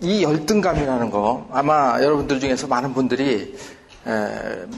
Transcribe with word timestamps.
이 0.00 0.22
열등감이라는 0.22 1.10
거 1.10 1.48
아마 1.50 1.98
여러분들 2.02 2.38
중에서 2.38 2.66
많은 2.66 2.92
분들이 2.92 3.56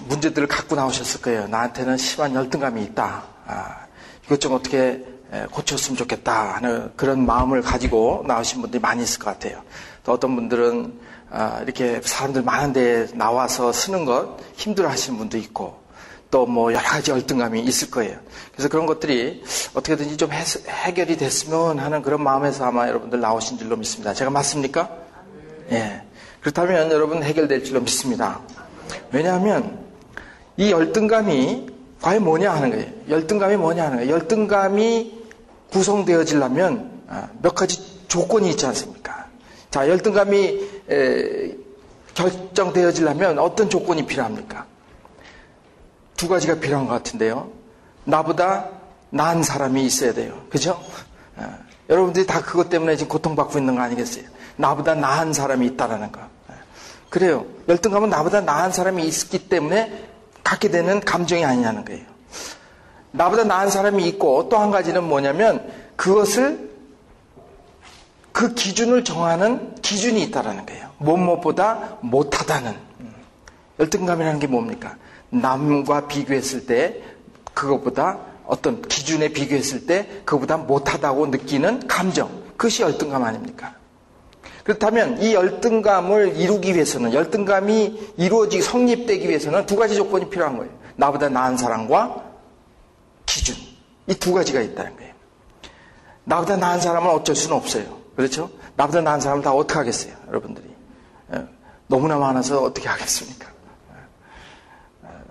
문제들을 0.08 0.46
갖고 0.46 0.76
나오셨을 0.76 1.20
거예요. 1.20 1.48
나한테는 1.48 1.96
심한 1.96 2.34
열등감이 2.34 2.82
있다. 2.84 3.35
아, 3.46 3.86
이것 4.24 4.40
좀 4.40 4.54
어떻게 4.54 5.04
고쳤으면 5.50 5.96
좋겠다 5.96 6.54
하는 6.54 6.92
그런 6.96 7.26
마음을 7.26 7.60
가지고 7.62 8.24
나오신 8.26 8.60
분들이 8.60 8.80
많이 8.80 9.02
있을 9.02 9.18
것 9.18 9.26
같아요. 9.26 9.62
또 10.04 10.12
어떤 10.12 10.34
분들은 10.34 11.00
아, 11.30 11.60
이렇게 11.62 12.00
사람들 12.02 12.42
많은 12.42 12.72
데 12.72 13.08
나와서 13.14 13.72
쓰는 13.72 14.04
것 14.04 14.38
힘들어 14.54 14.88
하시는 14.88 15.18
분도 15.18 15.36
있고 15.38 15.86
또 16.30 16.46
뭐 16.46 16.72
여러 16.72 16.82
가지 16.82 17.10
열등감이 17.10 17.60
있을 17.62 17.90
거예요. 17.90 18.18
그래서 18.52 18.68
그런 18.68 18.86
것들이 18.86 19.42
어떻게든지 19.74 20.16
좀 20.16 20.30
해결이 20.32 21.16
됐으면 21.16 21.78
하는 21.78 22.02
그런 22.02 22.22
마음에서 22.22 22.64
아마 22.64 22.88
여러분들 22.88 23.20
나오신 23.20 23.58
줄로 23.58 23.76
믿습니다. 23.76 24.12
제가 24.12 24.30
맞습니까? 24.30 24.90
예. 25.72 26.02
그렇다면 26.40 26.90
여러분 26.92 27.22
해결될 27.22 27.64
줄로 27.64 27.80
믿습니다. 27.80 28.40
왜냐하면 29.12 29.78
이 30.56 30.70
열등감이 30.70 31.75
과연 32.00 32.24
뭐냐 32.24 32.52
하는 32.52 32.70
거예요. 32.70 32.86
열등감이 33.08 33.56
뭐냐 33.56 33.84
하는 33.84 33.98
거예요. 33.98 34.12
열등감이 34.12 35.24
구성되어지려면 35.70 37.02
아, 37.08 37.28
몇 37.42 37.54
가지 37.54 38.06
조건이 38.08 38.50
있지 38.50 38.66
않습니까? 38.66 39.26
자, 39.70 39.88
열등감이 39.88 40.68
결정되어지려면 42.14 43.38
어떤 43.38 43.68
조건이 43.68 44.06
필요합니까? 44.06 44.66
두 46.16 46.28
가지가 46.28 46.56
필요한 46.56 46.86
것 46.86 46.92
같은데요. 46.94 47.50
나보다 48.04 48.70
나은 49.10 49.42
사람이 49.42 49.84
있어야 49.84 50.14
돼요. 50.14 50.44
그죠? 50.48 50.80
아, 51.36 51.58
여러분들이 51.90 52.26
다 52.26 52.40
그것 52.42 52.68
때문에 52.70 52.96
지금 52.96 53.08
고통받고 53.08 53.58
있는 53.58 53.74
거 53.76 53.82
아니겠어요? 53.82 54.24
나보다 54.56 54.94
나은 54.94 55.32
사람이 55.32 55.66
있다라는 55.66 56.12
거. 56.12 56.20
그래요. 57.10 57.46
열등감은 57.68 58.10
나보다 58.10 58.40
나은 58.40 58.72
사람이 58.72 59.06
있기 59.06 59.48
때문에 59.48 60.06
갖게 60.46 60.70
되는 60.70 61.00
감정이 61.00 61.44
아니냐는 61.44 61.84
거예요. 61.84 62.04
나보다 63.10 63.42
나은 63.42 63.68
사람이 63.68 64.06
있고 64.10 64.48
또 64.48 64.58
한 64.58 64.70
가지는 64.70 65.02
뭐냐면 65.02 65.68
그것을 65.96 66.70
그 68.30 68.54
기준을 68.54 69.02
정하는 69.02 69.74
기준이 69.82 70.22
있다라는 70.24 70.64
거예요. 70.66 70.90
무엇보다 70.98 71.98
못하다는. 72.00 72.76
열등감이라는 73.80 74.38
게 74.38 74.46
뭡니까? 74.46 74.96
남과 75.30 76.06
비교했을 76.06 76.66
때 76.66 77.02
그것보다 77.52 78.18
어떤 78.46 78.82
기준에 78.82 79.30
비교했을 79.30 79.86
때 79.86 80.06
그것보다 80.24 80.58
못하다고 80.58 81.26
느끼는 81.26 81.88
감정. 81.88 82.30
그것이 82.56 82.82
열등감 82.82 83.24
아닙니까? 83.24 83.74
그렇다면 84.66 85.22
이 85.22 85.32
열등감을 85.32 86.36
이루기 86.36 86.74
위해서는 86.74 87.14
열등감이 87.14 88.14
이루어지기 88.16 88.62
성립되기 88.64 89.28
위해서는 89.28 89.64
두 89.64 89.76
가지 89.76 89.94
조건이 89.94 90.28
필요한 90.28 90.58
거예요. 90.58 90.72
나보다 90.96 91.28
나은 91.28 91.56
사람과 91.56 92.24
기준. 93.26 93.54
이 94.08 94.14
두 94.14 94.32
가지가 94.32 94.60
있다는 94.60 94.96
거예요. 94.96 95.14
나보다 96.24 96.56
나은 96.56 96.80
사람은 96.80 97.08
어쩔 97.10 97.36
수는 97.36 97.56
없어요. 97.56 97.84
그렇죠? 98.16 98.50
나보다 98.74 99.02
나은 99.02 99.20
사람은 99.20 99.42
다 99.44 99.52
어떻게 99.52 99.78
하겠어요, 99.78 100.12
여러분들이? 100.26 100.66
예. 101.34 101.44
너무나 101.86 102.16
많아서 102.18 102.60
어떻게 102.62 102.88
하겠습니까? 102.88 103.46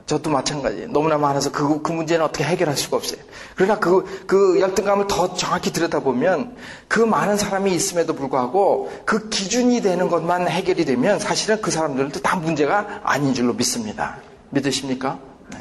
저도 0.06 0.30
마찬가지예요. 0.30 0.90
너무나 0.90 1.18
많아서 1.18 1.52
그, 1.52 1.82
그 1.82 1.92
문제는 1.92 2.24
어떻게 2.26 2.44
해결할 2.44 2.78
수가 2.78 2.98
없어요. 2.98 3.20
그러나 3.56 3.80
그, 3.80 4.06
그 4.28 4.60
열등감을 4.60 5.08
더 5.08 5.34
정확히 5.34 5.74
들여다보면 5.74 6.56
그 6.88 7.00
많은 7.00 7.38
사람이 7.38 7.74
있음에도 7.74 8.14
불구하고 8.14 8.92
그 9.06 9.30
기준이 9.30 9.82
되는 9.82 10.08
것만 10.08 10.48
해결이 10.48 10.86
되면 10.86 11.18
사실은 11.18 11.60
그 11.60 11.72
사람들도 11.72 12.22
다 12.22 12.36
문제가 12.36 13.02
아닌 13.04 13.34
줄로 13.34 13.54
믿습니다. 13.54 14.18
믿으십니까? 14.52 15.18
네. 15.52 15.58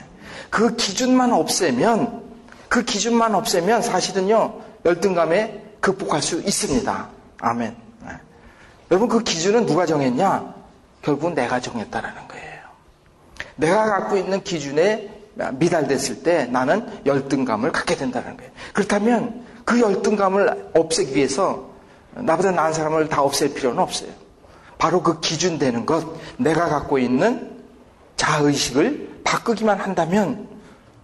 그 0.51 0.77
기준만 0.77 1.33
없애면, 1.33 2.23
그 2.69 2.85
기준만 2.85 3.35
없애면 3.35 3.81
사실은요, 3.81 4.61
열등감에 4.85 5.63
극복할 5.81 6.21
수 6.21 6.41
있습니다. 6.41 7.09
아멘. 7.41 7.77
네. 8.03 8.09
여러분 8.91 9.09
그 9.09 9.23
기준은 9.23 9.65
누가 9.65 9.87
정했냐? 9.87 10.55
결국 11.01 11.33
내가 11.33 11.61
정했다라는. 11.61 12.24
내가 13.57 13.85
갖고 13.87 14.17
있는 14.17 14.43
기준에 14.43 15.11
미달됐을 15.35 16.23
때 16.23 16.47
나는 16.47 16.87
열등감을 17.07 17.73
갖게 17.73 17.97
된다는 17.97 18.37
거예요. 18.37 18.53
그렇다면 18.73 19.45
그 19.65 19.81
열등감을 19.81 20.71
없애기 20.75 21.17
위해서 21.17 21.71
나보다 22.15 22.53
나은 22.53 22.73
사람을 22.73 23.09
다 23.09 23.23
없앨 23.23 23.55
필요는 23.55 23.79
없어요. 23.81 24.11
바로 24.79 25.03
그 25.03 25.21
기준 25.21 25.59
되는 25.59 25.87
것, 25.87 26.05
내가 26.37 26.69
갖고 26.69 26.99
있는 26.99 27.51
자의식을 28.17 29.23
바꾸기만 29.25 29.81
한다면 29.81 30.49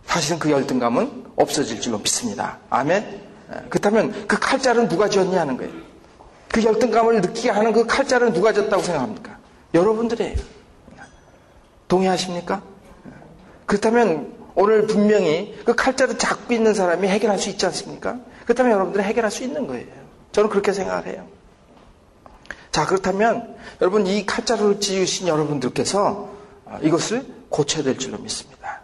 사실은 0.07 0.39
그 0.39 0.51
열등감은 0.51 1.25
없어질 1.37 1.81
줄로 1.81 1.99
믿습니다. 1.99 2.59
아멘? 2.69 3.23
그렇다면 3.69 4.27
그 4.29 4.39
칼자루는 4.39 4.89
누가 4.89 5.09
지었냐는 5.09 5.57
거예요. 5.57 5.73
그 6.49 6.63
열등감을 6.63 7.21
느끼게 7.21 7.51
하는 7.51 7.73
그 7.73 7.87
칼자루는 7.87 8.33
누가 8.33 8.53
졌다고 8.53 8.83
생각합니까? 8.83 9.39
여러분들이에요. 9.75 10.37
동의하십니까? 11.91 12.63
그렇다면 13.67 14.33
오늘 14.55 14.87
분명히 14.87 15.59
그 15.65 15.75
칼자루 15.75 16.17
잡고 16.17 16.55
있는 16.55 16.73
사람이 16.73 17.07
해결할 17.09 17.39
수 17.39 17.51
있지 17.51 17.67
않습니까? 17.67 18.17
그렇다면 18.45 18.73
여러분들은 18.73 19.05
해결할 19.05 19.31
수 19.31 19.45
있는 19.45 19.67
거예요. 19.67 19.87
저는 20.33 20.49
그렇게 20.49 20.73
생각을 20.73 21.07
해요. 21.07 21.27
자, 22.73 22.87
그렇다면 22.87 23.57
여러분 23.81 24.07
이 24.07 24.25
칼자루를 24.25 24.81
지으신 24.81 25.29
여러분들께서 25.29 26.31
이것을 26.83 27.27
고쳐야 27.49 27.83
될 27.83 27.99
줄로 27.99 28.19
믿습니다. 28.19 28.81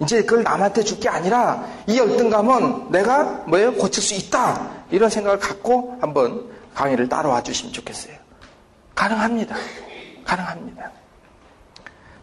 이제 0.00 0.22
그걸 0.22 0.42
남한테 0.44 0.82
줄 0.82 0.98
게 1.00 1.08
아니라 1.08 1.64
이 1.86 1.98
열등감은 1.98 2.90
내가 2.90 3.44
뭐예요? 3.46 3.74
고칠 3.74 4.02
수 4.02 4.14
있다. 4.14 4.70
이런 4.90 5.10
생각을 5.10 5.38
갖고 5.38 5.96
한번 6.00 6.50
강의를 6.74 7.08
따라와 7.08 7.42
주시면 7.42 7.72
좋겠어요. 7.72 8.14
가능합니다. 8.94 9.56
가능합니다. 10.24 10.90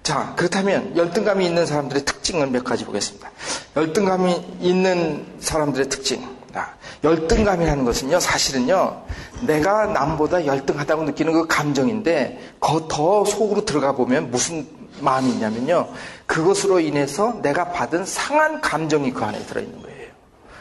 자, 0.05 0.33
그렇다면 0.35 0.95
열등감이 0.95 1.43
있는 1.43 1.65
사람들의 1.65 2.05
특징을 2.05 2.45
몇 2.45 2.63
가지 2.63 2.85
보겠습니다. 2.85 3.27
열등감이 3.75 4.57
있는 4.59 5.25
사람들의 5.39 5.89
특징. 5.89 6.23
열등감이라는 7.03 7.83
것은요, 7.85 8.19
사실은요, 8.19 9.01
내가 9.41 9.87
남보다 9.87 10.45
열등하다고 10.45 11.03
느끼는 11.05 11.33
그 11.33 11.47
감정인데, 11.47 12.39
더 12.61 13.25
속으로 13.25 13.65
들어가 13.65 13.93
보면 13.93 14.29
무슨 14.29 14.67
마음이 14.99 15.31
있냐면요, 15.31 15.89
그것으로 16.27 16.81
인해서 16.81 17.39
내가 17.41 17.71
받은 17.71 18.05
상한 18.05 18.61
감정이 18.61 19.11
그 19.11 19.23
안에 19.23 19.39
들어있는 19.39 19.81
거예요. 19.81 20.09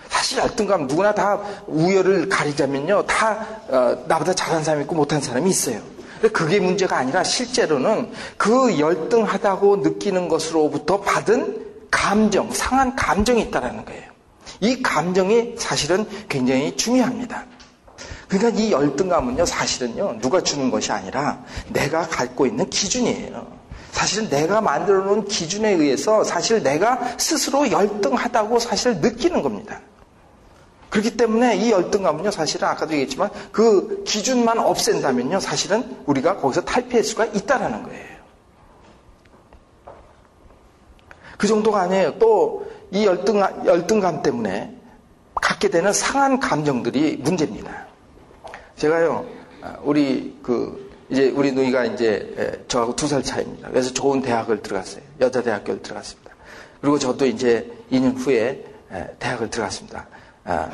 사실 0.09 0.39
열등감 0.39 0.87
누구나 0.87 1.13
다 1.13 1.43
우열을 1.67 2.31
가리자면요, 2.31 3.05
다 3.07 3.47
어, 3.69 4.05
나보다 4.07 4.33
잘한 4.33 4.65
사람이 4.65 4.85
있고 4.85 4.95
못한 4.95 5.21
사람이 5.21 5.51
있어요. 5.51 5.94
그게 6.31 6.61
문제가 6.61 6.97
아니라 6.97 7.25
실제로는 7.25 8.13
그 8.37 8.79
열등하다고 8.79 9.77
느끼는 9.77 10.29
것으로부터 10.29 11.01
받은 11.01 11.65
감정, 11.91 12.53
상한 12.53 12.97
감정이 12.97 13.43
있다는 13.43 13.85
거예요. 13.85 14.03
이 14.61 14.83
감정이 14.83 15.55
사실은 15.59 16.07
굉장히 16.29 16.77
중요합니다. 16.77 17.47
그러니까 18.29 18.61
이 18.61 18.73
열등감은요, 18.73 19.47
사실은요, 19.47 20.19
누가 20.21 20.43
주는 20.43 20.71
것이 20.71 20.91
아니라 20.93 21.45
내가 21.69 22.03
갖고 22.09 22.47
있는 22.47 22.69
기준이에요. 22.69 23.47
사실은 23.93 24.29
내가 24.29 24.61
만들어 24.61 25.05
놓은 25.05 25.27
기준에 25.27 25.71
의해서 25.71 26.25
사실 26.25 26.63
내가 26.63 27.17
스스로 27.17 27.71
열등하다고 27.71 28.59
사실 28.59 28.97
느끼는 28.97 29.41
겁니다. 29.43 29.81
그렇기 30.95 31.17
때문에 31.17 31.57
이 31.57 31.73
열등감은요, 31.73 32.31
사실은 32.31 32.69
아까도 32.69 32.93
얘기했지만 32.93 33.29
그 33.51 34.05
기준만 34.05 34.61
없앤다면요, 34.61 35.41
사실은 35.41 35.97
우리가 36.07 36.37
거기서 36.37 36.61
탈피할 36.61 37.03
수가 37.03 37.25
있다라는 37.25 37.83
거예요. 37.83 38.15
그 41.37 41.49
정도가 41.49 41.81
아니에요. 41.81 42.19
또 42.21 42.65
이 42.93 43.07
열등, 43.07 43.41
열등감 43.67 44.23
때문에 44.23 44.73
갖게 45.35 45.69
되는 45.69 45.93
상한 45.93 46.39
감정들이 46.39 47.17
문제입니다. 47.17 47.89
제가요, 48.77 49.27
우리 49.83 50.39
그, 50.45 50.95
이제 51.11 51.29
우리 51.31 51.51
누이가 51.51 51.85
이제 51.87 52.65
저하고 52.69 52.95
두 52.95 53.09
살 53.09 53.25
차이입니다. 53.25 53.69
그래서 53.71 53.93
좋은 53.93 54.23
대학을 54.23 54.63
들어갔어요. 54.63 55.03
여자 55.21 55.43
대학교를 55.43 55.83
들어갔습니다. 55.83 56.31
그리고 56.81 57.01
저도 57.01 57.27
이제 57.27 57.69
2년 57.91 58.17
후에 58.17 58.65
대학을 59.19 59.51
들어갔습니다. 59.51 60.07
아, 60.45 60.71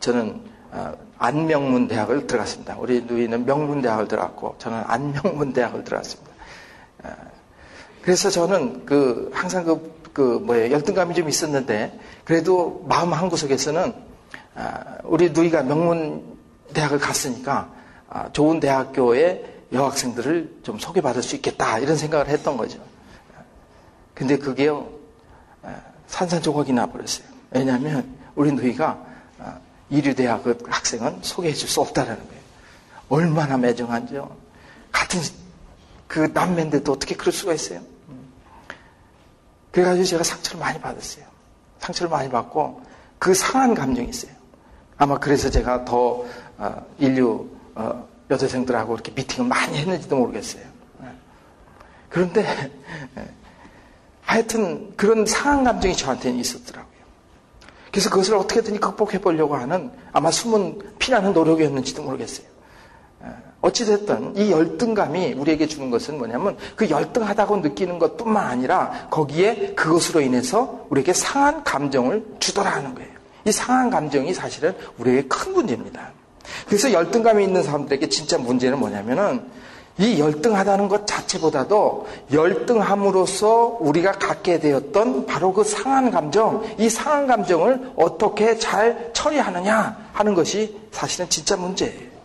저는 0.00 0.40
아, 0.72 0.94
안명문 1.18 1.88
대학을 1.88 2.26
들어갔습니다. 2.26 2.76
우리 2.78 3.02
누이는 3.02 3.46
명문 3.46 3.80
대학을 3.80 4.08
들어갔고 4.08 4.56
저는 4.58 4.82
안명문 4.86 5.52
대학을 5.54 5.84
들어갔습니다. 5.84 6.30
아, 7.02 7.14
그래서 8.02 8.30
저는 8.30 8.84
그 8.84 9.30
항상 9.32 9.64
그, 9.64 10.00
그 10.12 10.20
뭐예요 10.44 10.72
열등감이 10.72 11.14
좀 11.14 11.28
있었는데 11.28 11.98
그래도 12.24 12.84
마음 12.88 13.12
한 13.12 13.28
구석에서는 13.28 13.92
우리 15.04 15.30
누이가 15.30 15.62
명문 15.62 16.36
대학을 16.72 16.98
갔으니까 16.98 17.70
좋은 18.32 18.60
대학교에 18.60 19.44
여학생들을 19.72 20.58
좀 20.62 20.78
소개받을 20.78 21.22
수 21.22 21.36
있겠다 21.36 21.78
이런 21.78 21.96
생각을 21.96 22.28
했던 22.28 22.56
거죠. 22.56 22.78
근데 24.14 24.38
그게요 24.38 24.88
산산조각이 26.06 26.72
나버렸어요. 26.72 27.26
왜냐하면 27.50 28.14
우리 28.36 28.52
누이가 28.52 28.90
어, 28.92 29.05
이류대학 29.90 30.42
그 30.42 30.58
학생은 30.68 31.20
소개해 31.22 31.54
줄 31.54 31.68
수 31.68 31.80
없다라는 31.80 32.26
거예요. 32.26 32.42
얼마나 33.08 33.56
매정한죠. 33.56 34.36
같은 34.90 35.20
그 36.08 36.30
남매인데도 36.32 36.92
어떻게 36.92 37.14
그럴 37.14 37.32
수가 37.32 37.54
있어요? 37.54 37.80
음. 38.08 38.28
그래가지고 39.72 40.04
제가 40.04 40.24
상처를 40.24 40.60
많이 40.60 40.80
받았어요. 40.80 41.24
상처를 41.80 42.10
많이 42.10 42.28
받고 42.30 42.82
그 43.18 43.34
상한 43.34 43.74
감정이 43.74 44.08
있어요. 44.08 44.32
아마 44.96 45.18
그래서 45.18 45.50
제가 45.50 45.84
더 45.84 46.24
어, 46.58 46.86
인류 46.98 47.48
어, 47.74 48.08
여대생들하고 48.30 48.94
이렇게 48.94 49.12
미팅을 49.12 49.48
많이 49.48 49.78
했는지도 49.78 50.16
모르겠어요. 50.16 50.62
그런데 52.08 52.72
하여튼 54.22 54.96
그런 54.96 55.26
상한 55.26 55.64
감정이 55.64 55.94
저한테는 55.94 56.38
있었더라고요. 56.40 56.85
그래서 57.96 58.10
그것을 58.10 58.34
어떻게든지 58.34 58.78
극복해 58.78 59.22
보려고 59.22 59.56
하는 59.56 59.90
아마 60.12 60.30
숨은 60.30 60.96
피나는 60.98 61.32
노력이었는지도 61.32 62.02
모르겠어요. 62.02 62.46
어찌됐든 63.62 64.36
이 64.36 64.50
열등감이 64.50 65.32
우리에게 65.32 65.66
주는 65.66 65.90
것은 65.90 66.18
뭐냐면 66.18 66.58
그 66.76 66.90
열등하다고 66.90 67.56
느끼는 67.56 67.98
것 67.98 68.18
뿐만 68.18 68.48
아니라 68.48 69.08
거기에 69.08 69.72
그것으로 69.74 70.20
인해서 70.20 70.84
우리에게 70.90 71.14
상한 71.14 71.64
감정을 71.64 72.22
주더라는 72.38 72.94
거예요. 72.94 73.12
이 73.46 73.52
상한 73.52 73.88
감정이 73.88 74.34
사실은 74.34 74.74
우리에게 74.98 75.26
큰 75.26 75.54
문제입니다. 75.54 76.10
그래서 76.66 76.92
열등감이 76.92 77.44
있는 77.44 77.62
사람들에게 77.62 78.10
진짜 78.10 78.36
문제는 78.36 78.78
뭐냐면은 78.78 79.42
이 79.98 80.20
열등하다는 80.20 80.88
것 80.88 81.06
자체보다도 81.06 82.06
열등함으로써 82.32 83.78
우리가 83.80 84.12
갖게 84.12 84.58
되었던 84.58 85.26
바로 85.26 85.52
그 85.52 85.64
상한 85.64 86.10
감정, 86.10 86.62
이 86.78 86.90
상한 86.90 87.26
감정을 87.26 87.92
어떻게 87.96 88.58
잘 88.58 89.10
처리하느냐 89.14 89.96
하는 90.12 90.34
것이 90.34 90.78
사실은 90.90 91.28
진짜 91.30 91.56
문제예요. 91.56 92.16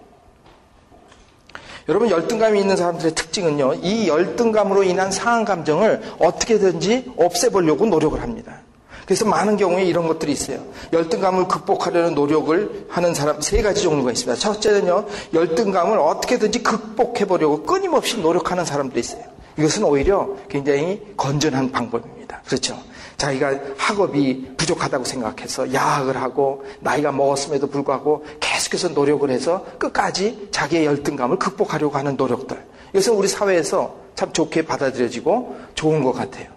여러분 1.89 2.09
열등감이 2.09 2.59
있는 2.59 2.75
사람들의 2.75 3.15
특징은요. 3.15 3.75
이 3.75 4.07
열등감으로 4.07 4.83
인한 4.83 5.11
상한 5.11 5.45
감정을 5.45 6.01
어떻게든지 6.19 7.13
없애보려고 7.17 7.85
노력을 7.85 8.21
합니다. 8.21 8.61
그래서 9.11 9.25
많은 9.25 9.57
경우에 9.57 9.83
이런 9.83 10.07
것들이 10.07 10.31
있어요. 10.31 10.63
열등감을 10.93 11.49
극복하려는 11.49 12.15
노력을 12.15 12.85
하는 12.87 13.13
사람 13.13 13.41
세 13.41 13.61
가지 13.61 13.81
종류가 13.81 14.13
있습니다. 14.13 14.39
첫째는요, 14.39 15.05
열등감을 15.33 15.99
어떻게든지 15.99 16.63
극복해보려고 16.63 17.63
끊임없이 17.63 18.17
노력하는 18.21 18.63
사람들이 18.63 19.01
있어요. 19.01 19.23
이것은 19.57 19.83
오히려 19.83 20.29
굉장히 20.47 21.05
건전한 21.17 21.73
방법입니다. 21.73 22.41
그렇죠? 22.45 22.79
자기가 23.17 23.59
학업이 23.75 24.53
부족하다고 24.55 25.03
생각해서 25.03 25.73
야학을 25.73 26.15
하고 26.15 26.63
나이가 26.79 27.11
먹었음에도 27.11 27.67
불구하고 27.67 28.23
계속해서 28.39 28.87
노력을 28.93 29.29
해서 29.29 29.65
끝까지 29.77 30.47
자기의 30.51 30.85
열등감을 30.85 31.37
극복하려고 31.37 31.97
하는 31.97 32.15
노력들. 32.15 32.57
이것은 32.93 33.11
우리 33.15 33.27
사회에서 33.27 33.93
참 34.15 34.31
좋게 34.31 34.61
받아들여지고 34.61 35.57
좋은 35.75 36.01
것 36.01 36.13
같아요. 36.13 36.47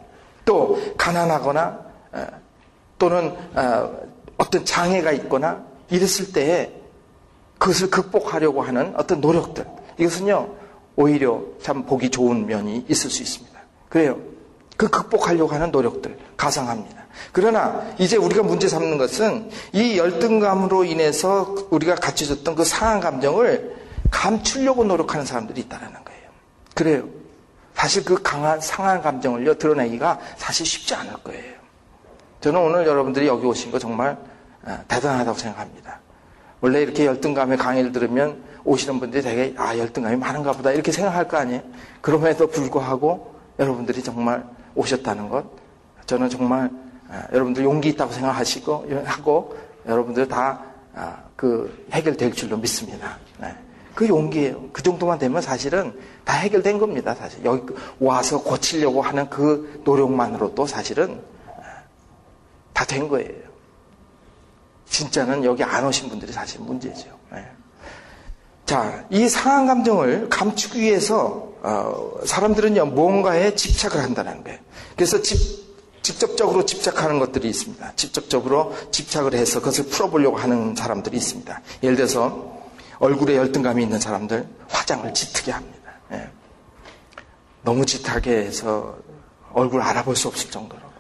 또 0.45 0.79
가난하거나 0.97 1.83
또는 2.99 3.37
어, 3.55 3.91
어떤 4.37 4.65
장애가 4.65 5.13
있거나 5.13 5.65
이랬을 5.91 6.33
때에 6.33 6.73
그것을 7.59 7.91
극복하려고 7.91 8.63
하는 8.63 8.95
어떤 8.97 9.21
노력들 9.21 9.67
이것은요 9.99 10.55
오히려 10.97 11.43
참 11.63 11.85
보기 11.85 12.11
좋은 12.11 12.47
면이 12.47 12.87
있을 12.89 13.11
수 13.11 13.23
있습니다. 13.23 13.61
그래요. 13.89 14.19
그 14.77 14.89
극복하려고 14.89 15.53
하는 15.53 15.71
노력들 15.71 16.19
가상합니다. 16.37 17.05
그러나 17.33 17.85
이제 17.99 18.17
우리가 18.17 18.43
문제 18.43 18.69
삼는 18.69 18.99
것은 18.99 19.51
이 19.73 19.99
열등감으로 19.99 20.85
인해서 20.85 21.55
우리가 21.71 21.95
갖춰졌던 21.95 22.57
그 22.57 22.65
상한 22.65 23.01
감정을 23.01 23.77
감추려고 24.11 24.85
노력하는 24.85 25.25
사람들이 25.25 25.61
있다는 25.63 25.93
거예요. 25.93 26.23
그래요. 26.75 27.09
사실 27.75 28.05
그 28.05 28.23
강한 28.23 28.61
상한 28.61 29.03
감정을요 29.03 29.55
드러내기가 29.55 30.21
사실 30.37 30.65
쉽지 30.65 30.95
않을 30.95 31.13
거예요. 31.25 31.54
저는 32.45 32.61
오늘 32.61 32.87
여러분들이 32.87 33.27
여기 33.27 33.47
오신 33.47 33.71
거 33.71 33.79
정말 33.79 34.19
아, 34.67 34.83
대단하다고 34.87 35.39
생각합니다. 35.39 35.99
원래 36.61 36.83
이렇게 36.83 37.07
열등감의 37.07 37.57
강의를 37.57 37.91
들으면 37.91 38.43
오시는 38.65 39.01
분들이 39.01 39.23
되게 39.23 39.55
아 39.57 39.79
열등감이 39.79 40.17
많은가 40.17 40.53
보다 40.53 40.71
이렇게 40.71 40.93
생각할 40.93 41.27
거 41.27 41.39
아니에요. 41.39 41.63
그럼에도 42.03 42.47
불구하고 42.47 43.35
여러분들이 43.59 44.03
정말 44.03 44.45
오셨다는 44.75 45.31
것 45.31 45.47
저는 46.05 46.29
정말 46.29 46.71
아, 47.09 47.23
여러분들 47.33 47.65
용기 47.65 47.89
있다고 47.89 48.13
생각하시고 48.13 48.91
하고 49.07 49.57
여러분들 49.87 50.29
다그 50.29 50.69
아, 50.95 51.95
해결될 51.95 52.35
줄로 52.35 52.59
믿습니다. 52.59 53.17
네. 53.41 53.55
그 53.95 54.07
용기예요. 54.07 54.69
그 54.71 54.83
정도만 54.83 55.19
되면 55.19 55.41
사실은 55.41 55.99
다 56.27 56.35
해결된 56.35 56.77
겁니다. 56.77 57.15
사실 57.15 57.43
여기 57.47 57.73
와서 57.99 58.43
고치려고 58.43 59.01
하는 59.01 59.31
그 59.31 59.81
노력만으로도 59.87 60.67
사실은 60.67 61.23
다 62.75 62.85
된 62.85 63.09
거예요. 63.09 63.31
진짜는 64.91 65.45
여기 65.45 65.65
안 65.65 65.87
오신 65.87 66.09
분들이 66.09 66.33
사실 66.33 66.61
문제죠. 66.61 67.09
네. 67.33 67.47
자, 68.67 69.05
이 69.11 69.29
상한 69.29 69.67
감정을 69.67 70.29
감추기 70.29 70.81
위해서 70.81 71.53
어, 71.63 72.19
사람들은요 72.25 72.87
뭔가에 72.87 73.55
집착을 73.55 74.03
한다는 74.03 74.45
거예요. 74.45 74.59
그래서 74.95 75.23
집, 75.23 75.39
직접적으로 76.03 76.67
집착하는 76.67 77.19
것들이 77.19 77.49
있습니다. 77.49 77.95
직접적으로 77.97 78.75
집착을 78.91 79.35
해서 79.35 79.61
그것을 79.61 79.87
풀어보려고 79.87 80.37
하는 80.37 80.77
사람들이 80.77 81.17
있습니다. 81.17 81.61
예를 81.83 81.97
들어서 81.97 82.63
얼굴에 82.99 83.37
열등감이 83.37 83.83
있는 83.83 83.99
사람들 83.99 84.47
화장을 84.69 85.13
짙게 85.15 85.51
합니다. 85.51 85.93
네. 86.11 86.29
너무 87.63 87.87
짙하게 87.87 88.45
해서 88.45 88.97
얼굴 89.53 89.81
알아볼 89.81 90.15
수 90.17 90.29
없을 90.29 90.51
정도로. 90.51 90.94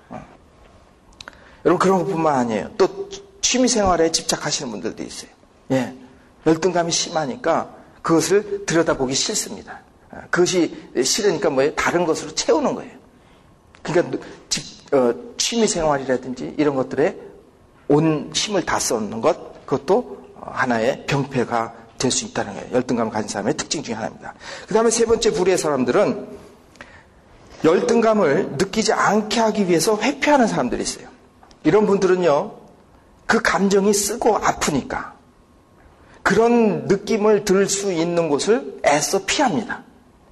여러분 1.64 1.78
그런 1.78 2.04
것뿐만 2.04 2.34
아니에요. 2.34 2.70
또 2.76 3.08
취미 3.40 3.68
생활에 3.68 4.10
집착하시는 4.12 4.70
분들도 4.70 5.02
있어요. 5.02 5.30
예. 5.70 5.94
열등감이 6.46 6.92
심하니까 6.92 7.74
그것을 8.02 8.66
들여다보기 8.66 9.14
싫습니다. 9.14 9.80
아, 10.10 10.20
그것이 10.30 10.90
싫으니까 11.02 11.50
뭐예요? 11.50 11.74
다른 11.74 12.04
것으로 12.04 12.34
채우는 12.34 12.74
거예요. 12.74 12.92
그러니까 13.82 14.18
집, 14.48 14.94
어, 14.94 15.14
취미 15.36 15.66
생활이라든지 15.66 16.54
이런 16.58 16.74
것들에 16.74 17.16
온 17.88 18.30
힘을 18.34 18.64
다 18.64 18.78
쏟는 18.78 19.20
것, 19.20 19.64
그것도 19.66 20.24
하나의 20.40 21.06
병폐가 21.06 21.84
될 21.98 22.10
수 22.10 22.26
있다는 22.26 22.54
거예요. 22.54 22.72
열등감을 22.72 23.10
가진 23.12 23.28
사람의 23.28 23.56
특징 23.56 23.82
중에 23.82 23.94
하나입니다. 23.94 24.34
그 24.68 24.74
다음에 24.74 24.90
세 24.90 25.06
번째 25.06 25.30
부류의 25.32 25.56
사람들은 25.56 26.28
열등감을 27.64 28.56
느끼지 28.58 28.92
않게 28.92 29.40
하기 29.40 29.68
위해서 29.68 29.96
회피하는 29.98 30.46
사람들이 30.46 30.82
있어요. 30.82 31.08
이런 31.64 31.86
분들은요, 31.86 32.52
그 33.26 33.40
감정이 33.42 33.92
쓰고 33.92 34.36
아프니까 34.36 35.14
그런 36.22 36.86
느낌을 36.86 37.44
들 37.44 37.68
수 37.68 37.92
있는 37.92 38.28
곳을 38.28 38.80
애써 38.86 39.24
피합니다. 39.26 39.82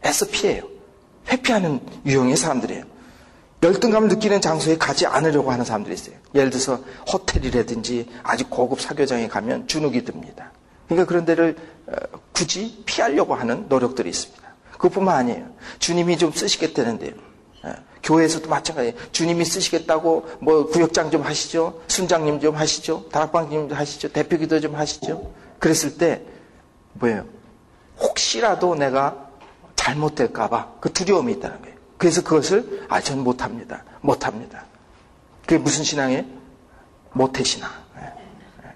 애써 0.05 0.27
피해요. 0.27 0.65
회피하는 1.29 1.81
유형의 2.07 2.37
사람들이에요. 2.37 2.85
열등감을 3.63 4.09
느끼는 4.09 4.41
장소에 4.41 4.77
가지 4.77 5.07
않으려고 5.07 5.53
하는 5.53 5.65
사람들이 5.65 5.95
있어요. 5.95 6.17
예를 6.35 6.51
들어서 6.51 6.83
호텔이라든지 7.13 8.09
아주 8.23 8.49
고급 8.49 8.81
사교장에 8.81 9.29
가면 9.29 9.69
주눅이 9.69 10.05
듭니다. 10.05 10.51
그러니까 10.89 11.07
그런 11.07 11.25
데를 11.25 11.57
어, 11.87 11.93
굳이 12.33 12.83
피하려고 12.85 13.35
하는 13.35 13.67
노력들이 13.69 14.11
있습니다. 14.11 14.43
그것뿐만 14.73 15.15
아니에요. 15.17 15.47
주님이 15.79 16.19
좀 16.19 16.33
쓰시겠다는데요. 16.33 17.13
예. 18.03 18.07
교회에서도 18.07 18.49
마찬가지예요. 18.49 18.95
주님이 19.13 19.45
쓰시겠다고 19.45 20.27
뭐 20.41 20.67
구역장 20.67 21.11
좀 21.11 21.23
하시죠. 21.23 21.81
순장님 21.87 22.41
좀 22.41 22.55
하시죠. 22.55 23.09
다락방님 23.11 23.69
좀 23.69 23.79
하시죠. 23.79 24.13
대표기도 24.13 24.61
좀 24.61 24.75
하시죠. 24.75 25.33
그랬을 25.59 25.97
때 25.97 26.23
뭐예요? 26.95 27.25
혹시라도 28.01 28.75
내가 28.75 29.29
잘못될까봐 29.77 30.75
그 30.81 30.93
두려움이 30.93 31.33
있다는 31.35 31.61
거예요. 31.63 31.77
그래서 31.97 32.23
그것을 32.23 32.87
아, 32.89 33.01
전 33.01 33.21
못합니다. 33.21 33.85
못합니다. 34.01 34.65
그게 35.43 35.59
무슨 35.59 35.85
신앙이에요? 35.85 36.25
모태신앙. 37.13 37.71
예. 37.99 38.05
예. 38.67 38.73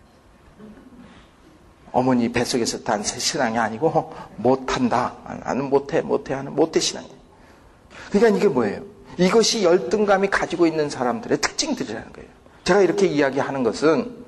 어머니 1.90 2.30
뱃속에서 2.30 2.84
단 2.84 3.02
신앙이 3.02 3.58
아니고 3.58 4.14
못한다. 4.36 5.16
나는 5.44 5.68
못해, 5.70 6.00
못해 6.00 6.34
하는 6.34 6.54
모태신앙이에요. 6.54 7.16
그러니까 8.10 8.38
이게 8.38 8.48
뭐예요? 8.48 8.95
이것이 9.18 9.64
열등감이 9.64 10.28
가지고 10.28 10.66
있는 10.66 10.90
사람들의 10.90 11.40
특징들이라는 11.40 12.12
거예요. 12.12 12.28
제가 12.64 12.80
이렇게 12.82 13.06
이야기하는 13.06 13.62
것은 13.62 14.24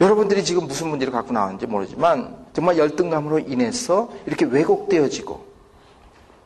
여러분들이 0.00 0.44
지금 0.44 0.66
무슨 0.66 0.88
문제를 0.88 1.12
갖고 1.12 1.32
나왔는지 1.32 1.66
모르지만 1.66 2.46
정말 2.52 2.78
열등감으로 2.78 3.40
인해서 3.40 4.10
이렇게 4.26 4.44
왜곡되어지고 4.44 5.46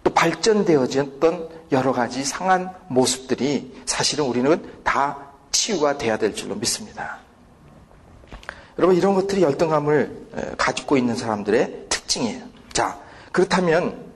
또 0.05 0.15
발전되어졌던 0.15 1.49
여러 1.73 1.93
가지 1.93 2.25
상한 2.25 2.71
모습들이 2.89 3.75
사실은 3.87 4.25
우리는 4.25 4.63
다 4.85 5.33
치유가 5.51 5.99
돼야 5.99 6.17
될 6.17 6.35
줄로 6.35 6.55
믿습니다. 6.55 7.19
여러분 8.79 8.97
이런 8.97 9.15
것들이 9.15 9.43
열등감을 9.43 10.55
가지고 10.57 10.97
있는 10.97 11.15
사람들의 11.15 11.87
특징이에요. 11.89 12.45
자 12.73 12.99
그렇다면 13.33 14.12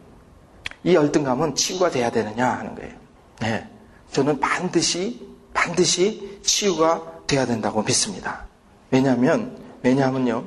이 0.87 0.95
열등감은 0.95 1.57
치유가 1.57 1.91
돼야 1.91 2.11
되느냐 2.11 2.49
하는 2.49 2.77
거예요. 2.77 2.95
네, 3.41 3.69
저는 4.13 4.39
반드시 4.39 5.21
반드시 5.53 6.41
치유가 6.45 7.03
돼야 7.27 7.45
된다고 7.45 7.83
믿습니다. 7.83 8.47
왜냐하면 8.93 9.59
왜냐하면요 9.83 10.45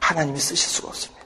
하나님이 0.00 0.38
쓰실 0.38 0.68
수가 0.68 0.88
없습니다. 0.88 1.18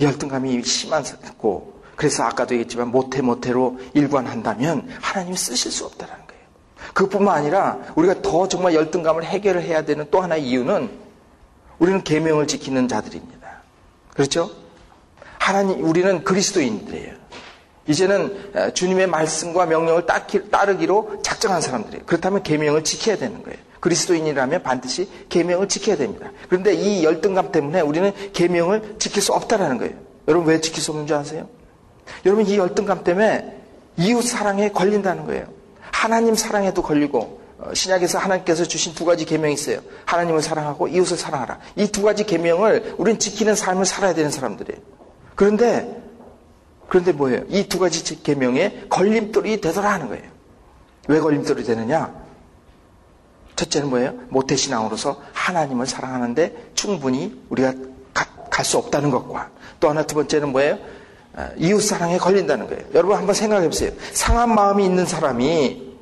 열등감이 0.00 0.62
심하고 0.64 1.82
그래서 1.94 2.22
아까도 2.22 2.54
얘기했지만 2.54 2.88
모태 2.88 3.20
모태로 3.20 3.78
일관한다면 3.92 4.88
하나님이 5.02 5.36
쓰실 5.36 5.70
수 5.70 5.84
없다는 5.84 6.14
거예요. 6.26 6.42
그뿐만 6.94 7.36
아니라 7.36 7.78
우리가 7.96 8.22
더 8.22 8.48
정말 8.48 8.72
열등감을 8.74 9.24
해결을 9.24 9.62
해야 9.62 9.84
되는 9.84 10.08
또 10.10 10.22
하나의 10.22 10.48
이유는 10.48 10.90
우리는 11.78 12.02
계명을 12.02 12.46
지키는 12.46 12.88
자들입니다. 12.88 13.60
그렇죠? 14.14 14.65
하나님 15.46 15.84
우리는 15.84 16.24
그리스도인들이에요. 16.24 17.14
이제는 17.86 18.72
주님의 18.74 19.06
말씀과 19.06 19.66
명령을 19.66 20.04
따르기로 20.50 21.20
작정한 21.22 21.60
사람들이에요. 21.60 22.04
그렇다면 22.04 22.42
계명을 22.42 22.82
지켜야 22.82 23.16
되는 23.16 23.44
거예요. 23.44 23.56
그리스도인이라면 23.78 24.64
반드시 24.64 25.08
계명을 25.28 25.68
지켜야 25.68 25.96
됩니다. 25.96 26.32
그런데 26.48 26.74
이 26.74 27.04
열등감 27.04 27.52
때문에 27.52 27.80
우리는 27.80 28.12
계명을 28.32 28.96
지킬 28.98 29.22
수 29.22 29.32
없다라는 29.34 29.78
거예요. 29.78 29.94
여러분 30.26 30.48
왜 30.48 30.60
지킬 30.60 30.82
수 30.82 30.90
없는 30.90 31.06
줄 31.06 31.14
아세요? 31.14 31.48
여러분 32.24 32.44
이 32.44 32.56
열등감 32.56 33.04
때문에 33.04 33.56
이웃 33.98 34.22
사랑에 34.22 34.70
걸린다는 34.72 35.26
거예요. 35.26 35.46
하나님 35.80 36.34
사랑에도 36.34 36.82
걸리고 36.82 37.40
어, 37.58 37.72
신약에서 37.72 38.18
하나님께서 38.18 38.64
주신 38.64 38.94
두 38.94 39.04
가지 39.04 39.24
계명이 39.24 39.54
있어요. 39.54 39.78
하나님을 40.06 40.42
사랑하고 40.42 40.88
이웃을 40.88 41.16
사랑하라. 41.16 41.60
이 41.76 41.86
두 41.86 42.02
가지 42.02 42.24
계명을 42.24 42.96
우리는 42.98 43.20
지키는 43.20 43.54
삶을 43.54 43.86
살아야 43.86 44.12
되는 44.12 44.28
사람들이에요. 44.32 44.95
그런데 45.36 46.02
그런데 46.88 47.12
뭐예요? 47.12 47.42
이 47.48 47.68
두 47.68 47.78
가지 47.78 48.22
계명에 48.22 48.86
걸림돌이 48.88 49.60
되더라 49.60 49.92
하는 49.92 50.08
거예요. 50.08 50.24
왜 51.08 51.20
걸림돌이 51.20 51.64
되느냐? 51.64 52.12
첫째는 53.56 53.88
뭐예요? 53.90 54.14
모태신앙으로서 54.28 55.20
하나님을 55.32 55.86
사랑하는데 55.86 56.70
충분히 56.74 57.40
우리가 57.50 57.72
갈 58.50 58.64
수 58.64 58.78
없다는 58.78 59.10
것과 59.10 59.50
또 59.80 59.90
하나 59.90 60.02
두 60.04 60.14
번째는 60.14 60.50
뭐예요? 60.52 60.78
아, 61.34 61.50
이웃 61.58 61.80
사랑에 61.82 62.16
걸린다는 62.16 62.68
거예요. 62.68 62.82
여러분 62.94 63.16
한번 63.18 63.34
생각해 63.34 63.66
보세요. 63.68 63.92
상한 64.12 64.54
마음이 64.54 64.82
있는 64.84 65.04
사람이 65.04 65.94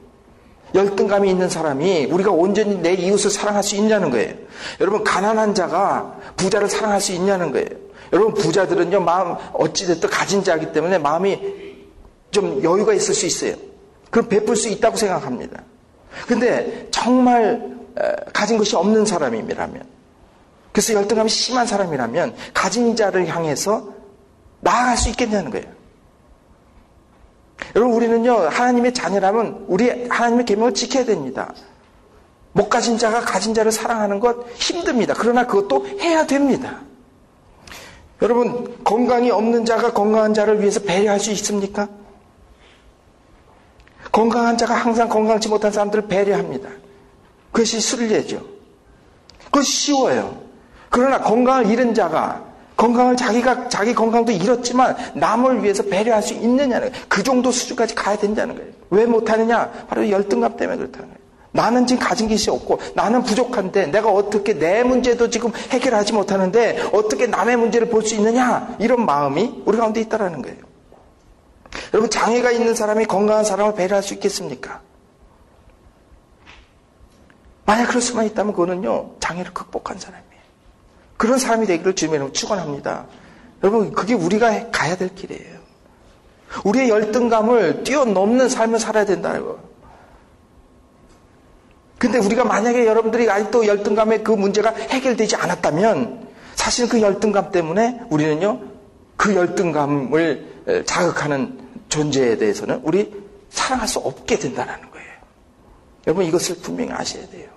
열등감이 0.72 1.28
있는 1.28 1.48
사람이 1.48 2.06
우리가 2.06 2.30
온전히 2.30 2.76
내 2.78 2.92
이웃을 2.94 3.30
사랑할 3.30 3.64
수 3.64 3.74
있냐는 3.74 4.10
거예요. 4.10 4.34
여러분 4.80 5.02
가난한 5.02 5.54
자가 5.54 6.16
부자를 6.36 6.68
사랑할 6.68 7.00
수 7.00 7.10
있냐는 7.12 7.50
거예요. 7.50 7.68
여러분 8.12 8.34
부자들은요 8.34 9.00
마음 9.00 9.36
어찌됐든 9.52 10.08
가진 10.10 10.44
자이기 10.44 10.72
때문에 10.72 10.98
마음이 10.98 11.40
좀 12.30 12.62
여유가 12.62 12.92
있을 12.92 13.14
수 13.14 13.26
있어요. 13.26 13.54
그럼 14.10 14.28
베풀 14.28 14.56
수 14.56 14.68
있다고 14.68 14.96
생각합니다. 14.96 15.62
근데 16.26 16.88
정말 16.90 17.74
가진 18.32 18.58
것이 18.58 18.76
없는 18.76 19.06
사람이라면 19.06 19.82
그래서 20.72 20.94
열등감이 20.94 21.28
심한 21.28 21.66
사람이라면 21.66 22.34
가진 22.52 22.96
자를 22.96 23.26
향해서 23.28 23.92
나아갈 24.60 24.96
수 24.96 25.08
있겠냐는 25.10 25.50
거예요. 25.50 25.66
여러분 27.76 27.96
우리는요 27.96 28.34
하나님의 28.34 28.94
자녀라면 28.94 29.66
우리 29.68 30.08
하나님의 30.08 30.44
계명을 30.44 30.74
지켜야 30.74 31.04
됩니다. 31.04 31.52
못 32.52 32.68
가진 32.68 32.98
자가 32.98 33.20
가진 33.20 33.52
자를 33.54 33.72
사랑하는 33.72 34.20
것 34.20 34.46
힘듭니다. 34.56 35.14
그러나 35.16 35.46
그것도 35.46 35.86
해야 36.00 36.26
됩니다. 36.26 36.80
여러분 38.22 38.82
건강이 38.84 39.30
없는 39.30 39.64
자가 39.64 39.92
건강한 39.92 40.34
자를 40.34 40.60
위해서 40.60 40.80
배려할 40.80 41.20
수 41.20 41.30
있습니까? 41.32 41.88
건강한 44.12 44.56
자가 44.56 44.74
항상 44.74 45.08
건강치 45.08 45.48
못한 45.48 45.72
사람들을 45.72 46.06
배려합니다. 46.06 46.68
그것이 47.50 47.80
순례죠. 47.80 48.40
그것이 49.46 49.72
쉬워요. 49.72 50.40
그러나 50.90 51.20
건강을 51.20 51.66
잃은 51.66 51.94
자가 51.94 52.44
건강을 52.76 53.16
자기가 53.16 53.68
자기 53.68 53.94
건강도 53.94 54.32
잃었지만 54.32 54.96
남을 55.14 55.62
위해서 55.62 55.82
배려할 55.82 56.22
수 56.22 56.34
있느냐는 56.34 56.90
거예요. 56.90 57.04
그 57.08 57.22
정도 57.22 57.50
수준까지 57.50 57.94
가야 57.94 58.16
된다는 58.16 58.56
거예요. 58.56 58.72
왜 58.90 59.06
못하느냐? 59.06 59.70
바로 59.88 60.08
열등감 60.08 60.56
때문에 60.56 60.78
그렇다는 60.78 61.08
거예요. 61.08 61.23
나는 61.54 61.86
지금 61.86 62.04
가진 62.04 62.28
것이 62.28 62.50
없고 62.50 62.80
나는 62.96 63.22
부족한데 63.22 63.86
내가 63.86 64.10
어떻게 64.10 64.54
내 64.54 64.82
문제도 64.82 65.30
지금 65.30 65.52
해결하지 65.70 66.12
못하는데 66.12 66.90
어떻게 66.92 67.28
남의 67.28 67.56
문제를 67.56 67.88
볼 67.88 68.02
수 68.02 68.16
있느냐? 68.16 68.76
이런 68.80 69.06
마음이 69.06 69.62
우리 69.64 69.78
가운데 69.78 70.00
있다라는 70.00 70.42
거예요. 70.42 70.58
여러분 71.94 72.10
장애가 72.10 72.50
있는 72.50 72.74
사람이 72.74 73.06
건강한 73.06 73.44
사람을 73.44 73.74
배려할 73.74 74.02
수 74.02 74.14
있겠습니까? 74.14 74.80
만약 77.64 77.86
그럴 77.86 78.02
수만 78.02 78.26
있다면 78.26 78.52
그거는요 78.52 79.12
장애를 79.20 79.54
극복한 79.54 79.98
사람이에요. 80.00 80.42
그런 81.16 81.38
사람이 81.38 81.66
되기를 81.66 81.94
주님의 81.94 82.32
축원합니다. 82.32 83.06
여러분 83.62 83.92
그게 83.92 84.14
우리가 84.14 84.70
가야 84.72 84.96
될 84.96 85.14
길이에요. 85.14 85.60
우리의 86.64 86.88
열등감을 86.88 87.84
뛰어넘는 87.84 88.48
삶을 88.48 88.80
살아야 88.80 89.04
된다는 89.04 89.44
거. 89.46 89.73
근데 91.98 92.18
우리가 92.18 92.44
만약에 92.44 92.86
여러분들이 92.86 93.30
아직도 93.30 93.66
열등감의 93.66 94.24
그 94.24 94.32
문제가 94.32 94.70
해결되지 94.70 95.36
않았다면 95.36 96.28
사실 96.54 96.88
그 96.88 97.00
열등감 97.00 97.50
때문에 97.50 98.00
우리는요 98.10 98.60
그 99.16 99.34
열등감을 99.34 100.84
자극하는 100.86 101.58
존재에 101.88 102.36
대해서는 102.36 102.80
우리 102.82 103.12
사랑할 103.50 103.86
수 103.86 104.00
없게 104.00 104.38
된다는 104.38 104.90
거예요. 104.90 105.12
여러분 106.06 106.24
이것을 106.24 106.56
분명히 106.56 106.92
아셔야 106.92 107.26
돼요. 107.28 107.48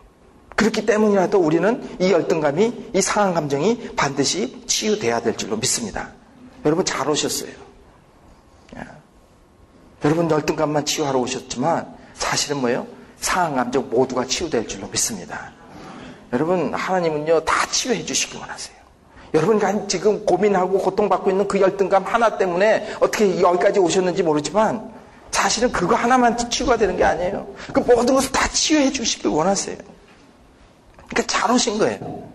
그렇기 0.56 0.86
때문이라도 0.86 1.40
우리는 1.40 1.88
이 2.00 2.12
열등감이 2.12 2.92
이 2.94 3.02
상한 3.02 3.34
감정이 3.34 3.92
반드시 3.96 4.64
치유돼야 4.66 5.22
될 5.22 5.38
줄로 5.38 5.58
믿습니다. 5.58 6.12
여러분 6.66 6.84
잘 6.84 7.08
오셨어요. 7.08 7.52
예. 8.76 8.82
여러분 10.04 10.30
열등감만 10.30 10.86
치유하러 10.86 11.20
오셨지만 11.20 11.96
사실은 12.16 12.58
뭐예요? 12.58 12.88
상한 13.20 13.56
감정 13.56 13.90
모두가 13.90 14.26
치유될 14.26 14.68
줄로 14.68 14.88
믿습니다. 14.88 15.52
여러분 16.34 16.74
하나님은요 16.74 17.42
다 17.46 17.66
치유해 17.68 18.04
주시기 18.04 18.38
원하세요. 18.38 18.78
여러분 19.34 19.88
지금 19.88 20.26
고민하고 20.26 20.80
고통받고 20.80 21.30
있는 21.30 21.48
그 21.48 21.60
열등감 21.60 22.04
하나 22.04 22.38
때문에 22.38 22.96
어떻게 23.00 23.42
여기까지 23.42 23.80
오셨는지 23.80 24.24
모르지만 24.24 24.94
사실은 25.32 25.72
그거 25.72 25.96
하나만 25.96 26.36
치유가 26.50 26.78
되는 26.78 26.98
게 26.98 27.04
아니에요. 27.04 27.48
그 27.72 27.80
모든 27.82 28.16
것을 28.16 28.32
다 28.32 28.48
치유해 28.50 28.92
주시길 28.92 29.30
원하세요. 29.30 29.78
그러니까 31.08 31.24
잘 31.28 31.52
오신 31.52 31.78
거예요. 31.78 32.28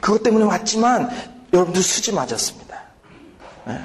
그것 0.00 0.22
때문에 0.22 0.44
왔지만 0.44 1.10
여러분들 1.52 1.82
수지 1.82 2.12
맞았습니다. 2.12 2.80
네. 3.66 3.80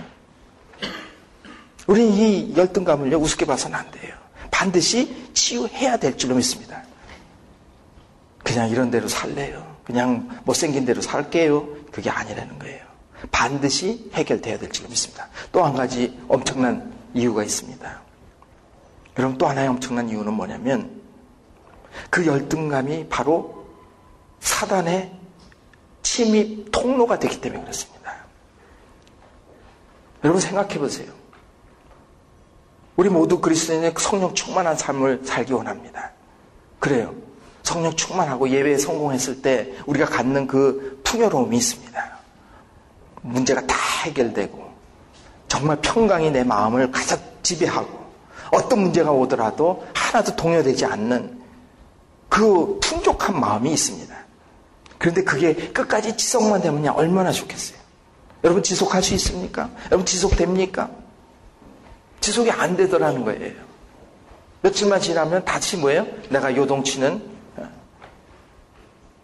우리는 1.88 2.12
이 2.14 2.54
열등감을요 2.56 3.18
우습게 3.18 3.46
봐서는 3.46 3.78
안 3.78 3.90
돼요. 3.92 4.14
반드시 4.56 5.14
치유해야 5.34 5.98
될 5.98 6.18
줄로 6.18 6.36
믿습니다. 6.36 6.82
그냥 8.42 8.70
이런 8.70 8.90
대로 8.90 9.10
살래요. 9.10 9.76
그냥 9.84 10.30
못생긴 10.46 10.86
대로 10.86 11.02
살게요. 11.02 11.68
그게 11.92 12.10
아니라는 12.10 12.58
거예요. 12.60 12.86
반드시 13.32 14.10
해결돼야 14.14 14.58
될 14.58 14.72
줄로 14.72 14.88
믿습니다. 14.88 15.28
또 15.52 15.62
한 15.62 15.74
가지 15.74 16.18
엄청난 16.30 16.94
이유가 17.14 17.44
있습니다. 17.44 18.02
여러분 19.20 19.38
또 19.38 19.46
하나의 19.46 19.68
엄청난 19.68 20.08
이유는 20.08 20.32
뭐냐면 20.32 21.02
그 22.10 22.26
열등감이 22.26 23.10
바로 23.10 23.68
사단의 24.40 25.12
침입 26.02 26.72
통로가 26.72 27.20
되기 27.20 27.42
때문에 27.42 27.62
그렇습니다. 27.62 28.16
여러분 30.24 30.40
생각해 30.40 30.80
보세요. 30.80 31.12
우리 32.96 33.10
모두 33.10 33.40
그리스도인의 33.40 33.94
성령 33.98 34.34
충만한 34.34 34.78
삶을 34.78 35.22
살기 35.26 35.54
원합니다. 35.54 36.12
그래요. 36.80 37.14
성령 37.64 37.94
충만하고 37.96 38.50
예배에 38.50 38.78
성공했을 38.78 39.42
때 39.42 39.74
우리가 39.86 40.06
갖는 40.06 40.48
그 40.48 41.02
풍요로움이 41.04 41.58
있습니다. 41.58 42.20
문제가 43.22 43.66
다 43.66 43.76
해결되고 44.04 44.64
정말 45.48 45.78
평강이 45.82 46.32
내 46.32 46.44
마음을 46.44 46.92
가득 46.92 47.20
지배하고 47.42 48.06
어떤 48.52 48.80
문제가 48.80 49.12
오더라도 49.12 49.86
하나도 49.94 50.36
동요되지 50.36 50.86
않는 50.86 51.42
그 52.30 52.80
풍족한 52.82 53.40
마음이 53.40 53.72
있습니다. 53.74 54.16
그런데 54.98 55.24
그게 55.24 55.54
끝까지 55.54 56.16
지속만 56.16 56.62
되면야 56.62 56.92
얼마나 56.92 57.32
좋겠어요. 57.32 57.78
여러분 58.44 58.62
지속할 58.62 59.02
수 59.02 59.14
있습니까? 59.16 59.70
여러분 59.88 60.06
지속됩니까? 60.06 60.90
지속이 62.26 62.50
안 62.50 62.76
되더라는 62.76 63.24
거예요. 63.24 63.54
며칠만 64.64 65.00
지나면 65.00 65.46
다시 65.46 65.78
뭐예요? 65.78 66.08
내가 66.30 66.56
요동치는 66.56 67.22
어, 67.58 67.70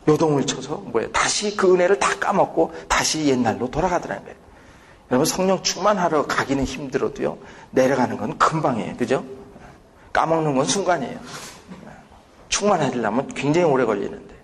요동을 0.07 0.45
쳐서 0.45 0.75
뭐예요? 0.77 1.11
다시 1.11 1.57
그 1.57 1.73
은혜를 1.73 1.97
다 1.97 2.19
까먹고 2.19 2.75
다시 2.87 3.25
옛날로 3.25 3.71
돌아가더라는 3.71 4.23
거예요. 4.23 4.37
여러분 5.09 5.25
성령 5.25 5.63
충만하러 5.63 6.27
가기는 6.27 6.63
힘들어도요. 6.63 7.39
내려가는 7.71 8.17
건 8.17 8.37
금방이에요. 8.37 8.97
그죠? 8.97 9.25
까먹는 10.13 10.55
건 10.55 10.65
순간이에요. 10.65 11.19
충만해지려면 12.49 13.29
굉장히 13.29 13.65
오래 13.65 13.83
걸리는데. 13.85 14.35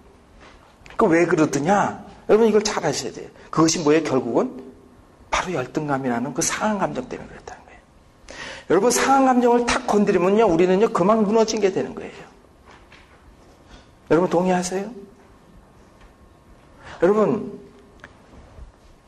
그 0.98 1.06
왜 1.06 1.28
그러더냐? 1.28 2.04
여러분 2.28 2.48
이걸 2.48 2.64
잘 2.64 2.84
아셔야 2.84 3.12
돼요. 3.12 3.30
그것이 3.52 3.80
뭐예요? 3.82 4.02
결국은 4.04 4.64
바로 5.30 5.54
열등감이라는 5.54 6.34
그 6.34 6.42
상한 6.42 6.80
감정 6.80 7.08
때문에 7.08 7.30
그렇다는 7.30 7.64
거예요. 7.66 7.67
여러분 8.70 8.92
상한 8.92 9.26
감정을 9.26 9.66
탁 9.66 9.88
건드리면요. 9.88 10.46
우리는요. 10.46 10.90
그만 10.90 11.24
무너진 11.24 11.62
게 11.62 11.72
되는 11.72 11.96
거예요. 11.96 12.12
여러분 14.12 14.30
동의하세요? 14.30 14.90
여러분 17.02 17.60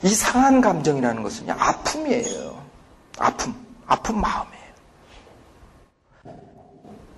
이 0.03 0.09
상한 0.09 0.61
감정이라는 0.61 1.23
것은요. 1.23 1.53
아픔이에요. 1.57 2.63
아픔. 3.17 3.53
아픈 3.85 4.21
마음이에요. 4.21 4.59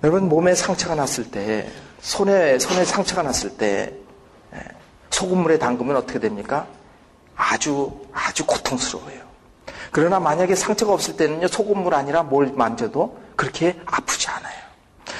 여러분 0.02 0.28
몸에 0.28 0.54
상처가 0.54 0.94
났을 0.96 1.30
때 1.30 1.70
손에 2.00 2.58
손에 2.58 2.84
상처가 2.84 3.22
났을 3.22 3.56
때 3.56 3.94
예, 4.54 4.58
소금물에 5.10 5.58
담그면 5.58 5.96
어떻게 5.96 6.18
됩니까? 6.18 6.66
아주 7.36 8.00
아주 8.12 8.44
고통스러워요. 8.44 9.31
그러나 9.92 10.18
만약에 10.18 10.54
상처가 10.54 10.92
없을 10.92 11.16
때는요 11.16 11.46
소금물 11.46 11.94
아니라 11.94 12.22
뭘 12.22 12.50
만져도 12.52 13.18
그렇게 13.36 13.78
아프지 13.86 14.28
않아요. 14.28 14.62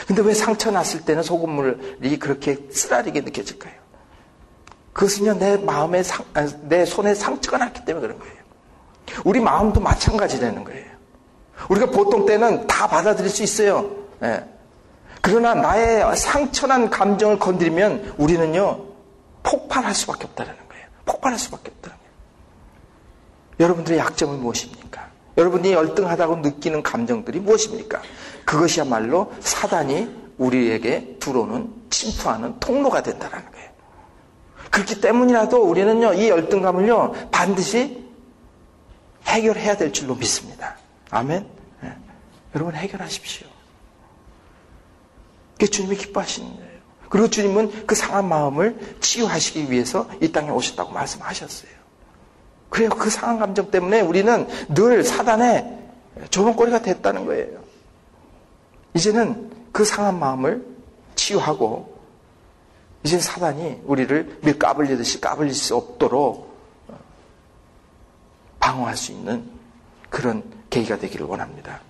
근데 0.07 0.23
왜 0.23 0.35
상처 0.35 0.71
났을 0.71 1.05
때는 1.05 1.23
소금물이 1.23 2.19
그렇게 2.19 2.59
쓰라리게 2.73 3.21
느껴질까요? 3.21 3.75
그것은요 4.93 5.35
내 5.35 5.57
마음에 5.59 6.03
상, 6.03 6.25
아, 6.35 6.49
내 6.63 6.85
손에 6.85 7.15
상처가 7.15 7.59
났기 7.59 7.85
때문에 7.85 8.07
그런 8.07 8.19
거예요. 8.19 8.35
우리 9.25 9.41
마음도 9.41 9.81
마찬가지라는 9.81 10.65
거예요. 10.65 10.91
우리가 11.69 11.87
보통 11.87 12.27
때는 12.27 12.67
다 12.67 12.87
받아들일 12.87 13.31
수 13.31 13.43
있어요. 13.43 13.91
예. 14.23 14.45
그러나 15.21 15.55
나의 15.55 16.17
상처난 16.17 16.91
감정을 16.91 17.39
건드리면 17.39 18.15
우리는요, 18.19 18.85
폭발할 19.43 19.95
수밖에 19.95 20.25
없다는 20.25 20.53
거예요. 20.69 20.87
폭발할 21.05 21.39
수밖에 21.39 21.71
없다는 21.71 21.97
거예요. 21.97 22.02
여러분들의 23.61 23.99
약점은 23.99 24.41
무엇입니까? 24.41 25.11
여러분이 25.37 25.73
열등하다고 25.73 26.37
느끼는 26.37 26.83
감정들이 26.83 27.41
무엇입니까? 27.41 28.03
그것이야말로 28.45 29.33
사단이 29.41 30.09
우리에게 30.39 31.17
들어오는 31.21 31.73
침투하는 31.91 32.59
통로가 32.59 33.03
된다는 33.03 33.51
거예요. 33.51 33.71
그렇기 34.71 35.01
때문이라도 35.01 35.63
우리는요, 35.63 36.15
이 36.15 36.29
열등감을요, 36.29 37.31
반드시 37.31 38.03
해결해야 39.27 39.77
될 39.77 39.93
줄로 39.93 40.15
믿습니다. 40.15 40.77
아멘? 41.11 41.47
네. 41.83 41.93
여러분 42.55 42.75
해결하십시오. 42.75 43.47
그게 45.53 45.67
주님이 45.67 45.97
기뻐하시는 45.97 46.57
거예요. 46.57 46.73
그리고 47.09 47.29
주님은 47.29 47.87
그 47.87 47.95
상한 47.95 48.29
마음을 48.29 48.97
치유하시기 49.01 49.71
위해서 49.71 50.09
이 50.23 50.33
땅에 50.33 50.51
오셨다고 50.51 50.93
말씀하셨어요. 50.93 51.82
그래요. 52.73 52.89
그 52.89 53.11
상한 53.11 53.39
감정 53.39 53.71
때문에 53.71 54.01
우리는 54.01 54.49
늘 54.69 55.05
사단의 55.05 55.79
조롱거리가 56.31 56.81
됐다는 56.81 57.27
거예요. 57.27 57.61
이제는 58.95 59.51
그 59.73 59.85
상한 59.85 60.19
마음을 60.19 60.65
치유하고 61.15 61.93
이제 63.05 63.19
사단이 63.19 63.83
우리를 63.85 64.39
밀 64.41 64.59
까불리듯이 64.59 65.21
까불릴 65.21 65.55
수 65.55 65.77
없도록 65.77 66.51
방어할 68.59 68.97
수 68.97 69.13
있는 69.13 69.45
그런 70.09 70.43
계기가 70.71 70.97
되기를 70.97 71.27
원합니다. 71.27 71.81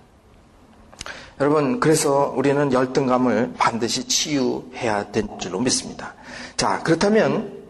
여러분, 1.39 1.79
그래서 1.79 2.33
우리는 2.35 2.73
열등감을 2.73 3.53
반드시 3.57 4.05
치유해야 4.05 5.11
될 5.13 5.27
줄로 5.39 5.61
믿습니다. 5.61 6.13
자, 6.57 6.83
그렇다면 6.83 7.62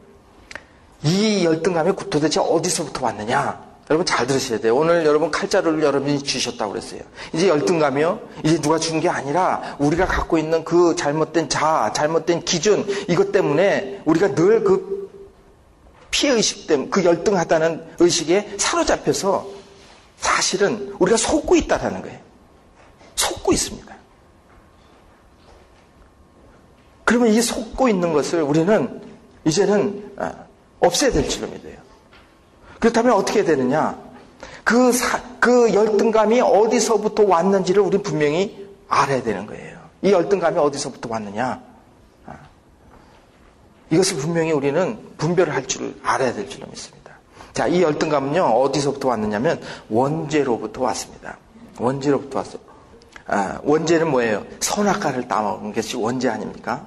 이 1.03 1.43
열등감이 1.45 1.93
도대체 2.09 2.39
어디서부터 2.39 3.05
왔느냐? 3.05 3.73
여러분 3.89 4.05
잘 4.05 4.25
들으셔야 4.25 4.59
돼요. 4.59 4.75
오늘 4.77 5.05
여러분 5.05 5.29
칼자루를 5.29 5.83
여러분이 5.83 6.23
주셨다고 6.23 6.71
그랬어요. 6.71 7.01
이제 7.33 7.49
열등감이요? 7.49 8.19
이제 8.45 8.61
누가 8.61 8.79
준 8.79 9.01
게 9.01 9.09
아니라 9.09 9.75
우리가 9.79 10.05
갖고 10.05 10.37
있는 10.37 10.63
그 10.63 10.95
잘못된 10.95 11.49
자, 11.49 11.91
잘못된 11.93 12.45
기준, 12.45 12.85
이것 13.09 13.31
때문에 13.33 14.01
우리가 14.05 14.33
늘 14.35 14.63
그 14.63 14.93
피해의식 16.11 16.67
때문에 16.67 16.89
그 16.91 17.03
열등하다는 17.03 17.95
의식에 17.99 18.55
사로잡혀서 18.57 19.47
사실은 20.17 20.95
우리가 20.99 21.17
속고 21.17 21.55
있다라는 21.55 22.03
거예요. 22.03 22.19
속고 23.15 23.51
있습니다. 23.51 23.93
그러면 27.03 27.29
이 27.29 27.41
속고 27.41 27.89
있는 27.89 28.13
것을 28.13 28.41
우리는 28.43 29.01
이제는 29.43 30.13
아, 30.17 30.33
없애야 30.83 31.11
될 31.11 31.27
믿어요. 31.47 31.75
그렇다면 32.79 33.13
어떻게 33.13 33.43
되느냐? 33.43 33.97
그, 34.63 34.91
사, 34.91 35.21
그 35.39 35.73
열등감이 35.73 36.41
어디서부터 36.41 37.23
왔는지를 37.23 37.81
우리 37.81 37.97
분명히 37.97 38.67
알아야 38.87 39.23
되는 39.23 39.45
거예요. 39.45 39.77
이 40.01 40.11
열등감이 40.11 40.57
어디서부터 40.59 41.09
왔느냐? 41.09 41.61
아, 42.25 42.33
이것을 43.89 44.17
분명히 44.17 44.51
우리는 44.51 44.97
분별을 45.17 45.53
할 45.53 45.65
줄 45.67 45.95
알아야 46.03 46.33
될 46.33 46.49
줄로 46.49 46.67
믿습니다. 46.67 47.13
자, 47.53 47.67
이 47.67 47.81
열등감은요, 47.81 48.41
어디서부터 48.43 49.07
왔느냐면 49.09 49.61
원죄로부터 49.89 50.81
왔습니다. 50.83 51.37
원죄로부터 51.79 52.39
왔어요. 52.39 52.61
아, 53.27 53.59
원죄는 53.63 54.11
뭐예요? 54.11 54.45
선악과를 54.59 55.27
따먹은 55.29 55.73
것이 55.73 55.95
원죄 55.95 56.27
아닙니까? 56.29 56.85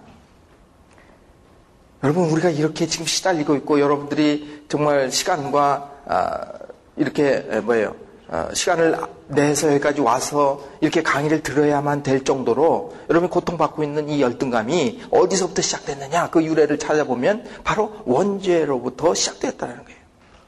여러분 2.07 2.31
우리가 2.31 2.51
이렇게 2.51 2.87
지금 2.87 3.05
시달리고 3.05 3.57
있고 3.57 3.81
여러분들이 3.81 4.63
정말 4.69 5.11
시간과 5.11 5.91
아, 6.07 6.53
이렇게 6.97 7.41
뭐예요? 7.65 7.97
아, 8.29 8.49
시간을 8.55 8.97
내서 9.27 9.67
여기까지 9.71 10.03
와서 10.03 10.63
이렇게 10.81 11.03
강의를 11.03 11.43
들어야만 11.43 12.05
될 12.05 12.23
정도로 12.23 12.95
여러분이 13.11 13.29
고통받고 13.29 13.83
있는 13.83 14.09
이 14.09 14.23
열등감이 14.23 15.03
어디서부터 15.11 15.63
시작됐느냐 15.63 16.31
그 16.31 16.45
유래를 16.45 16.79
찾아보면 16.79 17.45
바로 17.65 17.97
원죄로부터 18.05 19.13
시작됐다는 19.13 19.75
거예요. 19.75 19.99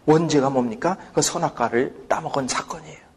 원죄가 0.06 0.50
뭡니까? 0.50 0.96
그 1.12 1.22
선악과를 1.22 2.04
따먹은 2.08 2.46
사건이에요. 2.46 3.07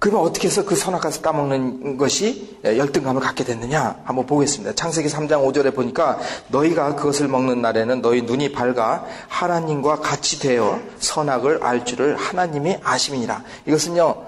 그러면 0.00 0.22
어떻게 0.22 0.48
해서 0.48 0.64
그 0.64 0.74
선악과에서 0.74 1.20
따먹는 1.20 1.98
것이 1.98 2.58
열등감을 2.64 3.20
갖게 3.20 3.44
됐느냐? 3.44 4.00
한번 4.04 4.24
보겠습니다. 4.24 4.74
창세기 4.74 5.10
3장 5.10 5.44
5절에 5.44 5.74
보니까 5.74 6.18
너희가 6.48 6.96
그것을 6.96 7.28
먹는 7.28 7.60
날에는 7.60 8.00
너희 8.00 8.22
눈이 8.22 8.52
밝아 8.52 9.04
하나님과 9.28 9.96
같이 9.96 10.40
되어 10.40 10.80
선악을 10.98 11.62
알 11.62 11.84
줄을 11.84 12.16
하나님이 12.16 12.78
아심이니라. 12.82 13.44
이것은요, 13.66 14.24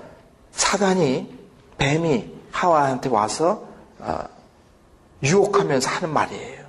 사단이, 0.52 1.38
뱀이 1.78 2.30
하와한테 2.50 3.08
와서 3.08 3.64
어, 3.98 4.18
유혹하면서 5.22 5.88
하는 5.88 6.10
말이에요. 6.10 6.62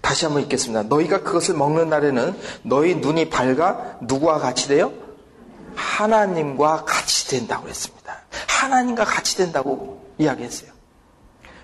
다시 0.00 0.26
한번 0.26 0.44
읽겠습니다. 0.44 0.84
너희가 0.84 1.24
그것을 1.24 1.56
먹는 1.56 1.88
날에는 1.88 2.38
너희 2.62 2.94
눈이 2.94 3.30
밝아 3.30 3.96
누구와 4.02 4.38
같이 4.38 4.68
돼요? 4.68 4.92
하나님과 5.78 6.84
같이 6.84 7.28
된다고 7.28 7.68
했습니다. 7.68 8.16
하나님과 8.48 9.04
같이 9.04 9.36
된다고 9.36 10.04
이야기했어요. 10.18 10.70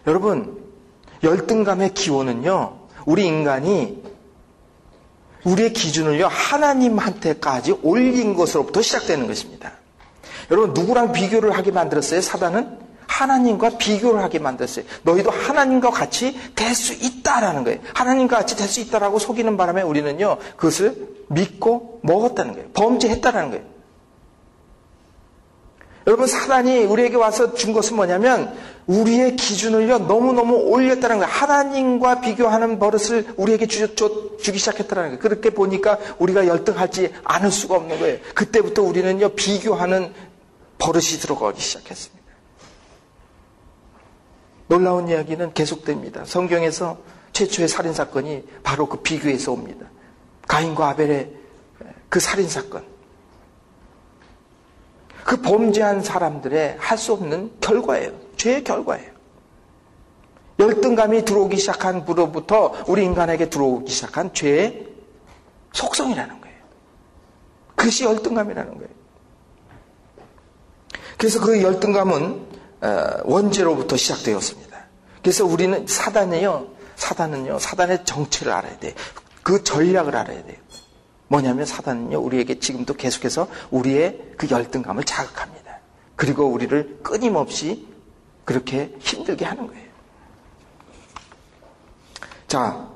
여러분, 0.07 0.62
열등감의 1.22 1.94
기원은요, 1.94 2.79
우리 3.07 3.27
인간이 3.27 4.03
우리의 5.44 5.72
기준을요, 5.72 6.27
하나님한테까지 6.29 7.81
올린 7.83 8.35
것으로부터 8.35 8.81
시작되는 8.81 9.27
것입니다. 9.27 9.72
여러분 10.50 10.72
누구랑 10.74 11.12
비교를 11.12 11.53
하게 11.57 11.70
만들었어요? 11.70 12.20
사단은 12.20 12.79
하나님과 13.07 13.79
비교를 13.79 14.22
하게 14.22 14.38
만들었어요. 14.38 14.85
너희도 15.03 15.31
하나님과 15.31 15.90
같이 15.90 16.37
될 16.55 16.74
수 16.74 16.92
있다라는 16.94 17.64
거예요. 17.64 17.81
하나님과 17.94 18.38
같이 18.38 18.57
될 18.57 18.66
수 18.68 18.81
있다라고 18.81 19.18
속이는 19.18 19.57
바람에 19.57 19.83
우리는요 19.83 20.38
그것을 20.57 21.09
믿고 21.29 22.00
먹었다는 22.03 22.55
거예요. 22.55 22.68
범죄했다라는 22.74 23.50
거예요. 23.50 23.64
여러분 26.07 26.27
사단이 26.27 26.85
우리에게 26.85 27.17
와서 27.17 27.55
준 27.55 27.73
것은 27.73 27.97
뭐냐면 27.97 28.55
우리의 28.87 29.37
기준을요 29.37 30.01
너무너무 30.01 30.57
올렸다는 30.57 31.19
거예요. 31.19 31.33
하나님과 31.33 32.21
비교하는 32.21 32.79
버릇을 32.79 33.35
우리에게 33.37 33.67
주, 33.67 33.95
주, 33.95 34.37
주기 34.43 34.59
시작했다는 34.59 35.03
거예요. 35.05 35.19
그렇게 35.19 35.51
보니까 35.51 35.99
우리가 36.19 36.47
열등하지 36.47 37.14
않을 37.25 37.51
수가 37.51 37.77
없는 37.77 37.99
거예요. 37.99 38.19
그때부터 38.35 38.83
우리는요 38.83 39.31
비교하는 39.31 40.12
버릇이 40.79 41.19
들어가기 41.21 41.61
시작했습니다. 41.61 42.25
놀라운 44.69 45.09
이야기는 45.09 45.55
계속됩니다. 45.55 46.25
성경에서 46.27 46.99
최초의 47.33 47.69
살인 47.69 47.95
사건이 47.95 48.45
바로 48.62 48.87
그 48.87 48.99
비교에서 48.99 49.53
옵니다. 49.53 49.87
가인과 50.47 50.90
아벨의 50.90 51.31
그 52.11 52.21
살인 52.21 52.49
사건. 52.49 52.94
그 55.35 55.40
범죄한 55.40 56.03
사람들의 56.03 56.77
할 56.79 56.97
수 56.97 57.12
없는 57.12 57.51
결과예요. 57.61 58.12
죄의 58.37 58.62
결과예요. 58.62 59.11
열등감이 60.61 61.25
들어오기 61.25 61.57
시작한 61.57 62.05
부로부터 62.05 62.73
우리 62.87 63.05
인간에게 63.05 63.51
들어오기 63.51 63.90
시작한 63.90 64.33
죄의 64.33 64.87
속성이라는 65.73 66.40
거예요. 66.40 66.57
그것이 67.75 68.05
열등감이라는 68.05 68.75
거예요. 68.75 68.88
그래서 71.18 71.40
그 71.40 71.61
열등감은 71.61 72.47
어, 72.83 73.07
원죄로부터 73.25 73.97
시작되었습니다. 73.97 74.85
그래서 75.20 75.44
우리는 75.44 75.85
사단이요, 75.85 76.68
사단은요, 76.94 77.59
사단의 77.59 78.05
정체를 78.05 78.53
알아야 78.53 78.79
돼. 78.79 78.94
그 79.42 79.64
전략을 79.64 80.14
알아야 80.14 80.44
돼요. 80.44 80.59
뭐냐면 81.29 81.67
사단은요, 81.67 82.19
우리에게 82.19 82.59
지금도 82.59 82.95
계속해서 82.95 83.49
우리의 83.71 84.33
그 84.37 84.49
열등감을 84.51 85.05
자극합니다. 85.05 85.81
그리고 86.17 86.47
우리를 86.47 87.01
끊임없이 87.03 87.87
그렇게 88.45 88.95
힘들게 88.99 89.45
하는 89.45 89.67
거예요. 89.67 89.85
자, 92.47 92.89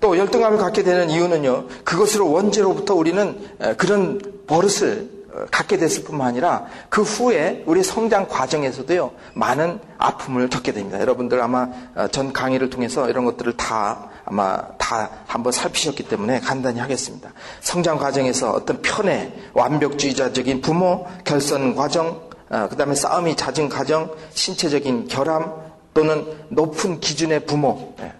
또 0.00 0.16
열등감을 0.16 0.58
갖게 0.58 0.82
되는 0.82 1.10
이유는요, 1.10 1.66
그것으로 1.84 2.30
원죄로부터 2.30 2.94
우리는 2.94 3.56
그런 3.76 4.20
버릇을 4.46 5.20
어, 5.32 5.46
갖게 5.50 5.76
됐을 5.76 6.02
뿐만 6.04 6.26
아니라 6.26 6.66
그 6.88 7.02
후에 7.02 7.62
우리 7.66 7.84
성장 7.84 8.26
과정에서도요 8.26 9.12
많은 9.34 9.78
아픔을 9.96 10.48
겪게 10.48 10.72
됩니다. 10.72 11.00
여러분들 11.00 11.40
아마 11.40 11.68
어, 11.94 12.08
전 12.08 12.32
강의를 12.32 12.68
통해서 12.68 13.08
이런 13.08 13.24
것들을 13.24 13.56
다 13.56 14.09
아마 14.30 14.62
다 14.78 15.10
한번 15.26 15.52
살피셨기 15.52 16.04
때문에 16.04 16.38
간단히 16.38 16.78
하겠습니다. 16.78 17.32
성장 17.60 17.98
과정에서 17.98 18.52
어떤 18.52 18.80
편의 18.80 19.32
완벽주의자적인 19.54 20.60
부모 20.60 21.06
결선 21.24 21.74
과정, 21.74 22.30
어, 22.48 22.68
그 22.70 22.76
다음에 22.76 22.94
싸움이 22.94 23.36
잦은 23.36 23.68
과정, 23.68 24.14
신체적인 24.32 25.08
결함 25.08 25.52
또는 25.92 26.24
높은 26.48 27.00
기준의 27.00 27.46
부모, 27.46 27.94
예. 28.00 28.12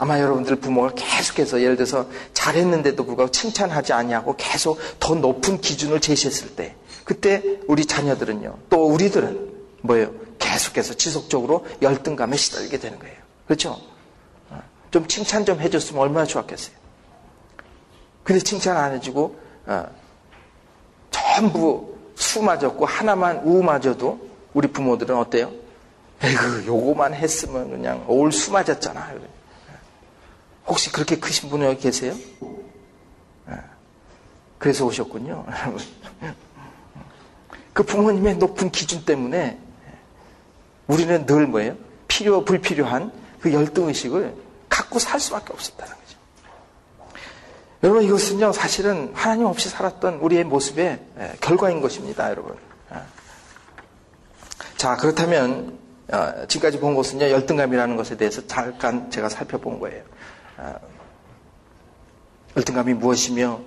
아마 0.00 0.20
여러분들 0.20 0.56
부모가 0.56 0.92
계속해서 0.94 1.60
예를 1.60 1.74
들어서 1.74 2.06
잘했는데도 2.32 3.04
불구하고 3.04 3.32
칭찬하지 3.32 3.92
아니하고 3.92 4.36
계속 4.36 4.78
더 5.00 5.16
높은 5.16 5.60
기준을 5.60 6.00
제시했을 6.00 6.54
때 6.54 6.76
그때 7.02 7.42
우리 7.66 7.84
자녀들은요 7.84 8.58
또 8.70 8.86
우리들은 8.86 9.50
뭐예요 9.82 10.12
계속해서 10.38 10.94
지속적으로 10.94 11.66
열등감에 11.82 12.36
시달리게 12.36 12.78
되는 12.78 13.00
거예요 13.00 13.16
그렇죠 13.46 13.70
어, 13.70 13.87
좀 14.90 15.06
칭찬 15.06 15.44
좀 15.44 15.60
해줬으면 15.60 16.02
얼마나 16.02 16.26
좋았겠어요 16.26 16.76
근데 18.24 18.40
칭찬 18.40 18.76
안 18.76 18.92
해주고 18.94 19.38
어, 19.66 19.86
전부 21.10 21.96
수 22.14 22.42
맞았고 22.42 22.84
하나만 22.84 23.42
우 23.44 23.62
맞아도 23.62 24.18
우리 24.54 24.68
부모들은 24.68 25.14
어때요? 25.16 25.52
에이그 26.22 26.64
요거만 26.66 27.14
했으면 27.14 27.70
그냥 27.70 28.04
올 28.08 28.32
수 28.32 28.52
맞았잖아 28.52 29.12
혹시 30.66 30.90
그렇게 30.92 31.16
크신 31.16 31.48
분이 31.48 31.64
여기 31.64 31.80
계세요? 31.80 32.14
예. 33.48 33.54
그래서 34.58 34.84
오셨군요. 34.84 35.46
그 37.72 37.82
부모님의 37.82 38.36
높은 38.36 38.70
기준 38.70 39.04
때문에 39.04 39.58
우리는 40.88 41.24
늘 41.24 41.46
뭐예요? 41.46 41.76
필요, 42.06 42.44
불필요한 42.44 43.12
그 43.40 43.52
열등의식을 43.52 44.34
갖고 44.78 45.00
살 45.00 45.18
수밖에 45.18 45.52
없었다는 45.52 45.92
거죠. 45.92 46.18
여러분, 47.82 48.04
이것은요, 48.04 48.52
사실은 48.52 49.10
하나님 49.12 49.46
없이 49.46 49.68
살았던 49.68 50.14
우리의 50.20 50.44
모습의 50.44 51.00
예, 51.18 51.32
결과인 51.40 51.80
것입니다, 51.80 52.30
여러분. 52.30 52.56
예. 52.94 52.98
자, 54.76 54.96
그렇다면, 54.96 55.78
어, 56.12 56.46
지금까지 56.46 56.78
본 56.78 56.94
것은요, 56.94 57.28
열등감이라는 57.28 57.96
것에 57.96 58.16
대해서 58.16 58.46
잠깐 58.46 59.10
제가 59.10 59.28
살펴본 59.28 59.80
거예요. 59.80 60.02
아, 60.58 60.76
열등감이 62.56 62.94
무엇이며 62.94 63.60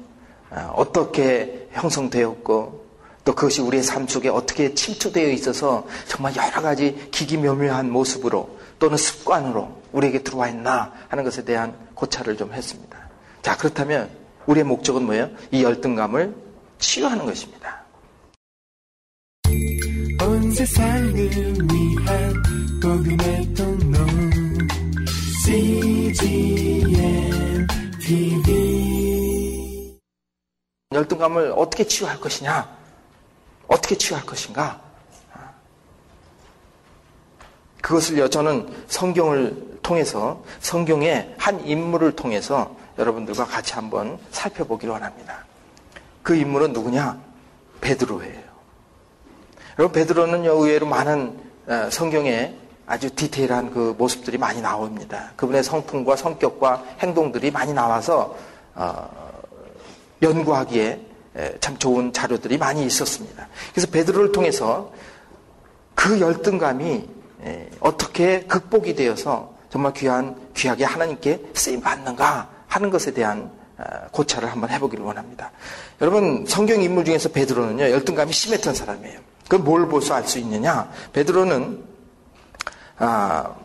아, 0.49 0.71
어떻게 0.75 1.67
형성되었고 1.71 2.85
또 3.23 3.35
그것이 3.35 3.61
우리의 3.61 3.83
삶 3.83 4.07
속에 4.07 4.29
어떻게 4.29 4.73
침투되어 4.73 5.29
있어서 5.29 5.85
정말 6.07 6.35
여러 6.35 6.61
가지 6.61 7.09
기기묘묘한 7.11 7.89
모습으로 7.89 8.57
또는 8.79 8.97
습관으로 8.97 9.80
우리에게 9.91 10.23
들어와 10.23 10.49
있나 10.49 10.93
하는 11.09 11.23
것에 11.23 11.43
대한 11.43 11.75
고찰을 11.93 12.37
좀 12.37 12.53
했습니다. 12.53 12.97
자, 13.41 13.57
그렇다면 13.57 14.09
우리의 14.45 14.63
목적은 14.65 15.03
뭐예요? 15.03 15.29
이 15.51 15.63
열등감을 15.63 16.35
치유하는 16.79 17.25
것입니다. 17.25 17.81
온 20.21 20.51
세상을 20.51 21.13
위한 21.13 22.43
복음의 22.81 23.53
통로 23.53 23.97
CGN 25.45 26.87
TV 27.99 29.97
열등감을 30.93 31.53
어떻게 31.55 31.85
치유할 31.85 32.19
것이냐? 32.19 32.69
어떻게 33.67 33.95
치유할 33.97 34.25
것인가? 34.25 34.81
그것을요, 37.81 38.29
저는 38.29 38.85
성경을 38.87 39.70
통해서, 39.81 40.43
성경의 40.59 41.35
한 41.37 41.65
인물을 41.65 42.15
통해서 42.15 42.75
여러분들과 42.97 43.45
같이 43.45 43.73
한번 43.73 44.19
살펴보기를 44.31 44.93
원합니다. 44.93 45.45
그 46.23 46.35
인물은 46.35 46.73
누구냐? 46.73 47.19
베드로예요. 47.81 48.41
여러분, 49.79 49.93
베드로는요, 49.93 50.51
의외로 50.51 50.85
많은 50.85 51.39
어, 51.67 51.89
성경에 51.91 52.55
아주 52.85 53.09
디테일한 53.15 53.71
그 53.71 53.95
모습들이 53.97 54.37
많이 54.37 54.61
나옵니다. 54.61 55.31
그분의 55.35 55.63
성품과 55.63 56.15
성격과 56.15 56.83
행동들이 56.99 57.51
많이 57.51 57.73
나와서 57.73 58.35
어, 58.75 59.09
연구하기에 60.21 61.07
참 61.61 61.77
좋은 61.77 62.11
자료들이 62.11 62.57
많이 62.57 62.85
있었습니다. 62.85 63.47
그래서 63.71 63.89
베드로를 63.89 64.33
통해서 64.33 64.91
그 65.95 66.19
열등감이 66.19 67.07
어떻게 67.79 68.41
극복이 68.41 68.95
되어서 68.95 69.50
정말 69.71 69.93
귀한 69.93 70.35
귀하게 70.55 70.83
하나님께 70.85 71.51
쓰임 71.53 71.81
받는가 71.81 72.49
하는 72.67 72.89
것에 72.89 73.11
대한 73.11 73.49
어, 73.77 73.83
고찰을 74.11 74.51
한번 74.51 74.69
해보기를 74.69 75.03
원합니다. 75.03 75.51
여러분 76.01 76.45
성경 76.47 76.81
인물 76.81 77.05
중에서 77.05 77.29
베드로는요 77.29 77.89
열등감이 77.89 78.31
심했던 78.33 78.75
사람이에요. 78.75 79.19
그걸 79.43 79.59
뭘 79.59 79.87
보서 79.87 80.13
알수 80.13 80.39
있느냐? 80.39 80.91
베드로는 81.13 81.83
아, 82.97 83.55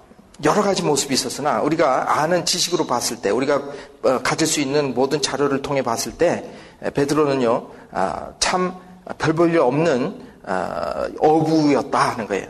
여러 0.45 0.63
가지 0.63 0.83
모습이 0.83 1.15
있었으나 1.15 1.61
우리가 1.63 2.21
아는 2.21 2.45
지식으로 2.45 2.87
봤을 2.87 3.21
때 3.21 3.31
우리가 3.31 3.63
어, 4.05 4.21
가질 4.23 4.47
수 4.47 4.61
있는 4.61 4.95
모든 4.95 5.21
자료를 5.21 5.61
통해 5.63 5.83
봤을 5.83 6.13
때 6.17 6.51
베드로는요 6.95 7.69
아, 7.93 8.33
참별 8.39 9.33
볼 9.35 9.51
일 9.51 9.59
없는 9.59 10.25
아, 10.45 11.09
어부였다 11.19 11.99
하는 11.99 12.27
거예요. 12.29 12.47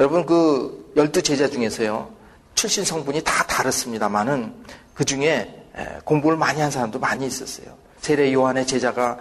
여러분 0.00 0.26
그 0.26 0.92
열두 0.96 1.22
제자 1.22 1.48
중에서요 1.48 2.19
출신 2.60 2.84
성분이 2.84 3.22
다 3.24 3.42
다릅니다만은 3.44 4.52
그 4.92 5.06
중에 5.06 5.64
공부를 6.04 6.36
많이 6.36 6.60
한 6.60 6.70
사람도 6.70 6.98
많이 6.98 7.26
있었어요. 7.26 7.74
세례 8.02 8.30
요한의 8.34 8.66
제자가 8.66 9.18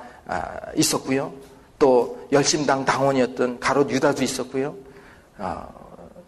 있었고요. 0.76 1.32
또 1.80 2.28
열심당 2.34 2.84
당원이었던 2.84 3.62
가롯 3.62 3.92
유다도 3.92 4.26
있었고요. 4.26 4.76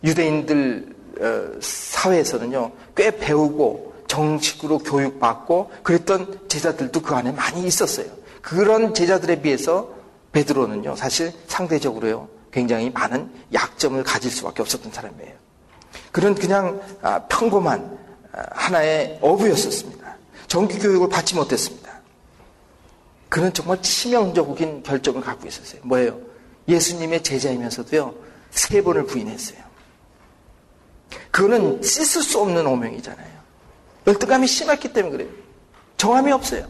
유대인들 0.06 0.96
어, 1.20 1.60
사회에서는요, 1.60 2.72
꽤 2.96 3.16
배우고 3.16 3.94
정식으로 4.08 4.80
교육받고 4.80 5.72
그랬던 5.84 6.48
제자들도 6.48 7.02
그 7.02 7.14
안에 7.14 7.34
많이 7.34 7.68
있었어요. 7.68 8.08
그런 8.42 8.94
제자들에 8.94 9.42
비해서 9.42 9.90
베드로는요, 10.32 10.96
사실 10.96 11.34
상대적으로요, 11.48 12.30
굉장히 12.52 12.90
많은 12.90 13.30
약점을 13.54 14.02
가질 14.04 14.32
수밖에 14.32 14.62
없었던 14.62 14.94
사람이에요. 14.94 15.51
그는 16.12 16.36
그냥 16.36 16.82
아, 17.02 17.20
평범한 17.28 18.00
아, 18.34 18.44
하나의 18.52 19.20
어부였었습니다. 19.22 20.18
정규 20.48 20.78
교육을 20.80 21.10
받지 21.10 21.36
못했습니다. 21.36 21.90
그는 23.30 23.54
정말 23.54 23.82
치명적인 23.82 24.84
결정을 24.84 25.22
갖고 25.22 25.48
있었어요. 25.48 25.82
뭐예요? 25.86 26.20
예수님의 26.68 27.24
제자이면서도요, 27.24 28.14
세 28.50 28.82
번을 28.84 29.06
부인했어요. 29.06 29.60
그거는 31.32 31.82
씻을 31.82 32.22
수 32.22 32.40
없는 32.42 32.68
오명이잖아요. 32.68 33.42
열등감이 34.08 34.48
심했기 34.48 34.92
때문에 34.92 35.18
그래요. 35.18 35.30
정함이 35.98 36.32
없어요. 36.32 36.68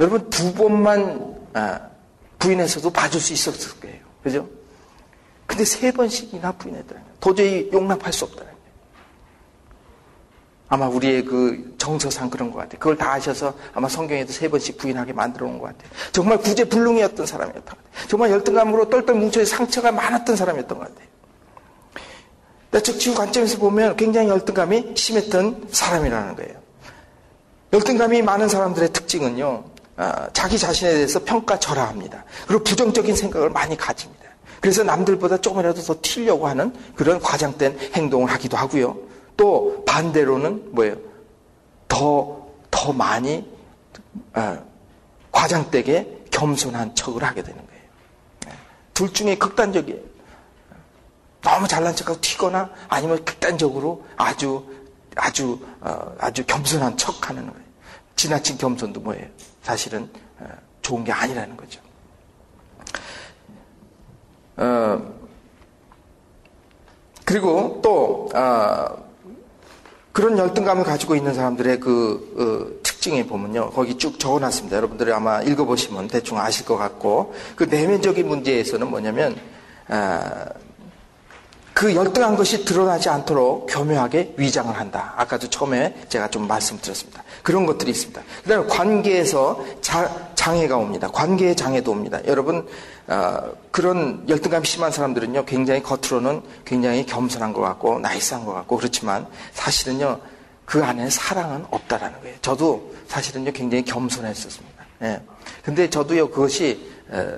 여러분 0.00 0.28
두 0.28 0.52
번만 0.52 1.36
아, 1.54 1.88
부인해서도 2.38 2.90
봐줄 2.90 3.20
수 3.20 3.32
있었을 3.32 3.80
거예요. 3.80 4.04
그죠? 4.22 4.48
근데 5.46 5.64
세 5.64 5.92
번씩이나 5.92 6.52
부인했더라는 6.52 7.04
거예요. 7.04 7.18
도저히 7.20 7.70
용납할 7.72 8.12
수 8.12 8.24
없다는 8.24 8.44
거예요. 8.44 8.56
아마 10.68 10.88
우리의 10.88 11.24
그 11.24 11.74
정서상 11.78 12.28
그런 12.28 12.50
것 12.50 12.58
같아요. 12.58 12.78
그걸 12.80 12.96
다 12.96 13.12
아셔서 13.12 13.54
아마 13.72 13.88
성경에도 13.88 14.32
세 14.32 14.48
번씩 14.48 14.78
부인하게 14.78 15.12
만들어 15.12 15.46
놓은 15.46 15.58
것 15.58 15.66
같아요. 15.66 15.90
정말 16.12 16.38
구제불능이었던 16.38 17.24
사람이었던 17.24 17.64
것 17.64 17.76
같아요. 17.76 18.08
정말 18.08 18.30
열등감으로 18.32 18.90
똘똘 18.90 19.14
뭉쳐 19.14 19.44
상처가 19.44 19.92
많았던 19.92 20.34
사람이었던 20.34 20.78
것 20.78 20.88
같아요. 20.88 21.06
즉 22.82 22.98
지구 22.98 23.16
관점에서 23.16 23.58
보면 23.58 23.96
굉장히 23.96 24.28
열등감이 24.28 24.92
심했던 24.96 25.68
사람이라는 25.70 26.36
거예요. 26.36 26.54
열등감이 27.72 28.22
많은 28.22 28.48
사람들의 28.48 28.92
특징은요, 28.92 29.64
아, 29.96 30.28
자기 30.32 30.58
자신에 30.58 30.92
대해서 30.92 31.24
평가절하합니다. 31.24 32.24
그리고 32.46 32.62
부정적인 32.64 33.16
생각을 33.16 33.50
많이 33.50 33.76
가집니다. 33.76 34.25
그래서 34.60 34.82
남들보다 34.82 35.40
조금이라도 35.40 35.82
더 35.82 35.96
튀려고 36.00 36.46
하는 36.46 36.72
그런 36.94 37.20
과장된 37.20 37.78
행동을 37.94 38.30
하기도 38.30 38.56
하고요. 38.56 38.96
또 39.36 39.84
반대로는 39.86 40.74
뭐예요? 40.74 40.96
더, 41.88 42.48
더 42.70 42.92
많이 42.92 43.48
아, 44.32 44.58
과장되게 45.30 46.24
겸손한 46.30 46.94
척을 46.94 47.22
하게 47.22 47.42
되는 47.42 47.64
거예요. 47.66 47.82
네. 48.46 48.52
둘 48.94 49.12
중에 49.12 49.36
극단적이에요. 49.36 50.00
너무 51.42 51.68
잘난 51.68 51.94
척하고 51.94 52.20
튀거나 52.20 52.70
아니면 52.88 53.24
극단적으로 53.24 54.04
아주 54.16 54.66
아주 55.14 55.60
어, 55.80 56.14
아주 56.18 56.44
겸손한 56.44 56.96
척 56.96 57.28
하는 57.28 57.46
거예요. 57.46 57.66
지나친 58.16 58.58
겸손도 58.58 59.00
뭐예요? 59.00 59.26
사실은 59.62 60.10
어, 60.40 60.48
좋은 60.82 61.04
게 61.04 61.12
아니라는 61.12 61.56
거죠. 61.56 61.80
어, 64.56 65.14
그리고 67.24 67.80
또 67.82 68.28
어, 68.34 69.06
그런 70.12 70.38
열등감을 70.38 70.84
가지고 70.84 71.14
있는 71.14 71.34
사람들의 71.34 71.80
그 71.80 72.72
어, 72.72 72.82
특징에 72.82 73.26
보면요. 73.26 73.70
거기 73.70 73.98
쭉 73.98 74.18
적어놨습니다. 74.18 74.76
여러분들이 74.76 75.12
아마 75.12 75.42
읽어보시면 75.42 76.08
대충 76.08 76.38
아실 76.38 76.64
것 76.64 76.76
같고 76.76 77.34
그 77.54 77.64
내면적인 77.64 78.26
문제에서는 78.26 78.88
뭐냐면 78.88 79.36
어, 79.88 80.46
그 81.76 81.94
열등한 81.94 82.36
것이 82.36 82.64
드러나지 82.64 83.10
않도록 83.10 83.66
교묘하게 83.68 84.32
위장을 84.38 84.74
한다. 84.74 85.12
아까도 85.18 85.50
처음에 85.50 85.94
제가 86.08 86.30
좀 86.30 86.48
말씀드렸습니다. 86.48 87.22
그런 87.42 87.66
것들이 87.66 87.90
있습니다. 87.90 88.22
그 88.44 88.48
다음에 88.48 88.66
관계에서 88.66 89.62
자, 89.82 90.30
장애가 90.34 90.78
옵니다. 90.78 91.08
관계의 91.08 91.54
장애도 91.54 91.90
옵니다. 91.90 92.18
여러분, 92.26 92.66
어, 93.08 93.52
그런 93.70 94.24
열등감이 94.28 94.66
심한 94.66 94.90
사람들은요, 94.90 95.44
굉장히 95.44 95.82
겉으로는 95.82 96.42
굉장히 96.64 97.06
겸손한 97.06 97.52
것 97.52 97.60
같고, 97.60 98.00
나이스한 98.00 98.44
것 98.44 98.52
같고, 98.52 98.76
그렇지만 98.76 99.26
사실은요, 99.52 100.20
그 100.64 100.82
안에 100.82 101.08
사랑은 101.08 101.64
없다라는 101.70 102.20
거예요. 102.20 102.36
저도 102.42 102.94
사실은요, 103.06 103.52
굉장히 103.52 103.84
겸손했었습니다. 103.84 104.84
예. 105.02 105.22
근데 105.62 105.88
저도요, 105.88 106.30
그것이, 106.30 106.90
어, 107.10 107.36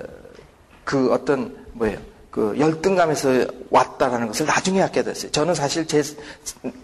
그 0.83 1.13
어떤, 1.13 1.55
뭐예요. 1.73 1.99
그 2.31 2.55
열등감에서 2.59 3.45
왔다라는 3.69 4.27
것을 4.27 4.45
나중에 4.45 4.81
알게 4.81 5.03
됐어요. 5.03 5.31
저는 5.31 5.55
사실 5.55 5.87
제 5.87 6.03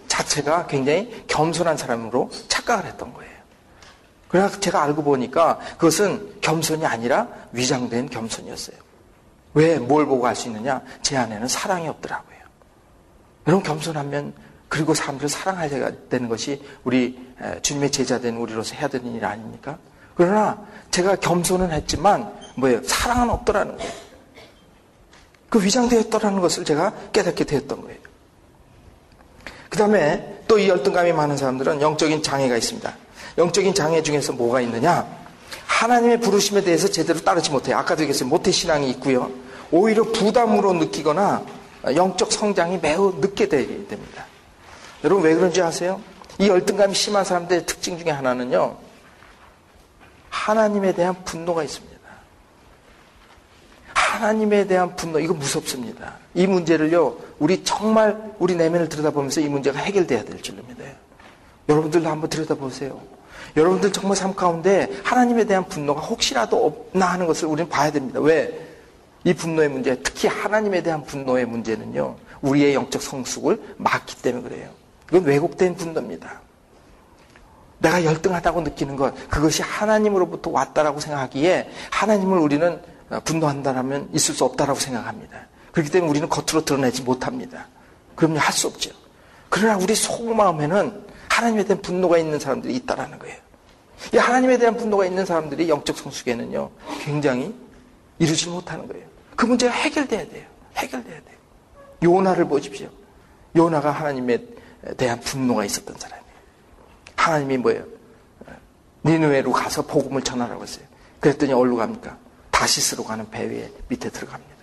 자체가 0.08 0.68
굉장히 0.68 1.24
겸손한 1.28 1.78
사람으로 1.78 2.30
착각을 2.48 2.86
했던 2.86 3.14
거예요. 3.14 3.35
그래서 4.28 4.60
제가 4.60 4.82
알고 4.84 5.04
보니까 5.04 5.60
그것은 5.78 6.42
겸손이 6.42 6.86
아니라 6.86 7.28
위장된 7.52 8.10
겸손이었어요. 8.10 8.78
왜, 9.54 9.80
뭘 9.80 10.06
보고 10.06 10.28
알 10.28 10.36
수 10.36 10.48
있느냐? 10.50 10.82
제 11.02 11.16
안에는 11.16 11.48
사랑이 11.48 11.88
없더라고요. 11.88 12.36
여러분, 13.48 13.64
겸손하면, 13.64 14.34
그리고 14.68 14.94
사람들을 14.94 15.30
사랑하야 15.30 15.92
되는 16.10 16.28
것이 16.28 16.62
우리 16.84 17.18
주님의 17.62 17.92
제자 17.92 18.20
된 18.20 18.36
우리로서 18.36 18.76
해야 18.76 18.88
되는 18.90 19.16
일 19.16 19.24
아닙니까? 19.24 19.78
그러나 20.16 20.66
제가 20.92 21.16
겸손은 21.18 21.72
했지만, 21.72 22.34
뭐예요? 22.58 22.84
사랑은 22.84 23.30
없더라는 23.30 23.78
거예요. 23.78 23.92
그 25.50 25.64
위장되었다라는 25.64 26.42
것을 26.42 26.66
제가 26.66 26.94
깨닫게 27.14 27.46
되었던 27.46 27.82
거예요. 27.82 28.00
그 29.70 29.78
다음에 29.78 30.44
또 30.48 30.58
이 30.60 30.68
열등감이 30.70 31.12
많은 31.14 31.38
사람들은 31.38 31.82
영적인 31.82 32.24
장애가 32.24 32.58
있습니다. 32.58 32.94
영적인 33.38 33.74
장애 33.74 34.02
중에서 34.02 34.34
뭐가 34.34 34.62
있느냐? 34.62 35.06
하나님의 35.66 36.22
부르심에 36.22 36.62
대해서 36.62 36.88
제대로 36.88 37.20
따르지 37.20 37.52
못해요. 37.52 37.78
아까도 37.78 38.02
얘기했어요. 38.04 38.30
모태신앙이 38.30 38.90
있고요. 38.92 39.32
오히려 39.72 40.04
부담으로 40.04 40.74
느끼거나 40.74 41.44
영적 41.96 42.32
성장이 42.32 42.80
매우 42.82 43.16
늦게 43.20 43.50
됩니다. 43.50 44.26
여러분 45.04 45.24
왜 45.24 45.36
그런지 45.36 45.62
아세요? 45.62 46.02
이 46.40 46.48
열등감이 46.48 46.94
심한 46.96 47.24
사람들의 47.24 47.66
특징 47.66 47.98
중에 47.98 48.12
하나는요. 48.12 48.78
하나님에 50.30 50.94
대한 50.94 51.16
분노가 51.24 51.64
있습니다. 51.64 51.96
하나님에 53.94 54.66
대한 54.66 54.96
분노, 54.96 55.20
이거 55.20 55.34
무섭습니다. 55.34 56.16
이 56.34 56.48
문제를요, 56.48 57.18
우리 57.40 57.64
정말 57.64 58.34
우리 58.40 58.56
내면을 58.56 58.88
들여다보면서 58.88 59.42
이 59.42 59.50
문제가 59.50 59.80
해결돼야 59.80 60.24
될 60.24 60.42
줄로 60.42 60.64
믿어요. 60.68 60.92
여러분들도 61.68 62.10
한번 62.10 62.30
들여다보세요. 62.30 63.15
여러분들 63.56 63.94
정말 63.94 64.18
삶 64.18 64.36
가운데 64.36 64.90
하나님에 65.04 65.46
대한 65.46 65.66
분노가 65.66 66.02
혹시라도 66.02 66.66
없나 66.66 67.06
하는 67.06 67.26
것을 67.26 67.48
우리는 67.48 67.70
봐야 67.70 67.92
됩니다. 67.92 68.20
왜? 68.20 68.68
이 69.24 69.34
분노의 69.34 69.70
문제, 69.70 69.96
특히 70.04 70.28
하나님에 70.28 70.84
대한 70.84 71.04
분노의 71.04 71.46
문제는요, 71.46 72.16
우리의 72.42 72.76
영적 72.76 73.02
성숙을 73.02 73.76
막기 73.78 74.22
때문에 74.22 74.48
그래요. 74.50 74.70
이건 75.10 75.24
왜곡된 75.24 75.76
분노입니다. 75.76 76.42
내가 77.80 78.04
열등하다고 78.04 78.62
느끼는 78.62 78.96
것, 78.96 79.14
그것이 79.30 79.62
하나님으로부터 79.62 80.52
왔다라고 80.52 81.00
생각하기에 81.00 81.70
하나님을 81.92 82.38
우리는 82.38 82.82
어, 83.10 83.20
분노한다라면 83.24 84.10
있을 84.14 84.34
수 84.34 84.46
없다라고 84.46 84.80
생각합니다. 84.80 85.48
그렇기 85.72 85.92
때문에 85.92 86.10
우리는 86.10 86.28
겉으로 86.30 86.66
드러내지 86.66 87.04
못합니다. 87.04 87.68
그럼요, 88.16 88.40
할 88.40 88.54
수 88.54 88.68
없죠. 88.68 88.92
그러나 89.50 89.78
우리 89.78 89.94
속마음에는 89.94 91.06
하나님에 91.30 91.66
대한 91.66 91.82
분노가 91.82 92.18
있는 92.18 92.40
사람들이 92.40 92.76
있다라는 92.76 93.20
거예요. 93.20 93.36
이 94.14 94.18
하나님에 94.18 94.58
대한 94.58 94.76
분노가 94.76 95.06
있는 95.06 95.26
사람들이 95.26 95.70
영적 95.70 95.98
성숙에는요, 95.98 96.70
굉장히 97.02 97.54
이루지 98.20 98.50
못하는 98.50 98.88
거예요. 98.88 99.06
그 99.36 99.46
문제가 99.46 99.74
해결돼야 99.74 100.28
돼요. 100.28 100.46
해결돼야 100.76 101.20
돼요. 101.22 101.38
요나를 102.04 102.46
보십시오. 102.46 102.90
요나가 103.56 103.92
하나님에 103.92 104.40
대한 104.98 105.20
분노가 105.20 105.66
있었던 105.66 105.96
사람이에요. 105.98 106.26
하나님이 107.16 107.58
뭐예요? 107.58 107.86
니누에로 109.04 109.52
가서 109.52 109.84
복음을 109.84 110.22
전하라고 110.22 110.64
했어요. 110.64 110.86
그랬더니 111.20 111.54
어디로 111.54 111.78
갑니까? 111.78 112.18
다시스로 112.52 113.04
가는 113.04 113.30
배 113.30 113.50
위에 113.50 113.72
밑에 113.88 114.10
들어갑니다. 114.10 114.56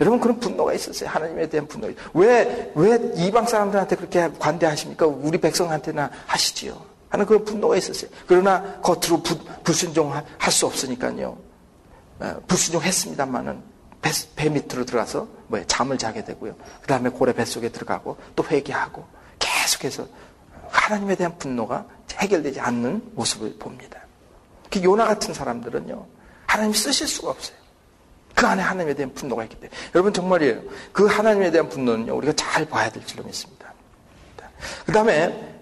여러분 0.00 0.20
그런 0.20 0.38
분노가 0.38 0.72
있었어요. 0.74 1.08
하나님에 1.10 1.48
대한 1.48 1.66
분노. 1.66 1.90
왜, 2.14 2.72
왜 2.74 3.12
이방 3.16 3.46
사람들한테 3.46 3.96
그렇게 3.96 4.30
관대하십니까? 4.38 5.06
우리 5.06 5.38
백성한테나 5.38 6.10
하시지요. 6.26 6.80
하는 7.08 7.26
그런 7.26 7.44
분노가 7.44 7.76
있었어요. 7.76 8.10
그러나 8.26 8.80
겉으로 8.80 9.22
부, 9.22 9.38
불순종할 9.64 10.24
수 10.50 10.66
없으니까요. 10.66 11.38
어, 12.20 12.40
불순종했습니다만은 12.46 13.62
배, 14.02 14.10
배, 14.36 14.48
밑으로 14.48 14.84
들어가서 14.84 15.28
뭐 15.48 15.62
잠을 15.66 15.98
자게 15.98 16.24
되고요. 16.24 16.54
그 16.80 16.86
다음에 16.86 17.10
고래 17.10 17.32
뱃속에 17.32 17.70
들어가고 17.70 18.16
또 18.36 18.44
회개하고 18.44 19.04
계속해서 19.38 20.06
하나님에 20.68 21.14
대한 21.14 21.36
분노가 21.38 21.86
해결되지 22.12 22.60
않는 22.60 23.12
모습을 23.14 23.56
봅니다. 23.58 24.00
그 24.70 24.82
요나 24.82 25.06
같은 25.06 25.32
사람들은요. 25.32 26.06
하나님 26.46 26.72
쓰실 26.72 27.06
수가 27.06 27.30
없어요. 27.30 27.56
그 28.34 28.46
안에 28.46 28.62
하나님에 28.62 28.94
대한 28.94 29.12
분노가 29.14 29.42
있기 29.44 29.56
때문에. 29.56 29.76
여러분 29.94 30.12
정말이에요. 30.12 30.62
그 30.92 31.06
하나님에 31.06 31.50
대한 31.50 31.68
분노는요, 31.68 32.14
우리가 32.14 32.32
잘 32.34 32.64
봐야 32.64 32.88
될 32.88 33.04
줄로 33.04 33.24
믿습니다. 33.24 33.72
그 34.86 34.92
다음에, 34.92 35.57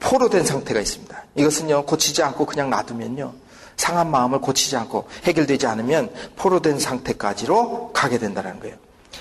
포로 0.00 0.28
된 0.30 0.44
상태가 0.44 0.80
있습니다. 0.80 1.24
이것은요, 1.34 1.86
고치지 1.86 2.22
않고 2.22 2.46
그냥 2.46 2.70
놔두면요, 2.70 3.34
상한 3.76 4.10
마음을 4.10 4.40
고치지 4.40 4.76
않고 4.76 5.08
해결되지 5.24 5.66
않으면 5.66 6.12
포로 6.36 6.60
된 6.60 6.78
상태까지로 6.78 7.92
가게 7.92 8.18
된다는 8.18 8.58
거예요. 8.60 8.76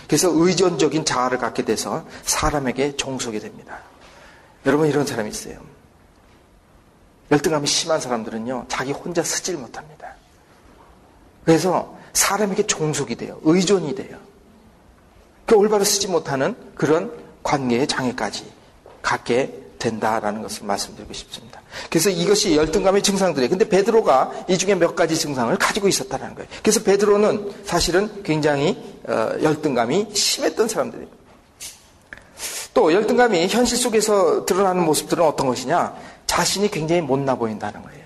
그래서 0.08 0.30
의존적인 0.32 1.04
자아를 1.06 1.38
갖게 1.38 1.66
돼서 1.66 2.06
사람에게 2.24 2.96
종속이 2.96 3.40
됩니다. 3.40 3.80
여러분 4.66 4.88
이런 4.88 5.06
사람이 5.06 5.30
있어요. 5.30 5.60
열등감이 7.32 7.68
심한 7.68 8.00
사람들은요, 8.00 8.66
자기 8.68 8.92
혼자 8.92 9.24
쓰질 9.24 9.58
못합니다. 9.58 10.16
그래서 11.44 11.98
사람에게 12.14 12.66
종속이 12.68 13.16
돼요. 13.16 13.40
의존이 13.44 13.96
돼요. 13.96 14.18
그 15.46 15.56
올바로 15.56 15.84
쓰지 15.84 16.08
못하는 16.08 16.56
그런 16.76 17.12
관계의 17.44 17.88
장애까지 17.88 18.52
갖게 19.02 19.65
된다라는 19.86 20.42
것을 20.42 20.66
말씀드리고 20.66 21.14
싶습니다. 21.14 21.62
그래서 21.90 22.10
이것이 22.10 22.56
열등감의 22.56 23.04
증상들이에요. 23.04 23.50
근데 23.50 23.70
베드로가 23.70 24.32
이 24.48 24.58
중에 24.58 24.76
몇 24.76 24.96
가지 24.96 25.16
증상을 25.16 25.56
가지고 25.58 25.88
있었다는 25.88 26.34
거예요. 26.36 26.50
그래서 26.64 26.82
베드로는 26.84 27.52
사실은 27.66 28.24
굉장히 28.24 28.84
어, 29.08 29.32
열등감이 29.42 30.08
심했던 30.14 30.68
사람들이에요. 30.68 31.10
또 32.74 32.92
열등감이 32.92 33.48
현실 33.48 33.78
속에서 33.78 34.46
드러나는 34.46 34.84
모습들은 34.84 35.24
어떤 35.24 35.48
것이냐? 35.48 35.96
자신이 36.26 36.72
굉장히 36.72 37.02
못나 37.02 37.36
보인다는 37.36 37.82
거예요. 37.84 38.06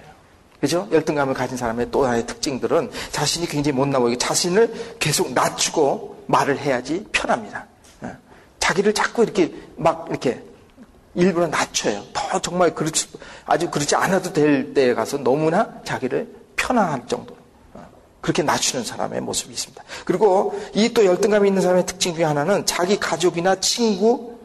그죠? 0.60 0.88
열등감을 0.92 1.34
가진 1.34 1.56
사람의 1.56 1.88
또 1.90 2.04
하나의 2.04 2.28
특징들은 2.28 2.92
자신이 3.12 3.48
굉장히 3.48 3.78
못나 3.78 3.98
보이고 4.00 4.18
자신을 4.18 4.98
계속 5.00 5.32
낮추고 5.32 6.26
말을 6.28 6.60
해야지 6.60 7.06
편합니다. 7.14 7.66
예. 8.04 8.12
자기를 8.60 8.94
자꾸 8.94 9.24
이렇게 9.24 9.54
막 9.78 10.08
이렇게 10.10 10.44
일부러 11.16 11.48
낮춰요. 11.48 12.04
더 12.14 12.40
정말 12.40 12.74
그렇지, 12.76 13.08
아주 13.46 13.70
그렇지 13.70 13.96
않아도 13.96 14.32
될 14.34 14.74
때에 14.74 14.94
가서 14.94 15.18
너무나 15.18 15.82
자기를 15.84 16.34
편안할 16.56 17.08
정도로. 17.08 17.38
어, 17.74 17.88
그렇게 18.22 18.44
낮추는 18.44 18.86
사람의 18.86 19.22
모습이 19.22 19.52
있습니다. 19.54 19.84
그리고 20.06 20.60
이 20.74 20.94
또 20.94 21.06
열등감이 21.06 21.48
있는 21.48 21.62
사람의 21.62 21.86
특징 21.86 22.14
중에 22.16 22.24
하나는 22.24 22.66
자기 22.66 23.00
가족이나 23.00 23.60
친구, 23.60 24.38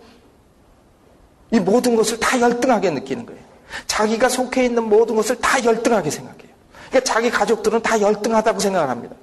이 1.51 1.61
모든 1.61 1.95
것을 1.97 2.19
다 2.19 2.41
열등하게 2.41 2.91
느끼는 2.91 3.27
거예요. 3.27 3.41
자기가 3.87 4.29
속해 4.29 4.65
있는 4.65 4.85
모든 4.85 5.17
것을 5.17 5.37
다 5.37 5.63
열등하게 5.63 6.11
생각해요. 6.11 6.55
그러니까 6.89 7.01
자기 7.13 7.31
가족들은 7.31 7.83
다 7.83 8.01
열등하다고 8.01 8.59
생각을 8.61 8.89
합니다. 8.89 9.17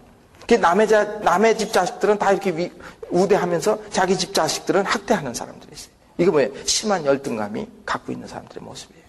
남의, 0.59 0.87
자, 0.87 1.03
남의 1.21 1.57
집 1.57 1.71
자식들은 1.71 2.17
다 2.17 2.31
이렇게 2.31 2.51
위, 2.51 2.71
우대하면서 3.09 3.79
자기 3.89 4.17
집 4.17 4.33
자식들은 4.33 4.85
학대하는 4.85 5.33
사람들이 5.33 5.71
있어요. 5.73 5.90
이거 6.17 6.31
뭐예요? 6.31 6.51
심한 6.65 7.05
열등감이 7.05 7.67
갖고 7.85 8.11
있는 8.11 8.27
사람들의 8.27 8.63
모습이에요. 8.63 9.01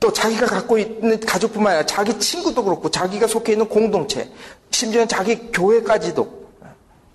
또 0.00 0.12
자기가 0.12 0.46
갖고 0.46 0.78
있는 0.78 1.20
가족뿐만 1.20 1.74
아니라 1.74 1.86
자기 1.86 2.18
친구도 2.18 2.64
그렇고 2.64 2.90
자기가 2.90 3.28
속해 3.28 3.52
있는 3.52 3.68
공동체, 3.68 4.32
심지어는 4.70 5.06
자기 5.06 5.52
교회까지도 5.52 6.42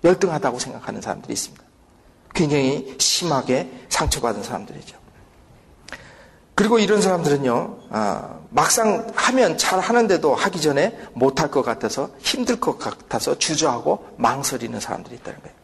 열등하다고 0.04 0.58
생각하는 0.58 1.00
사람들이 1.00 1.34
있습니다. 1.34 1.64
굉장히 2.34 2.94
심하게 2.98 3.70
상처받은 3.90 4.42
사람들이죠. 4.42 4.96
그리고 6.54 6.78
이런 6.78 7.02
사람들은요, 7.02 7.78
아, 7.90 8.40
막상 8.50 9.06
하면 9.14 9.58
잘 9.58 9.80
하는데도 9.80 10.34
하기 10.34 10.60
전에 10.60 10.98
못할 11.12 11.50
것 11.50 11.62
같아서 11.62 12.10
힘들 12.20 12.58
것 12.58 12.78
같아서 12.78 13.38
주저하고 13.38 14.14
망설이는 14.16 14.80
사람들이 14.80 15.16
있다는 15.16 15.40
거예요. 15.40 15.57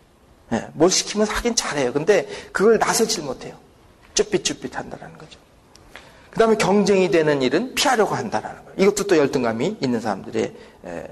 네, 0.55 0.69
뭘 0.75 0.89
시키면 0.89 1.27
하긴 1.27 1.57
잘해요. 1.57 1.93
근데 1.93 2.29
그걸 2.53 2.79
나서질 2.79 3.25
못해요. 3.25 3.57
쭈삣쭈삣 4.15 4.73
한다는 4.77 5.19
거죠. 5.19 5.41
그 6.31 6.39
다음에 6.39 6.57
경쟁이 6.57 7.11
되는 7.11 7.43
일은 7.43 7.75
피하려고 7.75 8.15
한다는 8.15 8.51
거예요. 8.51 8.75
이것도 8.77 9.09
또 9.09 9.17
열등감이 9.17 9.79
있는 9.81 10.01
사람들의 10.01 10.55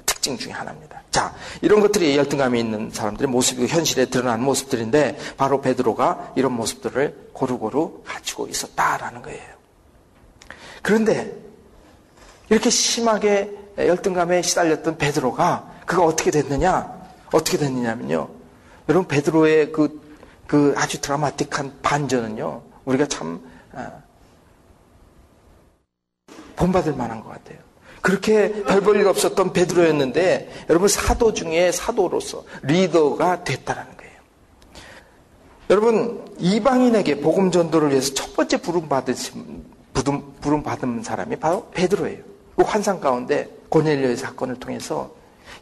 특징 0.07 0.39
중에 0.39 0.53
하나입니다. 0.53 1.03
자, 1.11 1.35
이런 1.61 1.81
것들이 1.81 2.17
열등감이 2.17 2.61
있는 2.61 2.91
사람들의 2.93 3.29
모습이고 3.29 3.67
현실에 3.67 4.07
드러나는 4.07 4.45
모습들인데 4.45 5.19
바로 5.37 5.61
베드로가 5.61 6.35
이런 6.37 6.53
모습들을 6.53 7.31
고루고루 7.33 8.03
갖추고 8.05 8.47
있었다라는 8.47 9.23
거예요. 9.23 9.43
그런데 10.83 11.33
이렇게 12.49 12.71
심하게 12.71 13.51
열등감에 13.77 14.43
시달렸던 14.43 14.99
베드로가 14.99 15.81
그가 15.87 16.05
어떻게 16.05 16.31
됐느냐? 16.31 17.03
어떻게 17.33 17.59
됐느냐면요. 17.59 18.42
여러분 18.89 19.07
베드로의 19.09 19.73
그, 19.73 20.01
그 20.47 20.75
아주 20.77 21.01
드라마틱한 21.01 21.81
반전은요. 21.83 22.63
우리가 22.85 23.07
참 23.07 23.41
아, 23.73 24.03
본받을 26.57 26.95
만한 26.95 27.21
것 27.21 27.31
같아요. 27.31 27.59
그렇게 28.01 28.65
별 28.65 28.81
볼일 28.81 29.07
없었던 29.07 29.53
베드로였는데 29.53 30.67
여러분 30.69 30.89
사도 30.89 31.33
중에 31.33 31.71
사도로서 31.71 32.45
리더가 32.63 33.45
됐다는 33.45 33.97
거예요. 33.97 34.13
여러분 35.71 36.35
이방인에게 36.39 37.21
복음 37.21 37.51
전도를 37.53 37.91
위해서 37.91 38.13
첫 38.13 38.35
번째 38.35 38.57
부름 38.61 38.89
받으신 38.89 39.65
부름 40.41 40.63
받은 40.63 41.05
사람이 41.05 41.37
바로 41.37 41.69
베드로예요. 41.71 42.23
그 42.57 42.65
환상 42.65 43.01
가운데 43.01 43.49
고넬료의 43.69 44.17
사건을 44.17 44.57
통해서 44.57 45.15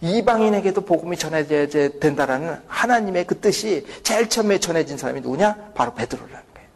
이방인에게도 0.02 0.82
복음이 0.82 1.16
전해져야 1.16 1.90
된다라는 1.98 2.60
하나님의 2.66 3.26
그 3.26 3.38
뜻이 3.38 3.86
제일 4.02 4.28
처음에 4.28 4.58
전해진 4.58 4.96
사람이 4.96 5.20
누구냐? 5.20 5.72
바로 5.74 5.94
베드로라는 5.94 6.42
거예요. 6.54 6.68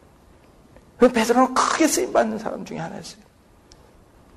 그 0.97 1.11
베드로는 1.11 1.53
크게 1.53 1.87
쓰임 1.87 2.13
받는 2.13 2.37
사람 2.37 2.65
중에 2.65 2.77
하나였어요. 2.77 3.23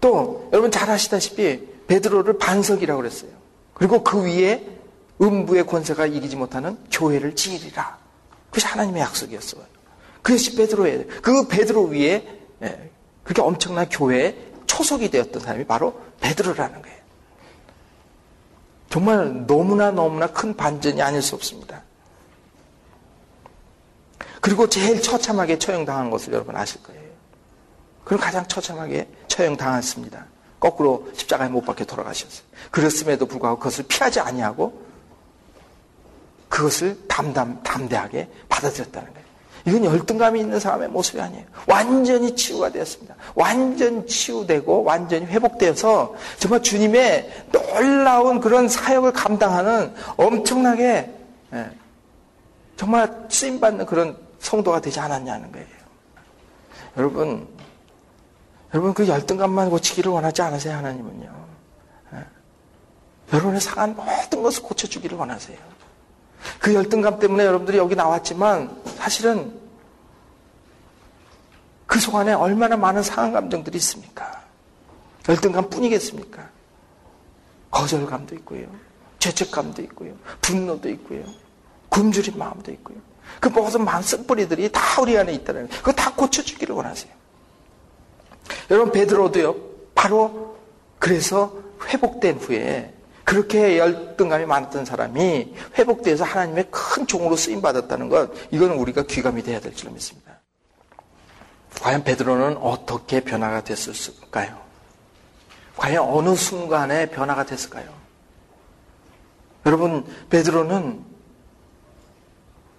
또 0.00 0.48
여러분 0.52 0.70
잘 0.70 0.88
아시다시피 0.90 1.68
베드로를 1.86 2.38
반석이라고 2.38 3.00
그랬어요. 3.00 3.30
그리고 3.74 4.02
그 4.02 4.24
위에 4.24 4.64
음부의 5.20 5.66
권세가 5.66 6.06
이기지 6.06 6.36
못하는 6.36 6.78
교회를 6.90 7.34
지으리라. 7.34 7.98
그것이 8.50 8.66
하나님의 8.66 9.02
약속이었어요. 9.02 9.62
그것이 10.22 10.56
베드로예요. 10.56 11.04
그 11.22 11.48
베드로 11.48 11.84
위에 11.84 12.26
예, 12.62 12.90
그렇게 13.22 13.42
엄청난 13.42 13.88
교회의 13.88 14.36
초석이 14.66 15.10
되었던 15.10 15.42
사람이 15.42 15.64
바로 15.64 16.00
베드로라는 16.20 16.82
거예요. 16.82 16.97
정말 18.90 19.46
너무나 19.46 19.90
너무나 19.90 20.26
큰 20.28 20.56
반전이 20.56 21.02
아닐 21.02 21.20
수 21.22 21.34
없습니다. 21.34 21.82
그리고 24.40 24.68
제일 24.68 25.02
처참하게 25.02 25.58
처형당한 25.58 26.10
것을 26.10 26.32
여러분 26.32 26.56
아실 26.56 26.82
거예요. 26.82 27.02
그럼 28.04 28.20
가장 28.20 28.46
처참하게 28.46 29.08
처형당했습니다. 29.28 30.26
거꾸로 30.58 31.08
십자가에 31.14 31.48
못 31.48 31.62
박혀 31.62 31.84
돌아가셨어요. 31.84 32.46
그랬음에도 32.70 33.26
불구하고 33.26 33.58
그것을 33.58 33.84
피하지 33.86 34.20
아니하고 34.20 34.86
그것을 36.48 37.06
담담 37.06 37.62
담대하게 37.62 38.30
받아들였다는 38.48 39.12
거예요. 39.12 39.27
이건 39.68 39.84
열등감이 39.84 40.40
있는 40.40 40.58
사람의 40.58 40.88
모습이 40.88 41.20
아니에요. 41.20 41.44
완전히 41.66 42.34
치유가 42.34 42.70
되었습니다. 42.70 43.14
완전 43.34 44.06
치유되고 44.06 44.82
완전히 44.82 45.26
회복되어서 45.26 46.14
정말 46.38 46.62
주님의 46.62 47.46
놀라운 47.52 48.40
그런 48.40 48.68
사역을 48.68 49.12
감당하는 49.12 49.94
엄청나게 50.16 51.14
예, 51.52 51.70
정말 52.76 53.26
쓰임 53.28 53.60
받는 53.60 53.86
그런 53.86 54.16
성도가 54.38 54.80
되지 54.80 55.00
않았냐는 55.00 55.52
거예요. 55.52 55.66
여러분, 56.96 57.46
여러분 58.72 58.94
그 58.94 59.06
열등감만 59.06 59.70
고치기를 59.70 60.10
원하지 60.10 60.42
않으세요, 60.42 60.76
하나님은요. 60.76 61.46
예. 62.14 62.24
여러분의 63.32 63.60
상한 63.60 63.94
모든 63.94 64.42
것을 64.42 64.62
고쳐주기를 64.62 65.18
원하세요. 65.18 65.58
그 66.60 66.74
열등감 66.74 67.18
때문에 67.18 67.44
여러분들이 67.44 67.78
여기 67.78 67.94
나왔지만 67.94 68.70
사실은 68.96 69.57
그 71.88 71.98
속 71.98 72.14
안에 72.14 72.34
얼마나 72.34 72.76
많은 72.76 73.02
상한 73.02 73.32
감정들이 73.32 73.78
있습니까? 73.78 74.44
열등감 75.28 75.68
뿐이겠습니까? 75.68 76.48
거절감도 77.70 78.34
있고요. 78.36 78.66
죄책감도 79.18 79.82
있고요. 79.82 80.12
분노도 80.42 80.88
있고요. 80.90 81.24
굶주린 81.88 82.38
마음도 82.38 82.70
있고요. 82.72 82.98
그 83.40 83.48
모든 83.48 83.84
마음 83.84 84.02
쓴뿌리들이 84.02 84.70
다 84.70 85.00
우리 85.00 85.16
안에 85.18 85.32
있다는 85.32 85.68
그거 85.68 85.90
다 85.92 86.14
고쳐주기를 86.14 86.74
원하세요. 86.74 87.12
여러분 88.70 88.92
베드로도요. 88.92 89.56
바로 89.94 90.56
그래서 90.98 91.52
회복된 91.86 92.36
후에 92.36 92.94
그렇게 93.24 93.78
열등감이 93.78 94.46
많았던 94.46 94.84
사람이 94.84 95.54
회복돼서 95.76 96.24
하나님의 96.24 96.68
큰 96.70 97.06
종으로 97.06 97.36
쓰임 97.36 97.60
받았다는 97.60 98.08
것, 98.08 98.30
이건 98.50 98.72
우리가 98.72 99.02
귀감이 99.02 99.42
돼야 99.42 99.60
될줄 99.60 99.90
믿습니다. 99.90 100.37
과연 101.80 102.04
베드로는 102.04 102.56
어떻게 102.58 103.20
변화가 103.20 103.64
됐을까요? 103.64 104.60
과연 105.76 106.04
어느 106.04 106.34
순간에 106.34 107.06
변화가 107.06 107.44
됐을까요? 107.44 107.88
여러분, 109.64 110.04
베드로는 110.28 111.04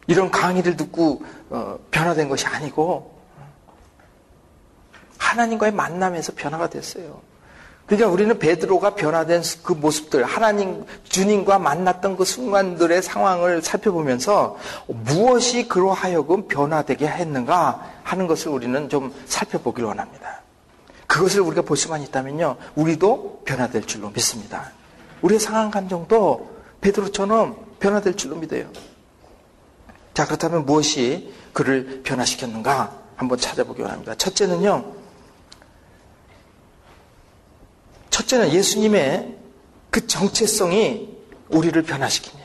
이런 0.07 0.31
강의를 0.31 0.75
듣고 0.75 1.23
어, 1.49 1.79
변화된 1.91 2.29
것이 2.29 2.45
아니고 2.47 3.19
하나님과의 5.17 5.71
만남에서 5.71 6.33
변화가 6.35 6.69
됐어요. 6.69 7.21
그러니까 7.89 8.07
우리는 8.07 8.37
베드로가 8.37 8.93
변화된 8.93 9.41
그 9.63 9.73
모습들, 9.73 10.23
하나님, 10.23 10.85
주님과 11.05 11.57
만났던 11.57 12.17
그 12.17 12.23
순간들의 12.23 13.01
상황을 13.01 13.63
살펴보면서 13.63 14.57
무엇이 14.85 15.67
그로 15.67 15.91
하여금 15.91 16.47
변화되게 16.47 17.07
했는가 17.07 17.83
하는 18.03 18.27
것을 18.27 18.49
우리는 18.49 18.89
좀 18.89 19.11
살펴보길 19.25 19.85
원합니다. 19.85 20.43
그것을 21.07 21.41
우리가 21.41 21.63
볼 21.63 21.77
수만 21.77 22.03
있다면요, 22.03 22.57
우리도 22.75 23.41
변화될 23.45 23.85
줄로 23.85 24.11
믿습니다. 24.11 24.71
우리의 25.23 25.39
상황 25.39 25.71
감정도 25.71 26.47
베드로처럼 26.81 27.57
변화될 27.79 28.15
줄로 28.15 28.35
믿어요. 28.35 28.67
자, 30.13 30.27
그렇다면 30.27 30.67
무엇이 30.67 31.33
그를 31.53 32.01
변화시켰는가 32.03 32.93
한번 33.15 33.39
찾아보기 33.39 33.81
원합니다. 33.81 34.13
첫째는요, 34.13 34.98
첫째는 38.19 38.51
예수님의 38.51 39.35
그 39.89 40.05
정체성이 40.05 41.09
우리를 41.49 41.81
변화시킵니다. 41.83 42.39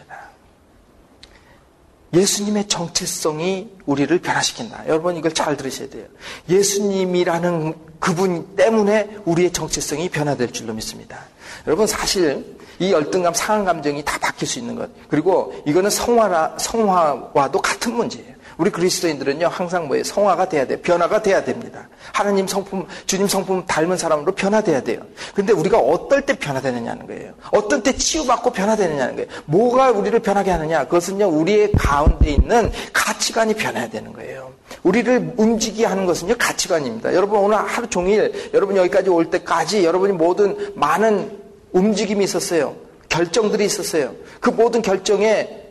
예수님의 2.14 2.68
정체성이 2.68 3.72
우리를 3.84 4.16
변화시킨다. 4.20 4.84
여러분 4.86 5.16
이걸 5.16 5.34
잘 5.34 5.56
들으셔야 5.56 5.88
돼요. 5.90 6.06
예수님이라는 6.48 7.74
그분 7.98 8.54
때문에 8.54 9.18
우리의 9.24 9.52
정체성이 9.52 10.10
변화될 10.10 10.52
줄로 10.52 10.72
믿습니다. 10.74 11.18
여러분 11.66 11.88
사실 11.88 12.56
이 12.78 12.92
열등감, 12.92 13.34
상한 13.34 13.64
감정이 13.64 14.04
다 14.04 14.18
바뀔 14.18 14.46
수 14.46 14.60
있는 14.60 14.76
것. 14.76 14.90
그리고 15.08 15.54
이거는 15.66 15.90
성화라, 15.90 16.56
성화와도 16.58 17.60
같은 17.60 17.94
문제예요. 17.94 18.33
우리 18.56 18.70
그리스도인들은요, 18.70 19.48
항상 19.48 19.88
뭐예요? 19.88 20.04
성화가 20.04 20.48
돼야 20.48 20.66
돼요. 20.66 20.78
변화가 20.82 21.22
돼야 21.22 21.44
됩니다. 21.44 21.88
하나님 22.12 22.46
성품, 22.46 22.86
주님 23.06 23.26
성품 23.26 23.66
닮은 23.66 23.96
사람으로 23.96 24.32
변화돼야 24.32 24.82
돼요. 24.82 25.00
근데 25.34 25.52
우리가 25.52 25.78
어떨 25.78 26.22
때 26.22 26.34
변화되느냐는 26.38 27.06
거예요. 27.06 27.32
어떤 27.50 27.82
때 27.82 27.92
치유받고 27.96 28.52
변화되느냐는 28.52 29.16
거예요. 29.16 29.28
뭐가 29.46 29.90
우리를 29.90 30.18
변하게 30.20 30.50
하느냐? 30.50 30.84
그것은요, 30.84 31.28
우리의 31.28 31.72
가운데 31.72 32.30
있는 32.30 32.70
가치관이 32.92 33.54
변해야 33.54 33.88
되는 33.88 34.12
거예요. 34.12 34.52
우리를 34.82 35.34
움직이게 35.36 35.86
하는 35.86 36.06
것은요, 36.06 36.34
가치관입니다. 36.38 37.14
여러분, 37.14 37.40
오늘 37.40 37.56
하루 37.56 37.88
종일, 37.88 38.50
여러분 38.54 38.76
여기까지 38.76 39.10
올 39.10 39.30
때까지 39.30 39.84
여러분이 39.84 40.12
모든 40.12 40.72
많은 40.74 41.38
움직임이 41.72 42.24
있었어요. 42.24 42.76
결정들이 43.08 43.64
있었어요. 43.64 44.14
그 44.40 44.50
모든 44.50 44.82
결정에 44.82 45.63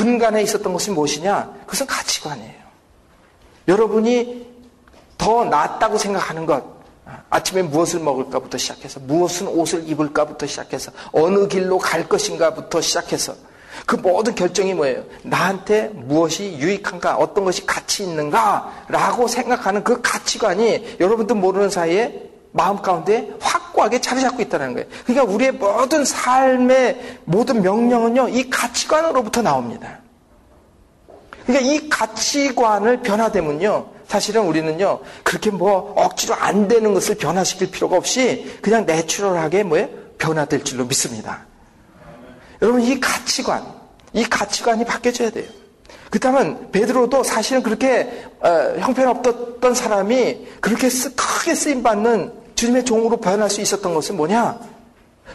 근간에 0.00 0.42
있었던 0.42 0.72
것이 0.72 0.90
무엇이냐? 0.90 1.52
그것은 1.60 1.86
가치관이에요. 1.86 2.60
여러분이 3.68 4.46
더 5.18 5.44
낫다고 5.44 5.98
생각하는 5.98 6.46
것, 6.46 6.64
아침에 7.28 7.60
무엇을 7.60 8.00
먹을까부터 8.00 8.56
시작해서, 8.56 8.98
무엇은 9.00 9.46
옷을 9.48 9.86
입을까부터 9.86 10.46
시작해서, 10.46 10.90
어느 11.12 11.46
길로 11.48 11.76
갈 11.76 12.08
것인가부터 12.08 12.80
시작해서, 12.80 13.34
그 13.84 13.96
모든 13.96 14.34
결정이 14.34 14.72
뭐예요? 14.72 15.04
나한테 15.22 15.88
무엇이 15.88 16.56
유익한가, 16.58 17.16
어떤 17.16 17.44
것이 17.44 17.66
가치 17.66 18.02
있는가, 18.02 18.86
라고 18.88 19.28
생각하는 19.28 19.84
그 19.84 20.00
가치관이 20.00 20.96
여러분들 20.98 21.36
모르는 21.36 21.68
사이에 21.68 22.29
마음 22.52 22.82
가운데 22.82 23.30
확고하게 23.40 24.00
자리 24.00 24.20
잡고 24.20 24.42
있다는 24.42 24.74
거예요. 24.74 24.88
그러니까 25.06 25.32
우리의 25.32 25.52
모든 25.52 26.04
삶의 26.04 27.18
모든 27.24 27.62
명령은요, 27.62 28.28
이 28.28 28.50
가치관으로부터 28.50 29.42
나옵니다. 29.42 29.98
그러니까 31.46 31.72
이 31.72 31.88
가치관을 31.88 33.02
변화되면요, 33.02 33.86
사실은 34.06 34.42
우리는요, 34.42 35.00
그렇게 35.22 35.50
뭐 35.50 35.94
억지로 35.96 36.34
안 36.34 36.66
되는 36.66 36.92
것을 36.92 37.16
변화시킬 37.16 37.70
필요가 37.70 37.96
없이 37.96 38.58
그냥 38.60 38.84
내추럴하게 38.84 39.62
뭐에 39.64 39.90
변화될 40.18 40.64
줄로 40.64 40.84
믿습니다. 40.84 41.46
여러분, 42.60 42.82
이 42.82 42.98
가치관, 42.98 43.64
이 44.12 44.24
가치관이 44.24 44.84
바뀌어져야 44.84 45.30
돼요. 45.30 45.48
그렇다면 46.10 46.72
베드로도 46.72 47.22
사실은 47.22 47.62
그렇게 47.62 48.26
어, 48.40 48.74
형편없던 48.80 49.74
사람이 49.74 50.48
그렇게 50.60 50.90
쓰, 50.90 51.14
크게 51.14 51.54
쓰임 51.54 51.84
받는 51.84 52.39
주님의 52.60 52.84
종으로 52.84 53.16
변할 53.16 53.48
수 53.48 53.62
있었던 53.62 53.94
것은 53.94 54.18
뭐냐? 54.18 54.60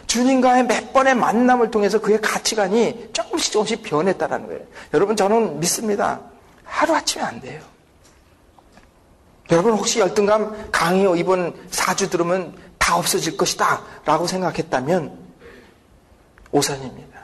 주님과의 0.06 0.68
몇 0.68 0.92
번의 0.92 1.16
만남을 1.16 1.72
통해서 1.72 2.00
그의 2.00 2.20
가치관이 2.20 3.10
조금씩 3.12 3.52
조금씩 3.52 3.82
변했다는 3.82 4.46
거예요. 4.46 4.60
여러분 4.94 5.16
저는 5.16 5.58
믿습니다. 5.58 6.20
하루아침에 6.62 7.24
안 7.24 7.40
돼요. 7.40 7.60
여러분 9.50 9.72
혹시 9.72 9.98
열등감 9.98 10.70
강해요 10.70 11.16
이번 11.16 11.52
4주 11.70 12.10
들으면 12.10 12.56
다 12.78 12.96
없어질 12.96 13.36
것이다 13.36 13.82
라고 14.04 14.28
생각했다면 14.28 15.18
오산입니다. 16.52 17.20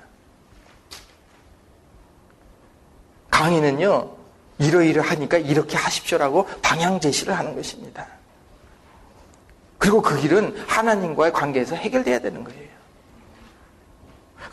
강의는요 3.31 4.17
이러이러하니까 4.59 5.39
이렇게 5.39 5.77
하십시오라고 5.77 6.47
방향 6.61 6.99
제시를 6.99 7.39
하는 7.39 7.55
것입니다. 7.55 8.22
그리고 9.83 10.01
그 10.01 10.17
길은 10.17 10.55
하나님과의 10.69 11.33
관계에서 11.33 11.75
해결돼야 11.75 12.21
되는 12.21 12.45
거예요. 12.45 12.69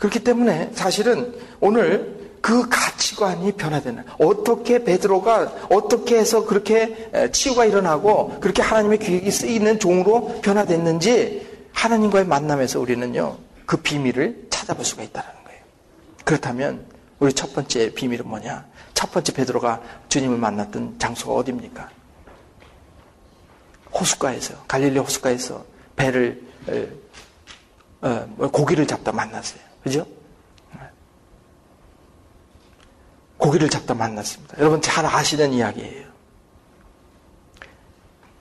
그렇기 0.00 0.24
때문에 0.24 0.70
사실은 0.74 1.32
오늘 1.60 2.32
그 2.40 2.68
가치관이 2.68 3.52
변화되는 3.52 4.02
어떻게 4.18 4.82
베드로가 4.82 5.68
어떻게 5.70 6.18
해서 6.18 6.44
그렇게 6.44 7.12
치유가 7.30 7.64
일어나고 7.64 8.40
그렇게 8.40 8.60
하나님의 8.60 8.98
계획이 8.98 9.30
쓰이는 9.30 9.78
종으로 9.78 10.40
변화됐는지 10.42 11.46
하나님과의 11.74 12.26
만남에서 12.26 12.80
우리는요 12.80 13.36
그 13.66 13.76
비밀을 13.76 14.48
찾아볼 14.50 14.84
수가 14.84 15.04
있다는 15.04 15.30
거예요. 15.44 15.60
그렇다면 16.24 16.86
우리 17.20 17.32
첫 17.32 17.54
번째 17.54 17.94
비밀은 17.94 18.26
뭐냐? 18.26 18.64
첫 18.94 19.12
번째 19.12 19.32
베드로가 19.32 19.80
주님을 20.08 20.38
만났던 20.38 20.98
장소가 20.98 21.34
어디입니까? 21.34 21.99
호숫가에서 24.00 24.54
갈릴리 24.66 24.98
호숫가에서 24.98 25.64
배를 25.96 26.42
어, 28.02 28.26
뭐 28.36 28.50
고기를 28.50 28.86
잡다 28.86 29.12
만났어요. 29.12 29.60
그죠? 29.82 30.06
고기를 33.36 33.68
잡다 33.70 33.94
만났습니다. 33.94 34.58
여러분 34.58 34.80
잘 34.82 35.06
아시는 35.06 35.52
이야기예요. 35.52 36.08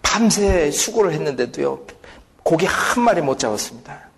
밤새 0.02 0.72
수고를 0.72 1.14
했는데도요 1.14 1.86
고기 2.44 2.66
한 2.66 3.04
마리 3.04 3.22
못 3.22 3.40
잡았습니다. 3.40 4.10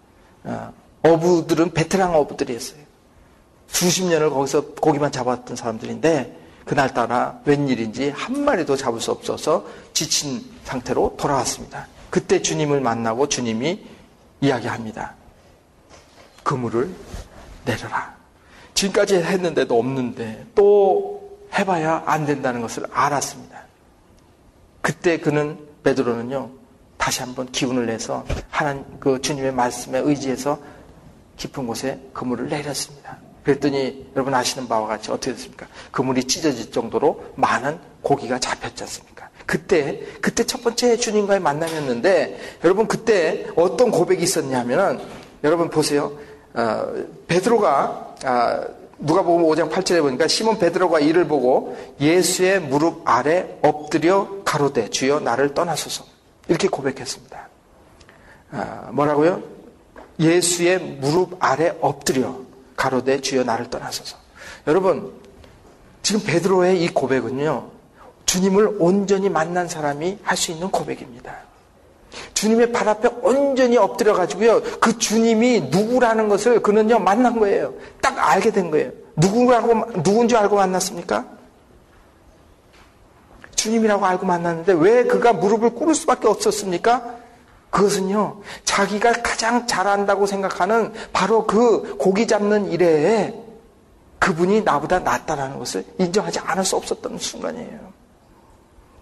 어, 0.43 0.73
어부들은 1.03 1.73
베테랑 1.73 2.15
어부들이었어요. 2.15 2.81
수십 3.67 4.03
년을 4.05 4.29
거기서 4.29 4.73
고기만 4.75 5.11
잡았던 5.11 5.55
사람들인데 5.55 6.40
그날따라 6.65 7.39
웬일인지 7.45 8.09
한 8.09 8.43
마리도 8.45 8.75
잡을 8.75 8.99
수 8.99 9.11
없어서 9.11 9.65
지친 9.93 10.43
상태로 10.63 11.15
돌아왔습니다. 11.17 11.87
그때 12.09 12.41
주님을 12.41 12.81
만나고 12.81 13.29
주님이 13.29 13.85
이야기합니다. 14.41 15.15
그물을 16.43 16.89
내려라. 17.65 18.15
지금까지 18.73 19.15
했는데도 19.15 19.77
없는데 19.77 20.47
또 20.55 21.39
해봐야 21.53 22.03
안 22.05 22.25
된다는 22.25 22.61
것을 22.61 22.85
알았습니다. 22.91 23.61
그때 24.81 25.19
그는 25.19 25.59
베드로는요 25.83 26.49
다시 26.97 27.21
한번 27.21 27.51
기운을 27.51 27.85
내서 27.85 28.25
하나님 28.49 28.85
그 28.99 29.21
주님의 29.21 29.53
말씀에 29.53 29.99
의지해서 29.99 30.59
깊은 31.37 31.65
곳에 31.65 31.99
그물을 32.13 32.49
내렸습니다. 32.49 33.17
그랬더니 33.43 34.07
여러분 34.15 34.33
아시는 34.33 34.67
바와 34.67 34.87
같이 34.87 35.11
어떻게 35.11 35.31
됐습니까? 35.33 35.67
그물이 35.91 36.25
찢어질 36.25 36.71
정도로 36.71 37.23
많은 37.35 37.79
고기가 38.01 38.39
잡혔지 38.39 38.83
않습니까? 38.83 39.29
그때 39.45 40.01
그때 40.21 40.45
첫 40.45 40.63
번째 40.63 40.97
주님과의 40.97 41.39
만남이었는데 41.39 42.39
여러분 42.63 42.87
그때 42.87 43.47
어떤 43.55 43.91
고백이 43.91 44.23
있었냐면은 44.23 44.99
여러분 45.43 45.69
보세요. 45.69 46.17
어, 46.53 46.85
베드로가 47.27 48.15
아, 48.23 48.67
누가 48.99 49.23
보면 49.23 49.47
5장 49.47 49.71
8절에 49.71 50.01
보니까 50.01 50.27
시몬 50.27 50.59
베드로가 50.59 50.99
이를 50.99 51.27
보고 51.27 51.75
예수의 51.99 52.61
무릎 52.61 53.01
아래 53.05 53.57
엎드려 53.63 54.43
가로되 54.45 54.89
주여 54.89 55.21
나를 55.21 55.53
떠나소서 55.53 56.05
이렇게 56.47 56.67
고백했습니다. 56.67 57.49
아, 58.51 58.89
뭐라고요? 58.91 59.41
예수의 60.19 60.79
무릎 60.99 61.37
아래 61.39 61.73
엎드려 61.81 62.35
가로되 62.81 63.21
주여 63.21 63.43
나를 63.43 63.69
떠나소서. 63.69 64.17
여러분, 64.65 65.13
지금 66.01 66.23
베드로의 66.23 66.83
이 66.83 66.87
고백은요, 66.87 67.69
주님을 68.25 68.77
온전히 68.79 69.29
만난 69.29 69.67
사람이 69.67 70.17
할 70.23 70.35
수 70.35 70.51
있는 70.51 70.71
고백입니다. 70.71 71.35
주님의 72.33 72.71
발 72.71 72.89
앞에 72.89 73.09
온전히 73.21 73.77
엎드려 73.77 74.13
가지고요, 74.13 74.63
그 74.79 74.97
주님이 74.97 75.69
누구라는 75.69 76.27
것을 76.27 76.63
그는요, 76.63 76.97
만난 76.97 77.39
거예요. 77.39 77.75
딱 78.01 78.17
알게 78.17 78.49
된 78.49 78.71
거예요. 78.71 78.91
누구라고, 79.15 80.01
누군지 80.01 80.35
알고 80.35 80.55
만났습니까? 80.55 81.27
주님이라고 83.55 84.03
알고 84.03 84.25
만났는데 84.25 84.73
왜 84.73 85.03
그가 85.03 85.33
무릎을 85.33 85.75
꿇을 85.75 85.93
수밖에 85.93 86.27
없었습니까? 86.27 87.20
그것은요, 87.71 88.41
자기가 88.65 89.13
가장 89.23 89.65
잘한다고 89.65 90.27
생각하는 90.27 90.93
바로 91.13 91.47
그 91.47 91.95
고기 91.97 92.27
잡는 92.27 92.69
일에 92.71 93.33
그분이 94.19 94.61
나보다 94.61 94.99
낫다라는 94.99 95.57
것을 95.57 95.83
인정하지 95.97 96.39
않을 96.39 96.63
수 96.63 96.75
없었던 96.75 97.17
순간이에요. 97.17 97.91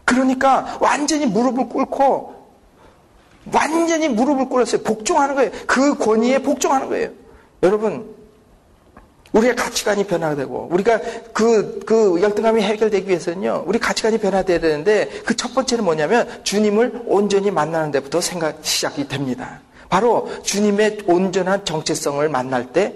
그러니까 0.06 0.78
완전히 0.80 1.26
무릎을 1.26 1.68
꿇고 1.68 2.40
완전히 3.52 4.08
무릎을 4.08 4.50
꿇었어요. 4.50 4.84
복종하는 4.84 5.36
거예요. 5.36 5.52
그 5.68 5.98
권위에 5.98 6.42
복종하는 6.42 6.90
거예요. 6.90 7.10
여러분, 7.64 8.16
우리의 9.34 9.56
가치관이 9.56 10.08
변화되고 10.08 10.70
우리가 10.72 11.00
그, 11.34 11.80
그 11.86 12.22
열등감이 12.22 12.62
해결되기 12.62 13.08
위해서는요, 13.08 13.64
우리 13.68 13.80
가치관이 13.80 14.18
변화돼야 14.20 14.60
되는데 14.60 15.10
그 15.26 15.40
첫 15.40 15.56
번째는 15.56 15.86
뭐냐면 15.86 16.44
주님을 16.44 17.04
온전히 17.06 17.50
만나는 17.50 17.92
데부터 17.92 18.20
생각 18.20 18.60
시작이 18.66 19.08
됩니다. 19.08 19.62
바로 19.88 20.30
주님의 20.44 21.04
온전한 21.08 21.64
정체성을 21.64 22.28
만날 22.28 22.74
때 22.74 22.94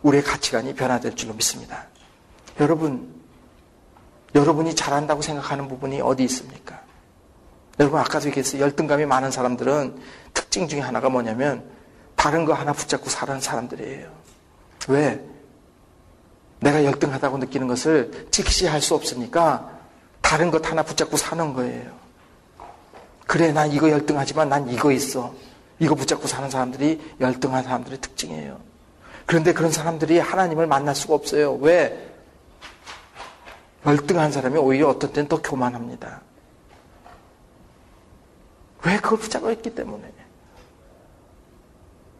우리의 0.00 0.24
가치관이 0.24 0.74
변화될 0.74 1.14
줄로 1.14 1.34
믿습니다. 1.34 1.88
여러분, 2.58 3.14
여러분이 4.34 4.74
잘한다고 4.74 5.20
생각하는 5.20 5.68
부분이 5.68 6.00
어디 6.00 6.24
있습니까? 6.24 6.80
여러분, 7.78 8.00
아까도 8.00 8.28
얘기했어요. 8.28 8.62
열등감이 8.62 9.04
많은 9.04 9.30
사람들은 9.30 9.96
특징 10.32 10.68
중에 10.68 10.80
하나가 10.80 11.10
뭐냐면 11.10 11.64
다른 12.16 12.46
거 12.46 12.54
하나 12.54 12.72
붙잡고 12.72 13.10
사는 13.10 13.38
사람들이에요. 13.38 14.08
왜? 14.88 15.20
내가 16.62 16.84
열등하다고 16.84 17.38
느끼는 17.38 17.66
것을 17.66 18.28
직시할 18.30 18.80
수 18.80 18.94
없으니까 18.94 19.68
다른 20.20 20.50
것 20.52 20.70
하나 20.70 20.82
붙잡고 20.84 21.16
사는 21.16 21.52
거예요. 21.52 21.90
그래, 23.26 23.52
난 23.52 23.72
이거 23.72 23.90
열등하지만 23.90 24.48
난 24.48 24.68
이거 24.68 24.92
있어. 24.92 25.34
이거 25.80 25.96
붙잡고 25.96 26.28
사는 26.28 26.48
사람들이 26.48 27.16
열등한 27.20 27.64
사람들의 27.64 28.00
특징이에요. 28.00 28.60
그런데 29.26 29.52
그런 29.52 29.72
사람들이 29.72 30.20
하나님을 30.20 30.68
만날 30.68 30.94
수가 30.94 31.14
없어요. 31.14 31.54
왜? 31.54 32.14
열등한 33.84 34.30
사람이 34.30 34.56
오히려 34.58 34.88
어떤 34.88 35.12
때는 35.12 35.28
더 35.28 35.42
교만합니다. 35.42 36.20
왜 38.84 38.96
그걸 38.98 39.18
붙잡고 39.18 39.50
있기 39.50 39.74
때문에. 39.74 40.12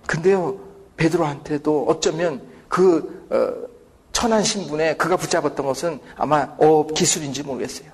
근데요, 0.09 0.59
베드로한테도 0.97 1.87
어쩌면 1.89 2.43
그 2.69 3.27
어, 3.31 3.72
천한 4.13 4.45
신분에 4.45 4.97
그가 4.97 5.17
붙잡았던 5.17 5.67
것은 5.67 6.01
아마 6.17 6.55
어 6.59 6.87
기술인지 6.87 7.43
모르겠어요. 7.43 7.91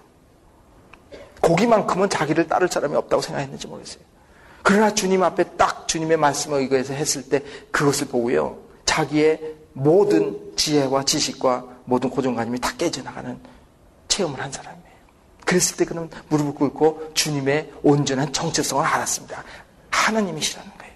고기만큼은 1.41 2.11
자기를 2.11 2.49
따를 2.49 2.69
사람이 2.69 2.97
없다고 2.97 3.23
생각했는지 3.23 3.67
모르겠어요. 3.67 4.03
그러나 4.63 4.93
주님 4.93 5.23
앞에 5.23 5.45
딱 5.57 5.89
주님의 5.89 6.17
말씀을 6.17 6.61
의거해서 6.61 6.93
했을 6.93 7.23
때 7.23 7.43
그것을 7.71 8.09
보고요. 8.09 8.59
자기의 8.85 9.55
모든 9.73 10.53
지혜와 10.57 11.05
지식과 11.05 11.65
모든 11.85 12.11
고정관념이 12.11 12.59
다 12.61 12.73
깨져나가는 12.77 13.39
체험을 14.09 14.41
한 14.41 14.51
사람이에요. 14.51 14.89
그랬을 15.47 15.77
때 15.77 15.85
그는 15.85 16.11
무릎을 16.29 16.55
꿇고 16.55 17.13
주님의 17.15 17.73
온전한 17.83 18.33
정체성을 18.33 18.85
알았습니다. 18.85 19.45
하나님이시라는 19.91 20.71
거예요. 20.77 20.95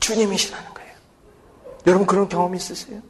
주님이시라는 0.00 0.74
거예요. 0.74 0.92
여러분 1.86 2.06
그런 2.06 2.28
경험이 2.28 2.58
있으세요? 2.58 3.00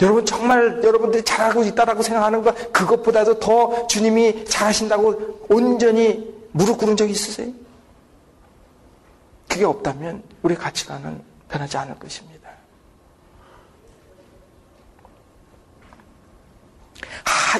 여러분 0.00 0.26
정말 0.26 0.82
여러분들이 0.82 1.24
잘하고 1.24 1.64
있다라고 1.64 2.02
생각하는 2.02 2.42
것 2.42 2.72
그것보다도 2.72 3.40
더 3.40 3.86
주님이 3.86 4.44
잘하신다고 4.44 5.46
온전히 5.48 6.34
무릎 6.52 6.78
꿇은 6.78 6.96
적이 6.96 7.12
있으세요? 7.12 7.52
그게 9.48 9.64
없다면 9.64 10.22
우리 10.42 10.54
가치관은 10.54 11.22
변하지 11.48 11.76
않을 11.78 11.98
것입니다. 11.98 12.36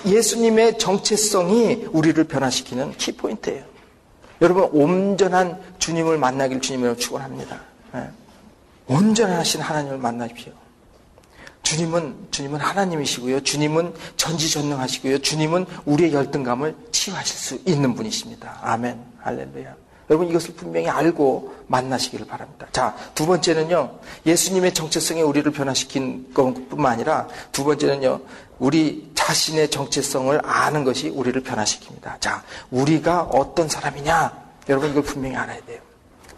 예수님의 0.04 0.78
정체성이 0.78 1.86
우리를 1.90 2.22
변화시키는 2.24 2.92
키포인트예요. 2.92 3.64
여러분 4.42 4.64
온전한 4.72 5.58
주님을 5.78 6.18
만나길 6.18 6.60
주님으로 6.60 6.96
축원합니다. 6.96 7.60
네. 7.94 8.10
온전하신 8.88 9.62
하나님을 9.62 9.96
만나십시오. 9.98 10.52
주님은 11.66 12.28
주님은 12.30 12.60
하나님이시고요. 12.60 13.40
주님은 13.40 13.92
전지전능하시고요. 14.16 15.18
주님은 15.18 15.66
우리의 15.84 16.12
열등감을 16.12 16.76
치유하실 16.92 17.36
수 17.36 17.58
있는 17.66 17.96
분이십니다. 17.96 18.60
아멘. 18.62 18.96
할렐루야. 19.18 19.74
여러분 20.08 20.28
이것을 20.28 20.54
분명히 20.54 20.88
알고 20.88 21.56
만나시기를 21.66 22.24
바랍니다. 22.28 22.68
자, 22.70 22.94
두 23.16 23.26
번째는요. 23.26 23.98
예수님의 24.24 24.74
정체성이 24.74 25.22
우리를 25.22 25.50
변화시킨 25.50 26.32
것뿐만 26.32 26.92
아니라 26.92 27.26
두 27.50 27.64
번째는요. 27.64 28.20
우리 28.60 29.10
자신의 29.16 29.68
정체성을 29.68 30.40
아는 30.44 30.84
것이 30.84 31.08
우리를 31.08 31.42
변화시킵니다. 31.42 32.20
자, 32.20 32.44
우리가 32.70 33.22
어떤 33.22 33.68
사람이냐? 33.68 34.32
여러분 34.68 34.90
이걸 34.90 35.02
분명히 35.02 35.34
알아야 35.34 35.60
돼요. 35.64 35.80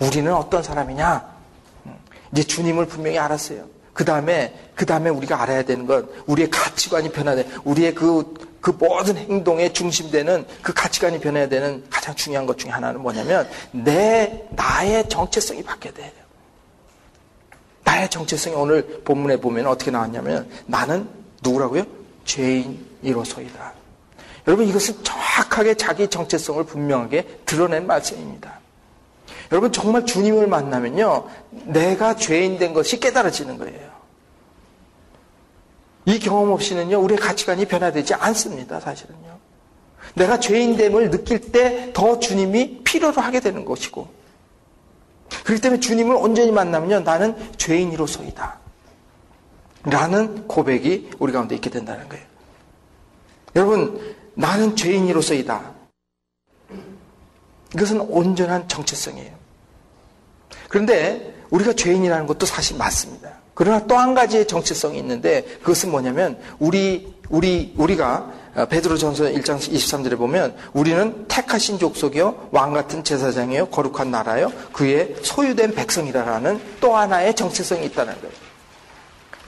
우리는 0.01 0.33
어떤 0.33 0.63
사람이냐? 0.63 1.37
음, 1.85 1.99
이제 2.33 2.43
주님을 2.45 2.87
분명히 2.87 3.19
알았어요. 3.19 3.78
그 3.99 4.05
다음에, 4.05 4.55
그 4.77 4.87
다음에 4.87 5.11
우리가 5.11 5.43
알아야 5.43 5.65
되는 5.65 5.85
건 5.85 6.09
우리의 6.27 6.51
가치관이 6.51 7.11
변화돼. 7.11 7.49
우리의 7.65 7.97
그, 7.97 8.33
그 8.61 8.71
모든 8.71 9.17
행동의 9.17 9.73
중심되는 9.73 10.47
그 10.63 10.73
가치관이 10.73 11.19
변해야 11.19 11.49
되는 11.49 11.83
가장 11.91 12.15
중요한 12.15 12.47
것 12.47 12.57
중에 12.57 12.71
하나는 12.71 13.03
뭐냐면 13.03 13.49
내, 13.73 14.47
나의 14.51 15.09
정체성이 15.09 15.65
바뀌어야 15.65 15.95
돼요. 15.95 16.13
나의 17.83 18.09
정체성이 18.09 18.55
오늘 18.55 19.03
본문에 19.05 19.39
보면 19.41 19.67
어떻게 19.67 19.91
나왔냐면 19.91 20.49
나는 20.67 21.09
누구라고요? 21.43 21.83
죄인이로소이다. 22.25 23.73
여러분 24.47 24.69
이것은 24.69 25.03
정확하게 25.03 25.75
자기 25.75 26.07
정체성을 26.07 26.63
분명하게 26.63 27.41
드러낸 27.45 27.85
말씀입니다. 27.85 28.61
여러분 29.51 29.73
정말 29.73 30.05
주님을 30.05 30.47
만나면요 30.47 31.27
내가 31.51 32.17
죄인 32.17 32.59
된 32.59 32.75
것이 32.75 33.01
깨달아지는 33.01 33.59
거예요. 33.59 33.99
이 36.09 36.19
경험 36.19 36.51
없이는요, 36.53 36.99
우리의 37.01 37.19
가치관이 37.19 37.67
변화되지 37.67 38.15
않습니다, 38.15 38.81
사실은요. 38.81 39.39
내가 40.15 40.41
죄인됨을 40.41 41.11
느낄 41.11 41.53
때 41.53 41.93
더 41.93 42.19
주님이 42.19 42.83
필요로 42.83 43.21
하게 43.21 43.41
되는 43.41 43.67
것이고. 43.67 44.09
그렇기 45.45 45.61
때문에 45.61 45.81
주님을 45.81 46.17
온전히 46.17 46.51
만나면요, 46.51 47.01
나는 47.01 47.37
죄인으로서이다. 47.59 48.59
라는 49.85 50.49
고백이 50.49 51.11
우리 51.19 51.33
가운데 51.33 51.55
있게 51.55 51.69
된다는 51.69 52.09
거예요. 52.09 52.25
여러분, 53.55 54.17
나는 54.33 54.77
죄인으로서이다. 54.77 55.75
이것은 57.75 58.01
온전한 58.01 58.67
정체성이에요. 58.67 59.38
그런데 60.69 61.35
우리가 61.51 61.73
죄인이라는 61.73 62.27
것도 62.27 62.47
사실 62.47 62.77
맞습니다. 62.77 63.31
그러나 63.55 63.85
또 63.87 63.97
한 63.97 64.15
가지의 64.15 64.47
정체성이 64.47 64.99
있는데 64.99 65.43
그것은 65.61 65.91
뭐냐면 65.91 66.39
우리 66.59 67.13
우리 67.29 67.75
우리가 67.77 68.31
어, 68.55 68.67
베드로전서 68.67 69.25
1장 69.25 69.59
23절에 69.59 70.17
보면 70.17 70.55
우리는 70.73 71.27
택하신 71.29 71.79
족속이요 71.79 72.49
왕 72.51 72.73
같은 72.73 73.05
제사장이요 73.05 73.67
거룩한 73.67 74.11
나라요 74.11 74.53
그의 74.73 75.17
소유된 75.23 75.75
백성이라는 75.75 76.61
또 76.81 76.97
하나의 76.97 77.35
정체성이 77.35 77.87
있다는 77.87 78.15
거예요. 78.15 78.48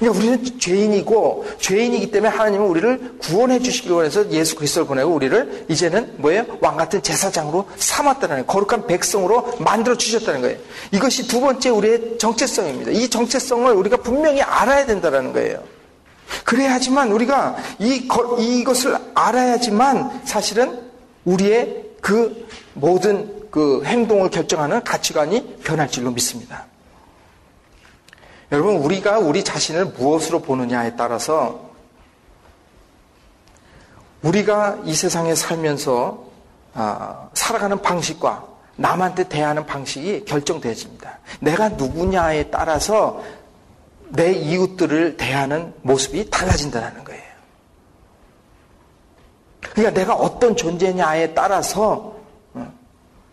그러니까 0.01 0.18
우리는 0.18 0.59
죄인이고 0.59 1.46
죄인이기 1.61 2.11
때문에 2.11 2.34
하나님은 2.34 2.66
우리를 2.66 3.18
구원해 3.20 3.59
주시기 3.59 3.90
원해서 3.90 4.28
예수 4.30 4.57
그리스도를 4.57 4.88
보내고 4.88 5.12
우리를 5.12 5.66
이제는 5.68 6.14
뭐예요? 6.16 6.46
왕 6.61 6.78
같은 6.78 7.03
제사장으로 7.03 7.68
삼았다는 7.76 8.28
거예요. 8.28 8.46
거룩한 8.46 8.86
백성으로 8.86 9.59
만들어 9.59 9.96
주셨다는 9.96 10.40
거예요. 10.40 10.59
이것이 10.90 11.28
두 11.28 11.40
번째 11.40 11.68
우리의 11.68 12.18
정체성입니다. 12.18 12.92
이 12.92 13.09
정체성을 13.09 13.70
우리가 13.74 13.98
분명히 13.98 14.40
알아야 14.40 14.86
된다는 14.86 15.34
거예요. 15.34 15.62
그래야지만 16.44 17.12
우리가 17.12 17.57
이, 17.78 18.09
이것을 18.38 18.96
알아야지만 19.14 20.22
사실은 20.24 20.80
우리의 21.26 21.84
그 22.01 22.48
모든 22.72 23.51
그 23.51 23.82
행동을 23.84 24.30
결정하는 24.30 24.82
가치관이 24.82 25.57
변할 25.62 25.88
줄로 25.90 26.11
믿습니다. 26.11 26.69
여러분, 28.53 28.76
우리가 28.76 29.18
우리 29.18 29.44
자신을 29.44 29.86
무엇으로 29.86 30.40
보느냐에 30.40 30.96
따라서 30.96 31.70
우리가 34.22 34.78
이 34.84 34.94
세상에 34.94 35.34
살면서 35.34 36.24
아, 36.74 37.28
살아가는 37.34 37.80
방식과 37.80 38.44
남한테 38.76 39.28
대하는 39.28 39.66
방식이 39.66 40.24
결정되어집니다. 40.24 41.18
내가 41.40 41.68
누구냐에 41.70 42.51
따라서 42.51 43.22
내 44.09 44.32
이웃들을 44.32 45.16
대하는 45.16 45.72
모습이 45.82 46.30
달라진다는 46.30 47.05
거예요. 47.05 47.22
그러니까 49.61 50.01
내가 50.01 50.14
어떤 50.14 50.57
존재냐에 50.57 51.34
따라서 51.34 52.16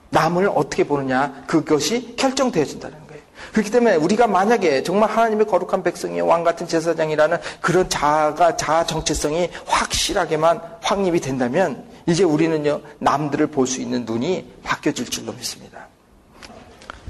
남을 0.10 0.52
어떻게 0.54 0.84
보느냐 0.84 1.44
그것이 1.48 2.16
결정되어진다는 2.16 2.98
거예요. 3.00 3.07
그렇기 3.54 3.72
때문에 3.72 3.96
우리가 3.96 4.28
만약에 4.28 4.84
정말 4.84 5.10
하나님의 5.10 5.48
거룩한 5.48 5.84
백성의 5.84 6.22
왕 6.22 6.44
같은 6.44 6.68
제사장이라는 6.68 7.38
그런 7.62 7.90
자아가 7.90 8.56
자아 8.56 8.86
정체성이 8.86 9.50
확실하게만 9.66 10.62
확립이 10.82 11.20
된다면 11.20 11.84
이제 12.06 12.24
우리는요 12.24 12.82
남들을 13.00 13.48
볼 13.48 13.68
수 13.68 13.82
있는 13.82 14.06
눈이 14.06 14.54
바뀌어질 14.64 15.06
줄로 15.06 15.34
믿습니다. 15.34 15.88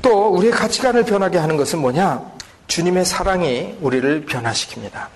또 0.02 0.30
우리의 0.30 0.52
가치관을 0.52 1.04
변하게 1.04 1.38
하는 1.38 1.58
것은 1.58 1.80
뭐냐? 1.80 2.32
주님의 2.68 3.06
사랑이 3.06 3.78
우리를 3.82 4.26
변화시킵니다. 4.26 5.08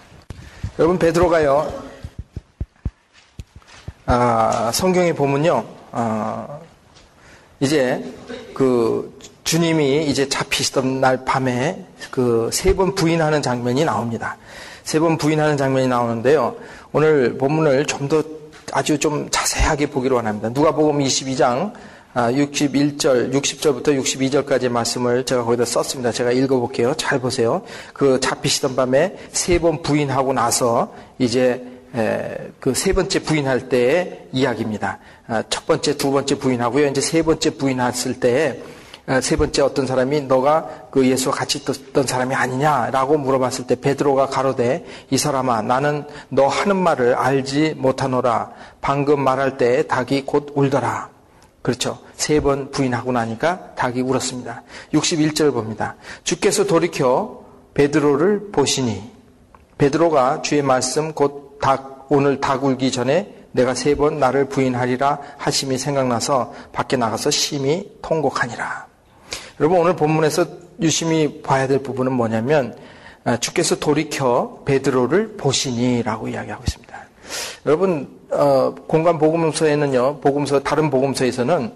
여러분 0.80 0.98
베드로가요 0.98 1.92
아, 4.06 4.72
성경에 4.74 5.14
보면요 5.14 5.66
아, 5.92 6.60
이제 7.60 8.04
그 8.54 9.18
주님이 9.52 10.06
이제 10.06 10.30
잡히시던 10.30 11.02
날 11.02 11.26
밤에 11.26 11.84
그 12.10 12.50
세 12.54 12.74
번 12.74 12.96
부인하는 12.96 13.42
장면이 13.42 13.84
나옵니다. 13.84 14.38
세 14.86 14.98
번 15.00 15.18
부인하는 15.18 15.58
장면이 15.58 15.90
나오는데요. 15.90 16.56
오늘 16.94 17.38
본문을 17.38 17.86
좀 17.86 18.08
더 18.08 18.24
아주 18.72 18.98
좀 18.98 19.28
자세하게 19.30 19.88
보기로 19.88 20.16
원합니다. 20.16 20.48
누가복음 20.48 21.00
22장 21.00 21.74
61절, 22.16 23.34
60절부터 23.34 23.88
62절까지 24.02 24.70
말씀을 24.70 25.26
제가 25.26 25.44
거기다 25.44 25.66
썼습니다. 25.66 26.14
제가 26.14 26.32
읽어볼게요. 26.32 26.94
잘 26.96 27.20
보세요. 27.20 27.62
그 27.92 28.22
잡히시던 28.22 28.78
밤에 28.78 29.18
세 29.34 29.60
번 29.60 29.82
부인하고 29.82 30.32
나서 30.32 30.94
이제 31.20 31.62
그 32.62 32.74
세 32.74 32.94
번째 32.94 33.20
부인할 33.20 33.68
때의 33.68 34.28
이야기입니다. 34.32 35.00
아, 35.28 35.44
첫 35.50 35.66
번째, 35.66 35.98
두 35.98 36.10
번째 36.12 36.36
부인하고요. 36.36 36.88
이제 36.88 37.02
세 37.02 37.22
번째 37.22 37.50
부인했을 37.58 38.22
때에 38.22 38.50
아, 38.52 38.81
세 39.22 39.36
번째 39.36 39.62
어떤 39.64 39.88
사람이 39.88 40.22
너가 40.22 40.88
그 40.92 41.08
예수와 41.08 41.36
같이 41.36 41.58
있던 41.58 42.06
사람이 42.06 42.36
아니냐라고 42.36 43.18
물어봤을 43.18 43.68
때 43.68 43.76
베드로가 43.76 44.28
가로되 44.28 44.86
이 45.10 45.18
사람아 45.18 45.64
나는 45.64 46.06
너 46.30 46.48
하는 46.48 46.78
말을 46.78 47.16
알지 47.16 47.76
못하노라. 47.78 48.52
방금 48.80 49.22
말할 49.22 49.58
때 49.58 49.88
닭이 49.88 50.26
곧 50.26 50.52
울더라. 50.56 51.10
그렇죠. 51.62 52.00
세 52.16 52.40
번 52.40 52.72
부인하고 52.72 53.12
나니까 53.12 53.74
닭이 53.76 54.02
울었습니다. 54.02 54.64
61절 54.94 55.52
봅니다 55.54 55.96
주께서 56.24 56.66
돌이켜 56.66 57.44
베드로를 57.74 58.52
보시니. 58.52 59.12
베드로가 59.78 60.42
주의 60.42 60.62
말씀 60.62 61.14
곧 61.14 61.52
닭 61.62 62.08
오늘 62.10 62.42
닭 62.42 62.64
울기 62.64 62.92
전에 62.92 63.36
내가 63.52 63.74
세 63.76 63.96
번 63.96 64.20
나를 64.20 64.46
부인하리라 64.46 65.20
하심이 65.38 65.78
생각나서 65.78 66.54
밖에 66.72 66.98
나가서 66.98 67.30
심히 67.30 67.92
통곡하니라. 68.02 68.91
여러분 69.62 69.78
오늘 69.78 69.96
본문에서 69.96 70.48
유심히 70.82 71.44
봐야 71.44 71.68
될 71.68 71.84
부분은 71.84 72.14
뭐냐면 72.14 72.76
아, 73.24 73.38
주께서 73.38 73.76
돌이켜 73.76 74.64
베드로를 74.66 75.38
보시니라고 75.38 76.30
이야기하고 76.30 76.64
있습니다. 76.66 76.98
여러분 77.68 78.10
어, 78.32 78.74
공간 78.88 79.20
복음서에는요, 79.20 80.22
복음서 80.22 80.64
다른 80.64 80.90
복음서에서는 80.90 81.74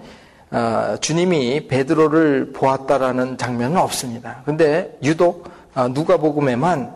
어, 0.50 0.98
주님이 1.00 1.68
베드로를 1.68 2.54
보았다라는 2.54 3.38
장면은 3.38 3.78
없습니다. 3.78 4.42
근데 4.46 4.98
유독 5.04 5.48
어, 5.76 5.88
누가복음에만 5.88 6.92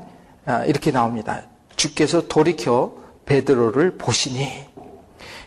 아, 0.47 0.65
이렇게 0.65 0.89
나옵니다. 0.89 1.43
주께서 1.75 2.27
돌이켜 2.27 2.95
베드로를 3.27 3.99
보시니 3.99 4.49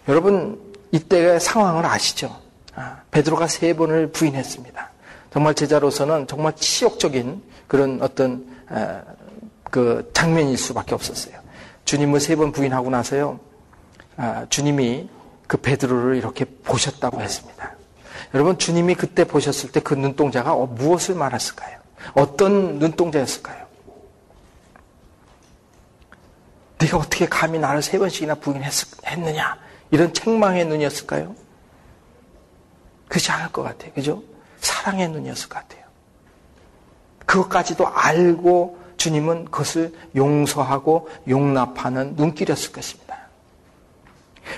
여러분 0.07 0.61
이때의 0.93 1.40
상황을 1.40 1.84
아시죠? 1.84 2.32
아, 2.76 2.99
베드로가 3.11 3.49
세 3.49 3.74
번을 3.74 4.12
부인했습니다. 4.12 4.91
정말 5.33 5.55
제자로서는 5.55 6.26
정말 6.26 6.55
치욕적인 6.57 7.43
그런 7.66 8.01
어떤 8.03 8.47
그 9.64 10.11
장면일 10.12 10.59
수밖에 10.59 10.95
없었어요. 10.95 11.41
주님을 11.85 12.20
세 12.20 12.37
번 12.37 12.53
부인하고 12.53 12.91
나서요. 12.91 13.41
아, 14.16 14.47
주님이 14.51 15.09
그 15.47 15.57
베드로를 15.57 16.16
이렇게 16.16 16.45
보셨다고 16.45 17.20
했습니다. 17.20 17.72
여러분 18.35 18.59
주님이 18.59 18.95
그때 18.95 19.24
보셨을 19.24 19.72
때 19.72 19.80
그 19.80 19.95
눈동자가 19.95 20.53
어, 20.55 20.66
무엇을 20.66 21.14
말했을까요? 21.14 21.78
어떤 22.14 22.78
눈동자였을까요? 22.78 23.62
네가 26.80 26.99
어떻게 26.99 27.26
감히 27.26 27.59
나를 27.59 27.80
세 27.83 27.99
번씩이나 27.99 28.35
부인했느냐? 28.37 29.57
이런 29.91 30.12
책망의 30.12 30.66
눈이었을까요? 30.66 31.35
그렇지 33.09 33.30
않을 33.30 33.53
것 33.53 33.62
같아요. 33.62 33.93
그죠? 33.93 34.22
사랑의 34.63 35.09
눈이었을 35.09 35.49
것 35.49 35.59
같아요. 35.59 35.83
그것까지도 37.27 37.87
알고 37.87 38.79
주님은 38.97 39.47
그것을 39.47 39.93
용서하고 40.15 41.09
용납하는 41.29 42.15
눈길이었을 42.15 42.73
것입니다. 42.73 43.19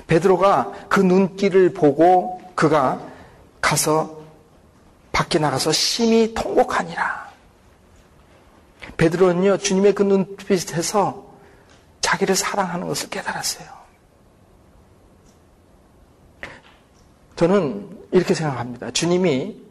베드로가 0.07 0.73
그 0.89 1.01
눈길을 1.01 1.73
보고 1.73 2.41
그가 2.55 3.01
가서 3.61 4.23
밖에 5.13 5.39
나가서 5.39 5.73
심히 5.73 6.35
통곡하니라. 6.35 7.33
베드로는요, 8.97 9.59
주님의 9.59 9.95
그 9.95 10.03
눈빛에서 10.03 11.25
자기를 12.01 12.35
사랑하는 12.35 12.87
것을 12.87 13.09
깨달았어요. 13.09 13.67
저는 17.37 18.07
이렇게 18.13 18.35
생각합니다. 18.35 18.91
주님이 18.91 19.64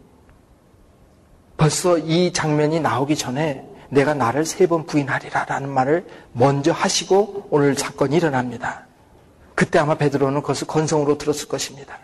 벌써 1.57 1.97
이 1.97 2.33
장면이 2.33 2.79
나오기 2.79 3.15
전에 3.15 3.67
내가 3.89 4.13
나를 4.13 4.45
세 4.45 4.67
번 4.67 4.85
부인하리라 4.85 5.45
라는 5.45 5.69
말을 5.69 6.05
먼저 6.31 6.71
하시고 6.71 7.47
오늘 7.51 7.75
사건이 7.75 8.15
일어납니다. 8.17 8.87
그때 9.55 9.77
아마 9.77 9.95
베드로는 9.95 10.41
그것을 10.41 10.65
건성으로 10.67 11.17
들었을 11.17 11.47
것입니다. 11.47 11.97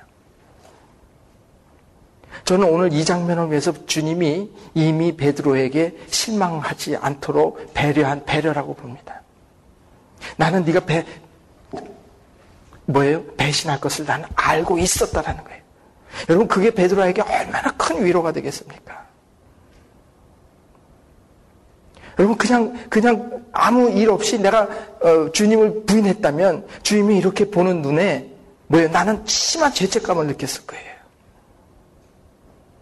저는 2.46 2.68
오늘 2.70 2.94
이 2.94 3.04
장면을 3.04 3.50
위해서 3.50 3.74
주님이 3.86 4.50
이미 4.76 5.18
베드로에게 5.18 5.98
실망하지 6.10 6.98
않도록 6.98 7.74
배려한 7.74 8.26
배려라고 8.26 8.76
봅니다. 8.76 9.22
나는 10.38 10.64
네가 10.64 10.82
배 10.82 11.06
뭐예요? 12.86 13.24
배신할 13.36 13.80
것을 13.80 14.06
나는 14.06 14.28
알고 14.36 14.78
있었다라는 14.80 15.44
거예요. 15.44 15.62
여러분 16.30 16.48
그게 16.48 16.72
베드로에게 16.72 17.22
얼마나 17.22 17.72
큰 17.78 18.04
위로가 18.04 18.32
되겠습니까? 18.32 19.09
여러분 22.20 22.38
그냥 22.38 22.74
그냥 22.90 23.46
아무 23.54 23.90
일 23.90 24.10
없이 24.10 24.38
내가 24.40 24.68
어, 25.02 25.32
주님을 25.32 25.86
부인했다면 25.86 26.68
주님이 26.84 27.18
이렇게 27.18 27.50
보는 27.50 27.82
눈에 27.82 28.30
뭐예요? 28.68 28.90
나는 28.90 29.26
심한 29.26 29.74
죄책감을 29.74 30.28
느꼈을 30.28 30.68
거예요. 30.68 30.90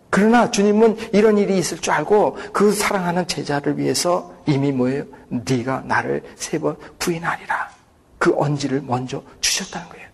그러나 0.09 0.49
주님은 0.49 1.13
이런 1.13 1.37
일이 1.37 1.57
있을 1.57 1.77
줄 1.77 1.93
알고 1.93 2.37
그 2.51 2.71
사랑하는 2.71 3.27
제자를 3.27 3.77
위해서 3.77 4.33
이미 4.47 4.71
뭐예요? 4.71 5.05
네가 5.29 5.83
나를 5.85 6.23
세 6.35 6.57
번 6.59 6.75
부인하리라. 6.97 7.69
그 8.17 8.33
언지를 8.35 8.81
먼저 8.81 9.21
주셨다는 9.39 9.87
거예요. 9.89 10.07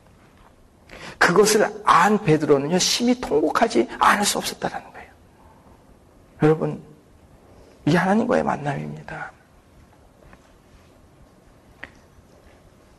그것을 1.18 1.66
안 1.86 2.22
베드로는요 2.22 2.78
심히 2.80 3.20
통곡하지 3.22 3.88
않을 3.98 4.26
수 4.26 4.38
없었다는 4.38 4.92
거예요. 4.92 5.10
여러분 6.44 6.82
이 7.86 7.96
하나님과의 7.96 8.44
만남입니다. 8.44 9.32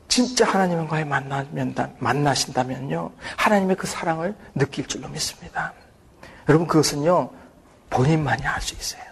진짜 0.09 0.47
하나님과의 0.47 1.05
만나면, 1.07 1.75
만나신다면요, 1.99 3.11
하나님의 3.37 3.77
그 3.77 3.87
사랑을 3.87 4.37
느낄 4.55 4.87
줄로 4.87 5.09
믿습니다. 5.09 5.73
여러분, 6.49 6.69
그것은요, 6.69 7.31
본인만이 7.91 8.43
할수 8.43 8.75
있어요. 8.75 9.03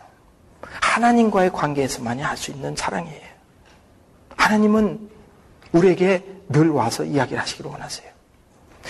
하나님과의 0.81 1.51
관계에서만이 1.53 2.23
할수 2.23 2.51
있는 2.53 2.77
사랑이에요. 2.77 3.33
하나님은 4.37 5.11
우리에게 5.73 6.25
늘 6.49 6.70
와서 6.70 7.05
이야기를 7.05 7.41
하시기를 7.41 7.70
원하세요. 7.70 8.11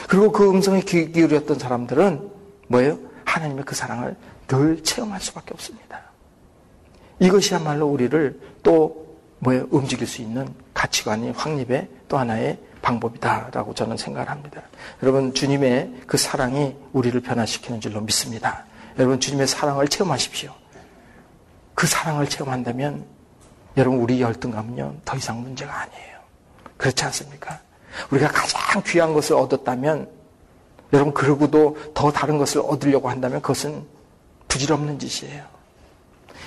그리고 0.08 0.32
그 0.32 0.50
음성에 0.50 0.80
귀 0.82 1.12
기울였던 1.12 1.58
사람들은 1.58 2.30
뭐예요? 2.68 2.98
하나님의 3.24 3.64
그 3.64 3.74
사랑을 3.74 4.16
늘 4.48 4.82
체험할 4.82 5.20
수밖에 5.20 5.54
없습니다. 5.54 6.11
이것이야말로 7.18 7.86
우리를 7.86 8.40
또 8.62 9.16
뭐에 9.38 9.64
움직일 9.70 10.06
수 10.06 10.22
있는 10.22 10.48
가치관이 10.74 11.30
확립의 11.30 11.88
또 12.08 12.18
하나의 12.18 12.58
방법이다라고 12.80 13.74
저는 13.74 13.96
생각을 13.96 14.28
합니다. 14.28 14.62
여러분 15.02 15.32
주님의 15.32 16.02
그 16.06 16.16
사랑이 16.16 16.76
우리를 16.92 17.18
변화시키는 17.20 17.80
줄로 17.80 18.00
믿습니다. 18.00 18.64
여러분 18.98 19.20
주님의 19.20 19.46
사랑을 19.46 19.88
체험하십시오. 19.88 20.52
그 21.74 21.86
사랑을 21.86 22.28
체험한다면 22.28 23.04
여러분 23.76 24.00
우리 24.00 24.20
열등감은요 24.20 24.96
더 25.04 25.16
이상 25.16 25.40
문제가 25.40 25.80
아니에요. 25.82 26.18
그렇지 26.76 27.04
않습니까? 27.04 27.60
우리가 28.10 28.28
가장 28.28 28.82
귀한 28.86 29.12
것을 29.14 29.36
얻었다면 29.36 30.08
여러분 30.92 31.14
그러고도 31.14 31.78
더 31.94 32.12
다른 32.12 32.38
것을 32.38 32.60
얻으려고 32.60 33.08
한다면 33.08 33.40
그것은 33.40 33.84
부질없는 34.48 34.98
짓이에요. 34.98 35.51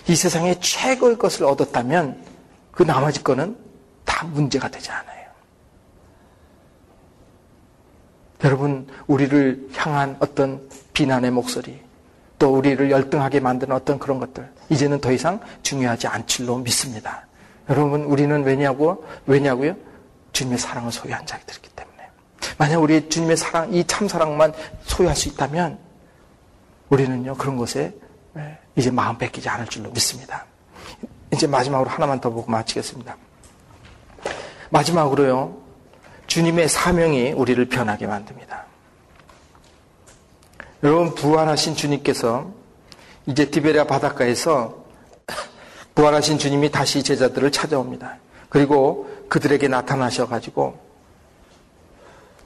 이 0.08 0.16
세상에 0.16 0.60
최고의 0.60 1.18
것을 1.18 1.45
얻었다면 1.45 2.24
그 2.72 2.84
나머지 2.84 3.24
거는 3.24 3.58
다 4.03 4.26
문제가 4.28 4.70
되지 4.70 4.91
않아요. 4.91 5.26
여러분, 8.43 8.88
우리를 9.08 9.70
향한 9.76 10.18
어떤 10.20 10.70
비난의 10.93 11.32
목소리, 11.32 11.82
또 12.38 12.56
우리를 12.56 12.91
열등하게 12.91 13.39
만드는 13.39 13.76
어떤 13.76 13.97
그런 13.97 14.20
것들, 14.20 14.47
이제는 14.70 15.01
더 15.01 15.12
이상 15.12 15.39
중요하지 15.64 16.08
않을로 16.08 16.58
믿습니다. 16.58 17.26
여러분, 17.70 18.03
우리는 18.03 18.43
왜냐고, 18.43 19.03
왜냐고요? 19.26 19.76
주님의 20.34 20.60
사랑을 20.60 20.91
소유한 20.91 21.26
자들이기 21.26 21.70
때문에. 21.70 22.10
만약 22.60 22.80
우리 22.80 23.10
주님의 23.10 23.38
사랑, 23.38 23.74
이 23.74 23.84
참 23.88 24.08
사랑만 24.08 24.53
소유할 24.84 25.16
수 25.16 25.30
있다면, 25.30 25.80
우리는요, 26.89 27.36
그런 27.36 27.58
것에 27.58 27.86
예, 27.86 27.93
이제 28.76 28.92
마음 28.92 29.18
뺏기지 29.18 29.48
않을 29.50 29.68
줄로 29.68 29.90
믿습니다. 29.92 30.46
이제 31.32 31.48
마지막으로 31.48 31.90
하나만 31.90 32.20
더 32.22 32.30
보고 32.30 32.50
마치겠습니다. 32.52 33.16
마지막으로요, 34.70 35.58
주님의 36.28 36.68
사명이 36.70 37.32
우리를 37.34 37.64
변하게 37.70 38.08
만듭니다. 38.08 38.66
여러분, 40.84 41.16
부활하신 41.16 41.76
주님께서 41.76 42.52
이제 43.26 43.50
디베리아 43.50 43.86
바닷가에서 43.86 44.86
부활하신 45.96 46.38
주님이 46.38 46.72
다시 46.72 47.02
제자들을 47.04 47.52
찾아옵니다. 47.52 48.18
그리고 48.50 49.10
그들에게 49.30 49.68
나타나셔 49.68 50.28
가지고 50.28 50.80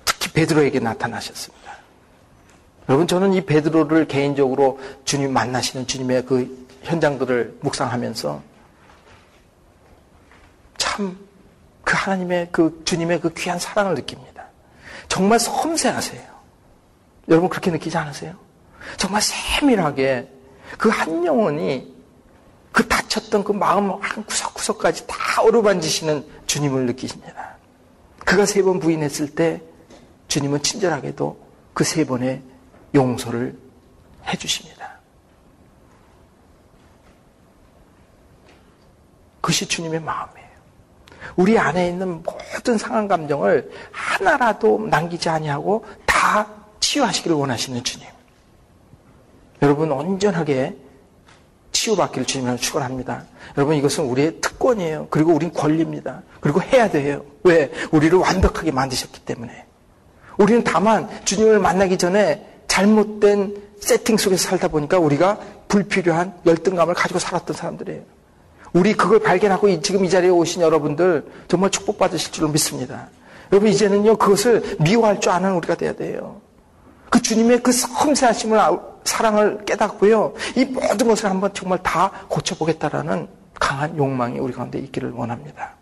특히 0.06 0.32
베드로에게 0.32 0.80
나타나셨습니다. 0.80 1.59
여러분, 2.90 3.08
저는 3.08 3.34
이 3.34 3.46
베드로를 3.46 4.08
개인적으로 4.08 4.80
주님 5.06 5.32
만나시는 5.32 5.86
주님의 5.88 6.26
그 6.26 6.68
현장들을 6.84 7.60
묵상하면서 7.62 8.42
참 10.78 11.30
그 11.90 11.96
하나님의 11.98 12.50
그 12.52 12.84
주님의 12.86 13.20
그 13.20 13.34
귀한 13.34 13.58
사랑을 13.58 13.96
느낍니다. 13.96 14.46
정말 15.08 15.40
섬세하세요. 15.40 16.22
여러분 17.30 17.50
그렇게 17.50 17.72
느끼지 17.72 17.98
않으세요? 17.98 18.36
정말 18.98 19.24
세밀하게 19.24 20.30
그 20.78 20.90
한 20.90 21.26
영혼이 21.26 21.92
그 22.72 22.88
다쳤던 22.88 23.44
그 23.44 23.54
마음 23.54 23.90
한 24.02 24.24
구석구석까지 24.24 25.08
다 25.08 25.42
어루만지시는 25.42 26.24
주님을 26.46 26.86
느끼십니다. 26.86 27.58
그가 28.24 28.46
세 28.46 28.62
번 28.62 28.80
부인했을 28.80 29.34
때 29.34 29.64
주님은 30.28 30.62
친절하게도 30.62 31.40
그 31.74 31.84
세 31.84 32.06
번의 32.06 32.44
용서를 32.94 33.58
해 34.26 34.38
주십니다. 34.38 35.00
그것이 39.42 39.68
주님의 39.68 40.02
마음이에요. 40.02 40.50
우리 41.36 41.58
안에 41.58 41.88
있는 41.88 42.24
모든 42.24 42.78
상한 42.78 43.08
감정을 43.08 43.72
하나라도 43.92 44.88
남기지 44.90 45.30
아니하고 45.30 45.86
다 46.06 46.48
치유하시기를 46.80 47.36
원하시는 47.36 47.84
주님. 47.84 48.08
여러분 49.62 49.92
온전하게 49.92 50.76
치유받기를 51.72 52.26
주님으로 52.26 52.58
축원합니다. 52.58 53.26
여러분 53.58 53.76
이것은 53.76 54.06
우리의 54.06 54.42
특권이에요. 54.42 55.08
그리고 55.10 55.34
우린 55.34 55.54
권리입니다. 55.54 56.24
그리고 56.40 56.62
해야 56.62 56.90
돼요. 56.90 57.24
왜? 57.44 57.72
우리를 57.92 58.18
완벽하게 58.18 58.72
만드셨기 58.72 59.22
때문에. 59.22 59.66
우리는 60.38 60.64
다만 60.64 61.10
주님을 61.26 61.60
만나기 61.60 61.98
전에 61.98 62.49
잘못된 62.80 63.61
세팅 63.82 64.15
속에서 64.15 64.49
살다 64.49 64.69
보니까 64.69 64.99
우리가 64.99 65.38
불필요한 65.67 66.34
열등감을 66.45 66.93
가지고 66.93 67.19
살았던 67.19 67.55
사람들이에요. 67.55 68.01
우리 68.71 68.93
그걸 68.93 69.19
발견하고 69.19 69.82
지금 69.82 70.05
이 70.05 70.09
자리에 70.09 70.30
오신 70.30 70.61
여러분들 70.61 71.25
정말 71.47 71.71
축복받으실 71.71 72.32
줄로 72.32 72.47
믿습니다. 72.49 73.09
여러분 73.51 73.69
이제는요 73.69 74.15
그것을 74.15 74.77
미워할 74.80 75.19
줄 75.19 75.32
아는 75.32 75.53
우리가 75.55 75.75
돼야 75.75 75.93
돼요. 75.93 76.39
그 77.09 77.21
주님의 77.21 77.63
그 77.63 77.71
섬세하심을 77.71 78.59
사랑을 79.03 79.65
깨닫고요 79.65 80.34
이 80.55 80.65
모든 80.65 81.07
것을 81.07 81.30
한번 81.30 81.51
정말 81.53 81.82
다 81.82 82.11
고쳐보겠다라는 82.27 83.27
강한 83.59 83.97
욕망이 83.97 84.39
우리 84.39 84.53
가운데 84.53 84.80
있기를 84.80 85.11
원합니다. 85.11 85.78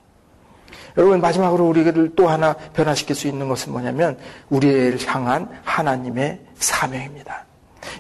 여러분 0.98 1.22
마지막으로 1.22 1.68
우리를 1.68 2.16
또 2.16 2.28
하나 2.28 2.54
변화시킬 2.54 3.16
수 3.16 3.28
있는 3.28 3.48
것은 3.48 3.72
뭐냐면 3.72 4.18
우리를 4.50 4.98
향한 5.08 5.48
하나님의 5.64 6.42
사명입니다. 6.56 7.46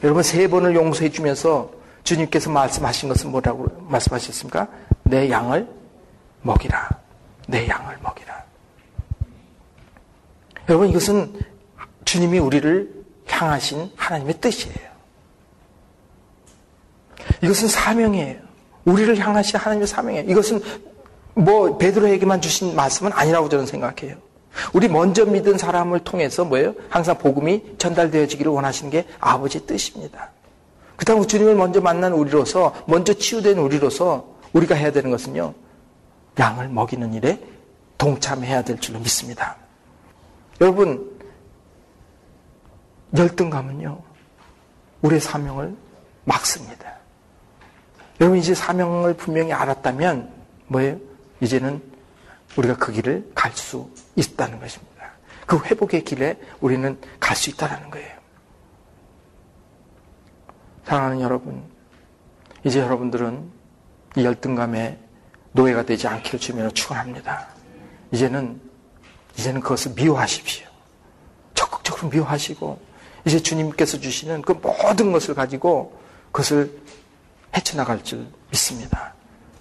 여러분 0.03 0.23
세 0.23 0.47
번을 0.47 0.75
용서해 0.75 1.11
주면서 1.11 1.71
주님께서 2.03 2.49
말씀하신 2.49 3.09
것은 3.09 3.31
뭐라고 3.31 3.67
말씀하셨습니까? 3.87 4.67
내 5.03 5.29
양을 5.29 5.67
먹이라. 6.41 6.89
내 7.47 7.67
양을 7.67 7.97
먹이라. 8.01 8.43
여러분 10.69 10.89
이것은 10.89 11.39
주님이 12.03 12.39
우리를 12.39 13.05
향하신 13.27 13.91
하나님의 13.95 14.39
뜻이에요. 14.41 14.87
이것은 17.43 17.67
사명이에요. 17.67 18.39
우리를 18.85 19.17
향하신 19.17 19.59
하나님의 19.59 19.87
사명이에요. 19.87 20.31
이것은 20.31 20.61
뭐 21.37 21.77
베드로에게만 21.77 22.41
주신 22.41 22.75
말씀은 22.75 23.11
아니라고 23.13 23.47
저는 23.47 23.67
생각해요. 23.67 24.15
우리 24.73 24.87
먼저 24.87 25.23
믿은 25.23 25.57
사람을 25.57 25.99
통해서 25.99 26.43
뭐예요? 26.43 26.73
항상 26.89 27.17
복음이 27.17 27.75
전달되어지기를 27.77 28.51
원하시는 28.51 28.89
게 28.89 29.05
아버지의 29.19 29.67
뜻입니다. 29.67 30.31
그렇다고 30.95 31.27
주님을 31.27 31.53
먼저 31.53 31.79
만난 31.79 32.13
우리로서 32.13 32.73
먼저 32.87 33.13
치유된 33.13 33.59
우리로서 33.59 34.35
우리가 34.53 34.73
해야 34.73 34.91
되는 34.91 35.11
것은요. 35.11 35.53
양을 36.39 36.69
먹이는 36.69 37.13
일에 37.13 37.39
동참해야 37.99 38.63
될 38.63 38.79
줄로 38.79 38.99
믿습니다. 38.99 39.57
여러분 40.59 41.19
열등감은요. 43.15 44.01
우리의 45.03 45.21
사명을 45.21 45.75
막습니다. 46.25 46.97
여러분 48.19 48.39
이제 48.39 48.55
사명을 48.55 49.13
분명히 49.13 49.53
알았다면 49.53 50.31
뭐예요? 50.65 51.06
이제는 51.41 51.81
우리가 52.55 52.75
그 52.77 52.91
길을 52.91 53.31
갈 53.35 53.51
수 53.53 53.89
있다는 54.15 54.59
것입니다. 54.59 55.11
그 55.45 55.59
회복의 55.59 56.03
길에 56.03 56.39
우리는 56.59 56.99
갈 57.19 57.35
수 57.35 57.49
있다는 57.49 57.89
거예요. 57.89 58.17
사랑하는 60.85 61.21
여러분, 61.21 61.63
이제 62.63 62.79
여러분들은 62.79 63.51
이 64.15 64.23
열등감에 64.23 64.97
노예가 65.51 65.83
되지 65.83 66.07
않기를 66.07 66.39
주면으로 66.39 66.73
축원합니다. 66.73 67.47
이제는 68.11 68.59
이제는 69.37 69.61
그것을 69.61 69.93
미워하십시오. 69.93 70.67
적극적으로 71.53 72.09
미워하시고 72.09 72.79
이제 73.25 73.39
주님께서 73.39 73.99
주시는 73.99 74.41
그 74.41 74.53
모든 74.53 75.11
것을 75.11 75.35
가지고 75.35 75.99
그것을 76.31 76.81
헤쳐나갈 77.55 78.03
줄 78.03 78.27
믿습니다. 78.49 79.13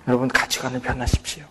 여러분 0.06 0.28
가치관을 0.28 0.80
변하십시오. 0.80 1.44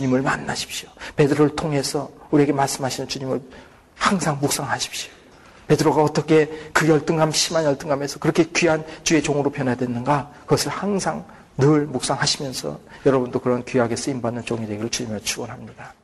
주님을 0.00 0.22
만나십시오. 0.22 0.88
베드로를 1.16 1.54
통해서 1.54 2.10
우리에게 2.30 2.52
말씀하시는 2.52 3.06
주님을 3.08 3.42
항상 3.94 4.38
묵상하십시오. 4.40 5.12
베드로가 5.68 6.02
어떻게 6.02 6.46
그 6.72 6.88
열등감, 6.88 7.30
심한 7.30 7.64
열등감에서 7.64 8.18
그렇게 8.18 8.44
귀한 8.44 8.84
주의 9.04 9.22
종으로 9.22 9.50
변화됐는가? 9.50 10.30
그것을 10.40 10.70
항상 10.70 11.24
늘 11.58 11.84
묵상하시면서 11.86 12.80
여러분도 13.04 13.40
그런 13.40 13.64
귀하게 13.64 13.94
쓰임 13.94 14.22
받는 14.22 14.44
종이 14.44 14.66
되기를 14.66 14.88
주님을 14.88 15.20
축원합니다. 15.20 15.94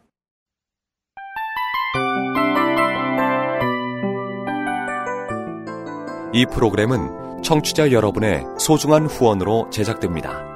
이 6.34 6.44
프로그램은 6.52 7.42
청취자 7.42 7.92
여러분의 7.92 8.44
소중한 8.58 9.06
후원으로 9.06 9.70
제작됩니다. 9.70 10.55